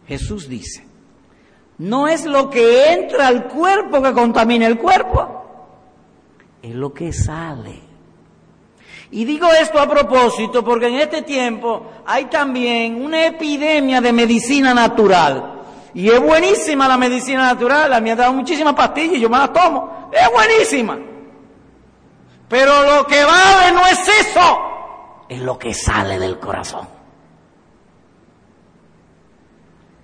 Jesús 0.08 0.48
dice, 0.48 0.86
no 1.76 2.08
es 2.08 2.24
lo 2.24 2.48
que 2.48 2.92
entra 2.92 3.28
al 3.28 3.44
cuerpo 3.44 4.02
que 4.02 4.14
contamina 4.14 4.66
el 4.66 4.78
cuerpo, 4.78 5.44
es 6.62 6.74
lo 6.74 6.94
que 6.94 7.12
sale. 7.12 7.80
Y 9.10 9.24
digo 9.24 9.48
esto 9.52 9.78
a 9.78 9.88
propósito 9.88 10.64
porque 10.64 10.88
en 10.88 10.94
este 10.94 11.22
tiempo 11.22 11.92
hay 12.06 12.24
también 12.26 13.02
una 13.02 13.26
epidemia 13.26 14.00
de 14.00 14.12
medicina 14.12 14.72
natural. 14.74 15.54
Y 15.94 16.08
es 16.08 16.20
buenísima 16.20 16.88
la 16.88 16.96
medicina 16.96 17.42
natural, 17.42 17.92
a 17.92 18.00
mí 18.00 18.04
me 18.04 18.12
ha 18.12 18.16
dado 18.16 18.32
muchísimas 18.32 18.74
pastillas 18.74 19.16
y 19.16 19.20
yo 19.20 19.28
me 19.28 19.38
las 19.38 19.52
tomo. 19.52 20.10
Es 20.12 20.30
buenísima. 20.32 20.98
Pero 22.48 22.82
lo 22.82 23.06
que 23.06 23.22
vale 23.24 23.72
no 23.72 23.86
es 23.86 24.08
eso, 24.08 24.58
es 25.28 25.40
lo 25.40 25.58
que 25.58 25.74
sale 25.74 26.18
del 26.18 26.38
corazón. 26.38 26.97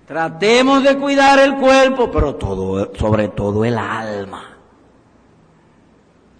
Tratemos 0.07 0.83
de 0.83 0.97
cuidar 0.97 1.39
el 1.39 1.55
cuerpo, 1.55 2.11
pero 2.11 2.35
todo, 2.35 2.91
sobre 2.95 3.29
todo 3.29 3.65
el 3.65 3.77
alma. 3.77 4.43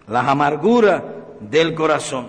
Las 0.08 0.28
amarguras 0.28 1.02
del 1.40 1.74
corazón. 1.74 2.28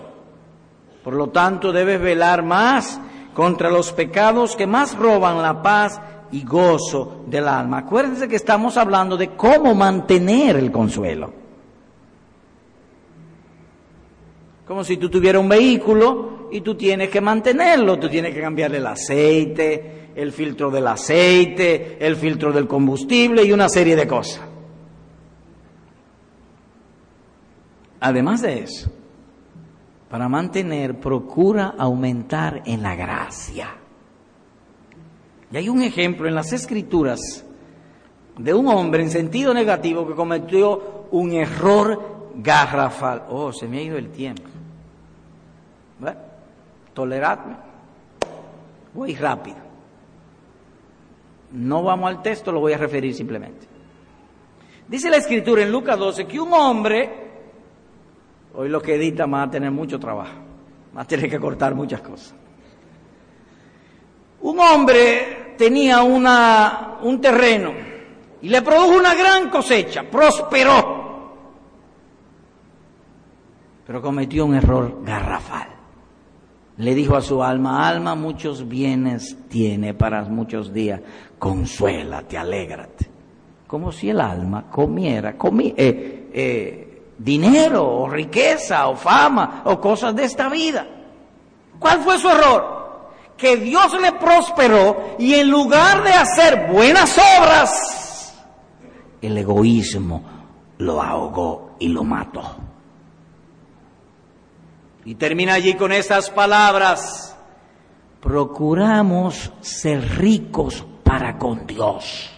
Por 1.03 1.13
lo 1.13 1.29
tanto, 1.29 1.71
debes 1.71 2.01
velar 2.01 2.43
más 2.43 2.99
contra 3.33 3.69
los 3.69 3.93
pecados 3.93 4.55
que 4.55 4.65
más 4.65 4.97
roban 4.97 5.41
la 5.41 5.61
paz 5.61 6.01
y 6.31 6.43
gozo 6.43 7.23
del 7.27 7.47
alma. 7.47 7.79
Acuérdense 7.79 8.27
que 8.27 8.35
estamos 8.35 8.75
hablando 8.75 9.15
de 9.15 9.35
cómo 9.35 9.75
mantener 9.75 10.55
el 10.55 10.71
consuelo. 10.71 11.31
Como 14.67 14.83
si 14.83 14.97
tú 14.97 15.09
tuvieras 15.09 15.41
un 15.41 15.47
vehículo 15.47 16.36
y 16.51 16.61
tú 16.61 16.75
tienes 16.75 17.09
que 17.09 17.21
mantenerlo, 17.21 17.97
tú 17.97 18.09
tienes 18.09 18.33
que 18.33 18.41
cambiarle 18.41 18.77
el 18.77 18.87
aceite, 18.87 20.09
el 20.15 20.31
filtro 20.31 20.71
del 20.71 20.87
aceite, 20.87 21.97
el 21.99 22.15
filtro 22.15 22.51
del 22.51 22.67
combustible 22.67 23.43
y 23.43 23.51
una 23.51 23.69
serie 23.69 23.95
de 23.95 24.07
cosas. 24.07 24.41
Además 27.99 28.41
de 28.41 28.59
eso, 28.59 28.91
para 30.09 30.29
mantener, 30.29 30.99
procura 30.99 31.75
aumentar 31.77 32.61
en 32.65 32.81
la 32.81 32.95
gracia. 32.95 33.75
Y 35.51 35.57
hay 35.57 35.69
un 35.69 35.81
ejemplo 35.81 36.27
en 36.27 36.35
las 36.35 36.53
escrituras 36.53 37.45
de 38.37 38.53
un 38.53 38.67
hombre 38.67 39.03
en 39.03 39.09
sentido 39.09 39.53
negativo 39.53 40.07
que 40.07 40.13
cometió 40.13 41.07
un 41.11 41.31
error 41.33 42.31
garrafal. 42.35 43.23
Oh, 43.29 43.51
se 43.51 43.67
me 43.67 43.79
ha 43.79 43.81
ido 43.81 43.97
el 43.97 44.09
tiempo. 44.09 44.49
Toleradme. 46.97 47.55
Voy 48.95 49.13
rápido. 49.13 49.57
No 51.51 51.83
vamos 51.83 52.09
al 52.09 52.23
texto, 52.23 52.51
lo 52.51 52.59
voy 52.59 52.73
a 52.73 52.77
referir 52.79 53.13
simplemente. 53.13 53.67
Dice 54.87 55.07
la 55.11 55.17
escritura 55.17 55.61
en 55.61 55.71
Lucas 55.71 55.95
12 55.99 56.25
que 56.25 56.39
un 56.39 56.51
hombre, 56.53 57.11
hoy 58.55 58.69
lo 58.69 58.81
que 58.81 58.95
edita 58.95 59.27
va 59.27 59.43
a 59.43 59.51
tener 59.51 59.69
mucho 59.69 59.99
trabajo, 59.99 60.39
va 60.97 61.03
a 61.03 61.05
tener 61.05 61.29
que 61.29 61.39
cortar 61.39 61.75
muchas 61.75 62.01
cosas. 62.01 62.33
Un 64.41 64.59
hombre 64.59 65.53
tenía 65.55 66.01
una, 66.01 66.97
un 67.03 67.21
terreno 67.21 67.73
y 68.41 68.49
le 68.49 68.63
produjo 68.63 68.97
una 68.97 69.13
gran 69.13 69.51
cosecha, 69.51 70.01
prosperó, 70.01 71.35
pero 73.85 74.01
cometió 74.01 74.47
un 74.47 74.55
error 74.55 75.03
garrafal 75.03 75.76
le 76.77 76.93
dijo 76.93 77.15
a 77.15 77.21
su 77.21 77.43
alma, 77.43 77.87
alma, 77.87 78.13
muchos 78.15 78.67
bienes 78.67 79.35
tiene 79.49 79.93
para 79.93 80.23
muchos 80.23 80.71
días, 80.71 81.01
consuélate, 81.39 82.37
alégrate. 82.37 83.09
Como 83.65 83.91
si 83.91 84.09
el 84.09 84.21
alma 84.21 84.69
comiera 84.69 85.35
eh, 85.75 86.29
eh, 86.33 87.01
dinero 87.17 87.85
o 87.85 88.09
riqueza 88.09 88.87
o 88.87 88.95
fama 88.95 89.63
o 89.65 89.81
cosas 89.81 90.15
de 90.15 90.23
esta 90.23 90.49
vida. 90.49 90.87
¿Cuál 91.79 91.99
fue 92.01 92.17
su 92.19 92.29
error? 92.29 92.77
Que 93.35 93.57
Dios 93.57 93.99
le 93.99 94.13
prosperó 94.13 95.15
y 95.19 95.33
en 95.33 95.49
lugar 95.49 96.03
de 96.03 96.11
hacer 96.11 96.71
buenas 96.71 97.17
obras, 97.39 98.35
el 99.21 99.37
egoísmo 99.37 100.23
lo 100.77 101.01
ahogó 101.01 101.75
y 101.79 101.89
lo 101.89 102.03
mató. 102.03 102.66
Y 105.07 105.15
termina 105.15 105.53
allí 105.53 105.75
con 105.75 105.93
estas 105.93 106.29
palabras. 106.29 107.33
Procuramos 108.19 109.53
ser 109.61 110.17
ricos 110.17 110.85
para 111.01 111.37
con 111.37 111.65
Dios. 111.65 112.29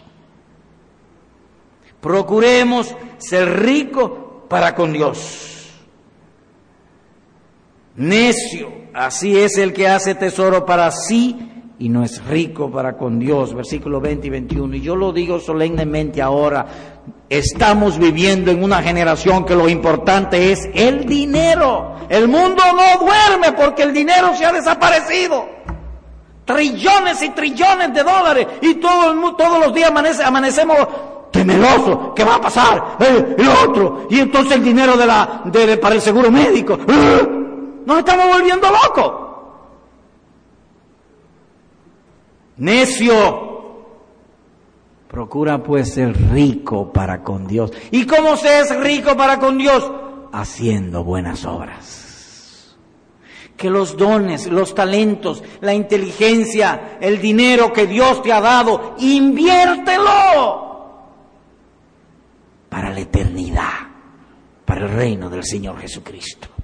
Procuremos 1.99 2.95
ser 3.17 3.61
ricos 3.61 4.11
para 4.47 4.75
con 4.75 4.93
Dios. 4.93 5.71
Necio, 7.95 8.71
así 8.93 9.35
es 9.39 9.57
el 9.57 9.73
que 9.73 9.87
hace 9.87 10.13
tesoro 10.13 10.63
para 10.63 10.91
sí 10.91 11.58
y 11.79 11.89
no 11.89 12.03
es 12.03 12.23
rico 12.25 12.69
para 12.69 12.97
con 12.97 13.17
Dios. 13.19 13.53
Versículo 13.53 13.99
20 13.99 14.27
y 14.27 14.29
21. 14.29 14.75
Y 14.75 14.81
yo 14.81 14.95
lo 14.95 15.11
digo 15.11 15.39
solemnemente 15.39 16.21
ahora, 16.21 16.67
Estamos 17.29 17.99
viviendo 17.99 18.49
en 18.49 18.63
una 18.63 18.81
generación 18.81 19.45
que 19.45 19.53
lo 19.53 19.69
importante 19.69 20.51
es 20.51 20.67
el 20.73 21.05
dinero. 21.05 21.95
El 22.09 22.27
mundo 22.27 22.63
no 22.73 23.05
duerme 23.05 23.51
porque 23.51 23.83
el 23.83 23.93
dinero 23.93 24.33
se 24.35 24.45
ha 24.45 24.51
desaparecido. 24.51 25.47
Trillones 26.43 27.21
y 27.21 27.29
trillones 27.29 27.93
de 27.93 28.01
dólares 28.01 28.47
y 28.61 28.75
todo 28.75 29.35
todos 29.35 29.59
los 29.63 29.73
días 29.75 29.91
amanecemos 30.25 30.77
temerosos. 31.31 32.13
¿Qué 32.15 32.23
va 32.23 32.35
a 32.35 32.41
pasar? 32.41 32.97
Eh, 32.99 33.35
el 33.37 33.47
otro. 33.47 34.07
Y 34.09 34.19
entonces 34.19 34.53
el 34.53 34.63
dinero 34.63 34.97
de 34.97 35.05
la, 35.05 35.43
para 35.79 35.93
el 35.93 36.01
seguro 36.01 36.31
médico. 36.31 36.79
¡Eh! 36.87 37.29
Nos 37.85 37.99
estamos 37.99 38.27
volviendo 38.27 38.67
locos. 38.71 39.28
Necio. 42.59 43.47
Procura 45.07 45.63
pues 45.63 45.93
ser 45.93 46.15
rico 46.31 46.93
para 46.93 47.23
con 47.23 47.47
Dios. 47.47 47.71
¿Y 47.89 48.05
cómo 48.05 48.37
se 48.37 48.59
es 48.59 48.75
rico 48.77 49.17
para 49.17 49.39
con 49.39 49.57
Dios? 49.57 49.91
Haciendo 50.31 51.03
buenas 51.03 51.45
obras. 51.45 52.77
Que 53.57 53.69
los 53.69 53.97
dones, 53.97 54.47
los 54.47 54.75
talentos, 54.75 55.43
la 55.61 55.73
inteligencia, 55.73 56.97
el 57.01 57.19
dinero 57.19 57.73
que 57.73 57.87
Dios 57.87 58.21
te 58.21 58.31
ha 58.31 58.39
dado, 58.39 58.95
inviértelo 58.99 60.69
para 62.69 62.91
la 62.91 62.99
eternidad, 62.99 63.73
para 64.63 64.81
el 64.85 64.89
reino 64.91 65.29
del 65.29 65.43
Señor 65.43 65.79
Jesucristo. 65.79 66.58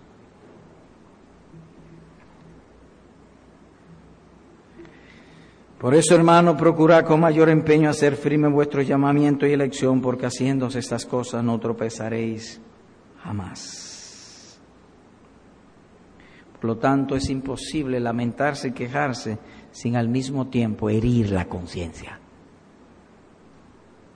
Por 5.85 5.93
eso, 5.93 6.15
hermano, 6.15 6.57
procurad 6.57 7.05
con 7.05 7.19
mayor 7.19 7.47
empeño 7.47 7.91
hacer 7.91 8.15
firme 8.15 8.47
vuestro 8.47 8.81
llamamiento 8.81 9.45
y 9.45 9.53
elección, 9.53 10.01
porque 10.01 10.25
haciéndose 10.25 10.79
estas 10.79 11.05
cosas 11.05 11.43
no 11.43 11.59
tropezaréis 11.59 12.59
jamás. 13.21 14.59
Por 16.59 16.65
lo 16.65 16.77
tanto, 16.77 17.15
es 17.15 17.29
imposible 17.29 17.99
lamentarse 17.99 18.69
y 18.69 18.71
quejarse 18.71 19.37
sin 19.69 19.95
al 19.95 20.09
mismo 20.09 20.47
tiempo 20.47 20.89
herir 20.89 21.29
la 21.29 21.45
conciencia. 21.45 22.19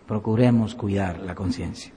Procuremos 0.08 0.74
cuidar 0.74 1.20
la 1.20 1.36
conciencia. 1.36 1.94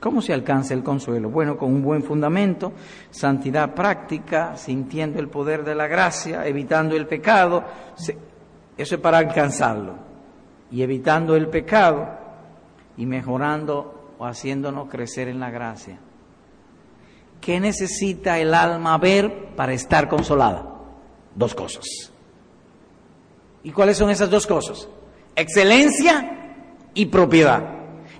¿Cómo 0.00 0.20
se 0.20 0.32
alcanza 0.32 0.74
el 0.74 0.82
consuelo? 0.82 1.30
Bueno, 1.30 1.56
con 1.56 1.72
un 1.72 1.82
buen 1.82 2.02
fundamento, 2.02 2.72
santidad 3.10 3.72
práctica, 3.72 4.56
sintiendo 4.56 5.20
el 5.20 5.28
poder 5.28 5.62
de 5.62 5.76
la 5.76 5.86
gracia, 5.86 6.44
evitando 6.44 6.96
el 6.96 7.06
pecado, 7.06 7.62
eso 8.76 8.94
es 8.94 9.00
para 9.00 9.18
alcanzarlo. 9.18 9.94
Y 10.70 10.82
evitando 10.82 11.34
el 11.36 11.48
pecado 11.48 12.08
y 12.96 13.06
mejorando 13.06 14.14
o 14.18 14.26
haciéndonos 14.26 14.88
crecer 14.88 15.28
en 15.28 15.40
la 15.40 15.50
gracia. 15.50 15.98
¿Qué 17.40 17.58
necesita 17.58 18.38
el 18.38 18.54
alma 18.54 18.98
ver 18.98 19.54
para 19.56 19.72
estar 19.72 20.08
consolada? 20.08 20.66
Dos 21.34 21.54
cosas. 21.54 21.84
¿Y 23.62 23.70
cuáles 23.72 23.96
son 23.96 24.10
esas 24.10 24.30
dos 24.30 24.46
cosas? 24.46 24.88
Excelencia 25.34 26.54
y 26.94 27.06
propiedad. 27.06 27.62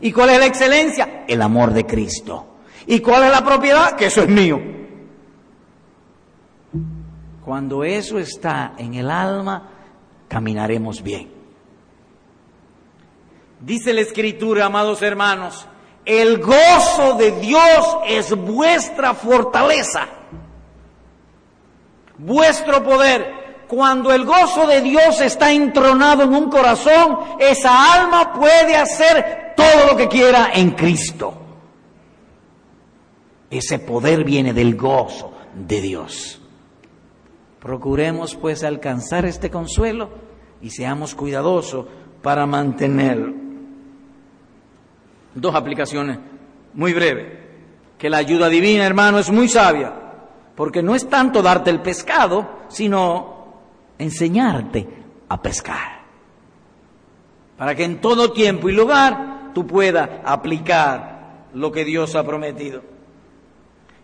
¿Y 0.01 0.13
cuál 0.13 0.31
es 0.31 0.39
la 0.39 0.47
excelencia? 0.47 1.25
El 1.29 1.43
amor 1.43 1.73
de 1.73 1.85
Cristo. 1.85 2.47
¿Y 2.87 3.01
cuál 3.01 3.25
es 3.25 3.31
la 3.31 3.45
propiedad? 3.45 3.97
Que 3.97 4.07
eso 4.07 4.23
es 4.23 4.29
mío. 4.29 4.61
Cuando 7.45 7.85
eso 7.85 8.19
está 8.19 8.75
en 8.79 8.95
el 8.95 9.11
alma, 9.11 9.69
caminaremos 10.31 11.03
bien. 11.03 11.29
Dice 13.61 13.93
la 13.93 14.01
escritura, 14.01 14.67
amados 14.67 15.03
hermanos, 15.03 15.67
el 16.07 16.39
gozo 16.39 17.17
de 17.19 17.33
Dios 17.41 17.99
es 18.07 18.35
vuestra 18.35 19.13
fortaleza, 19.13 20.07
vuestro 22.17 22.83
poder. 22.83 23.41
Cuando 23.67 24.13
el 24.13 24.25
gozo 24.25 24.67
de 24.67 24.81
Dios 24.81 25.21
está 25.21 25.53
entronado 25.53 26.23
en 26.23 26.35
un 26.35 26.49
corazón, 26.49 27.19
esa 27.39 28.01
alma 28.01 28.33
puede 28.33 28.77
hacer 28.77 29.53
todo 29.57 29.89
lo 29.91 29.97
que 29.97 30.09
quiera 30.09 30.53
en 30.55 30.71
Cristo. 30.71 31.35
Ese 33.51 33.81
poder 33.81 34.25
viene 34.25 34.53
del 34.53 34.77
gozo 34.77 35.33
de 35.55 35.81
Dios. 35.81 36.40
Procuremos 37.61 38.35
pues 38.37 38.65
alcanzar 38.65 39.27
este 39.27 39.51
consuelo 39.51 40.09
y 40.63 40.71
seamos 40.71 41.15
cuidadosos 41.15 41.87
para 42.23 42.47
mantenerlo. 42.47 43.35
Dos 45.35 45.55
aplicaciones 45.55 46.19
muy 46.75 46.93
breves. 46.93 47.39
Que 47.99 48.09
la 48.09 48.17
ayuda 48.17 48.49
divina, 48.49 48.87
hermano, 48.87 49.19
es 49.19 49.31
muy 49.31 49.47
sabia, 49.47 49.93
porque 50.57 50.83
no 50.83 50.95
es 50.95 51.07
tanto 51.09 51.43
darte 51.43 51.69
el 51.71 51.83
pescado, 51.83 52.61
sino 52.69 53.61
enseñarte 53.99 54.89
a 55.29 55.43
pescar. 55.43 56.01
Para 57.59 57.75
que 57.75 57.85
en 57.85 58.01
todo 58.01 58.33
tiempo 58.33 58.71
y 58.71 58.73
lugar 58.73 59.51
tú 59.53 59.67
puedas 59.67 60.09
aplicar 60.25 61.49
lo 61.53 61.71
que 61.71 61.85
Dios 61.85 62.17
ha 62.17 62.25
prometido. 62.25 62.90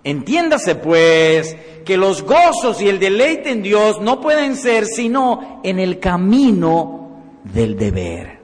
Entiéndase 0.06 0.76
pues 0.76 1.56
que 1.84 1.96
los 1.96 2.22
gozos 2.22 2.80
y 2.80 2.88
el 2.88 3.00
deleite 3.00 3.50
en 3.50 3.60
Dios 3.60 4.00
no 4.00 4.20
pueden 4.20 4.54
ser 4.54 4.86
sino 4.86 5.60
en 5.64 5.80
el 5.80 5.98
camino 5.98 7.22
del 7.42 7.76
deber. 7.76 8.38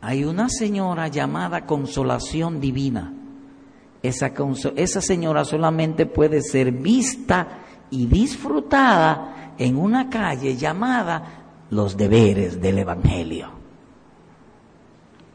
Hay 0.00 0.24
una 0.24 0.48
señora 0.48 1.08
llamada 1.08 1.66
Consolación 1.66 2.58
Divina. 2.58 3.12
Esa, 4.02 4.32
señora 5.02 5.44
solamente 5.44 6.06
puede 6.06 6.40
ser 6.40 6.72
vista 6.72 7.64
y 7.90 8.06
disfrutada 8.06 9.54
en 9.58 9.76
una 9.76 10.08
calle 10.08 10.56
llamada 10.56 11.66
Los 11.68 11.98
Deberes 11.98 12.62
del 12.62 12.78
Evangelio. 12.78 13.50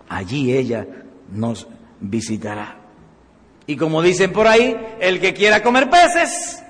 Allí 0.09 0.51
ella 0.51 0.87
nos 1.31 1.67
visitará. 2.03 2.77
Y 3.65 3.75
como 3.77 4.01
dicen 4.01 4.31
por 4.31 4.45
ahí, 4.47 4.75
el 4.99 5.19
que 5.19 5.33
quiera 5.33 5.63
comer 5.63 5.89
peces, 5.89 6.61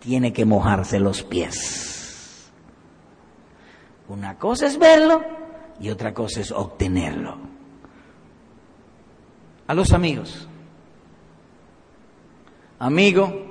tiene 0.00 0.32
que 0.32 0.44
mojarse 0.44 0.98
los 0.98 1.22
pies. 1.22 2.50
Una 4.08 4.36
cosa 4.36 4.66
es 4.66 4.78
verlo 4.78 5.22
y 5.80 5.88
otra 5.88 6.12
cosa 6.12 6.40
es 6.40 6.50
obtenerlo. 6.50 7.38
A 9.66 9.74
los 9.74 9.92
amigos. 9.92 10.46
Amigo, 12.80 13.46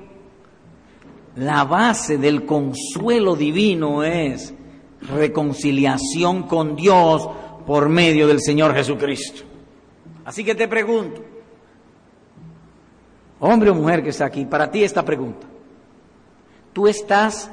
la 1.38 1.64
base 1.64 2.18
del 2.18 2.46
consuelo 2.46 3.36
divino 3.36 4.04
es 4.04 4.54
reconciliación 5.02 6.44
con 6.44 6.76
Dios 6.76 7.28
por 7.66 7.90
medio 7.90 8.28
del 8.28 8.42
Señor 8.42 8.76
Jesucristo. 8.76 9.53
Así 10.26 10.44
que 10.44 10.56
te 10.56 10.68
pregunto, 10.68 11.22
hombre 13.40 13.70
o 13.70 13.76
mujer 13.76 14.04
que 14.04 14.10
está 14.10 14.26
aquí, 14.26 14.46
para 14.46 14.72
ti 14.72 14.84
esta 14.84 15.04
pregunta. 15.04 15.48
¿Tú 16.72 16.88
estás 16.88 17.52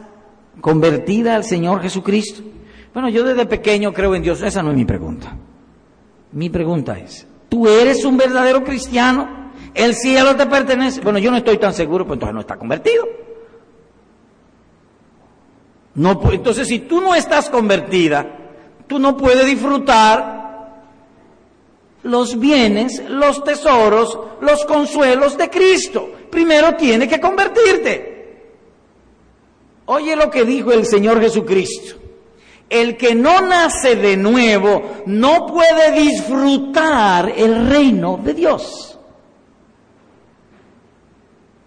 convertida 0.60 1.34
al 1.34 1.44
Señor 1.44 1.82
Jesucristo? 1.82 2.42
Bueno, 2.94 3.08
yo 3.08 3.24
desde 3.24 3.46
pequeño 3.46 3.92
creo 3.92 4.14
en 4.14 4.22
Dios. 4.22 4.42
Esa 4.42 4.62
no 4.62 4.70
es 4.70 4.76
mi 4.76 4.84
pregunta. 4.84 5.36
Mi 6.32 6.48
pregunta 6.48 6.98
es, 6.98 7.26
¿tú 7.48 7.68
eres 7.68 8.04
un 8.04 8.16
verdadero 8.16 8.64
cristiano? 8.64 9.50
¿El 9.74 9.94
cielo 9.94 10.36
te 10.36 10.46
pertenece? 10.46 11.00
Bueno, 11.00 11.18
yo 11.18 11.30
no 11.30 11.36
estoy 11.36 11.58
tan 11.58 11.74
seguro, 11.74 12.06
pues 12.06 12.16
entonces 12.16 12.34
no 12.34 12.40
está 12.40 12.56
convertido. 12.56 13.06
No, 15.94 16.20
entonces, 16.32 16.68
si 16.68 16.80
tú 16.80 17.00
no 17.00 17.14
estás 17.14 17.50
convertida, 17.50 18.26
tú 18.86 18.98
no 18.98 19.16
puedes 19.16 19.44
disfrutar 19.44 20.39
los 22.03 22.38
bienes, 22.38 23.03
los 23.09 23.44
tesoros, 23.44 24.18
los 24.40 24.64
consuelos 24.64 25.36
de 25.36 25.51
Cristo. 25.51 26.11
Primero 26.30 26.74
tiene 26.74 27.09
que 27.09 27.20
convertirte. 27.20 28.11
Oye 29.86 30.14
lo 30.16 30.30
que 30.30 30.44
dijo 30.44 30.72
el 30.72 30.86
Señor 30.86 31.20
Jesucristo. 31.20 31.96
El 32.68 32.96
que 32.96 33.14
no 33.14 33.40
nace 33.40 33.96
de 33.96 34.16
nuevo 34.16 35.03
no 35.07 35.46
puede 35.46 35.90
disfrutar 35.90 37.32
el 37.36 37.68
reino 37.68 38.20
de 38.22 38.34
Dios. 38.34 38.98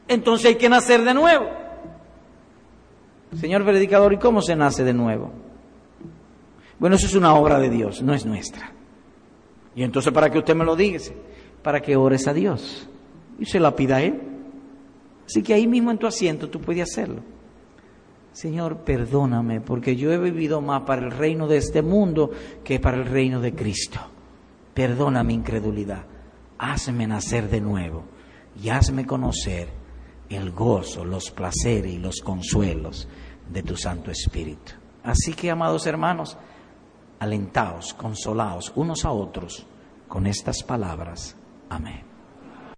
Entonces 0.08 0.48
hay 0.48 0.56
que 0.56 0.70
nacer 0.70 1.04
de 1.04 1.14
nuevo. 1.14 1.50
Señor 3.40 3.66
predicador, 3.66 4.14
¿y 4.14 4.18
cómo 4.18 4.42
se 4.42 4.56
nace 4.56 4.84
de 4.84 4.94
nuevo? 4.94 5.32
Bueno, 6.80 6.96
eso 6.96 7.08
es 7.08 7.16
una 7.16 7.34
obra 7.34 7.60
de 7.60 7.70
Dios, 7.70 8.02
no 8.02 8.14
es 8.14 8.26
nuestra. 8.26 8.72
Y 9.76 9.84
entonces, 9.84 10.14
¿para 10.14 10.30
que 10.30 10.40
usted 10.40 10.56
me 10.56 10.66
lo 10.66 10.76
diga? 10.76 11.00
Para 11.62 11.82
que 11.82 11.96
ores 11.96 12.28
a 12.28 12.34
Dios 12.34 12.88
y 13.40 13.46
se 13.46 13.60
la 13.60 13.76
pida 13.76 13.98
a 13.98 14.02
Él. 14.04 14.22
Así 15.26 15.42
que 15.42 15.54
ahí 15.54 15.68
mismo 15.68 15.92
en 15.92 15.98
tu 15.98 16.08
asiento 16.08 16.50
tú 16.50 16.60
puedes 16.60 16.84
hacerlo. 16.84 17.22
Señor, 18.34 18.78
perdóname, 18.78 19.62
porque 19.62 19.96
yo 19.96 20.12
he 20.12 20.18
vivido 20.18 20.60
más 20.60 20.82
para 20.84 21.06
el 21.06 21.12
reino 21.12 21.48
de 21.48 21.58
este 21.58 21.82
mundo 21.82 22.32
que 22.64 22.80
para 22.80 22.98
el 22.98 23.06
reino 23.06 23.40
de 23.40 23.54
Cristo. 23.54 24.00
Perdona 24.74 25.24
mi 25.24 25.36
incredulidad. 25.36 26.04
Hazme 26.58 27.06
nacer 27.06 27.50
de 27.50 27.62
nuevo 27.62 28.04
y 28.62 28.70
hazme 28.70 29.06
conocer 29.06 29.70
el 30.30 30.52
gozo, 30.52 31.06
los 31.06 31.30
placeres 31.32 31.94
y 31.94 32.00
los 32.00 32.22
consuelos 32.22 33.08
de 33.52 33.62
tu 33.62 33.76
Santo 33.76 34.10
Espíritu. 34.10 34.74
Así 35.04 35.34
que, 35.34 35.52
amados 35.52 35.86
hermanos, 35.86 36.38
alentaos, 37.24 37.94
consolaos 37.94 38.72
unos 38.76 39.06
a 39.06 39.12
otros 39.12 39.66
con 40.08 40.28
estas 40.28 40.62
palabras. 40.64 41.36
Amén. 41.70 42.13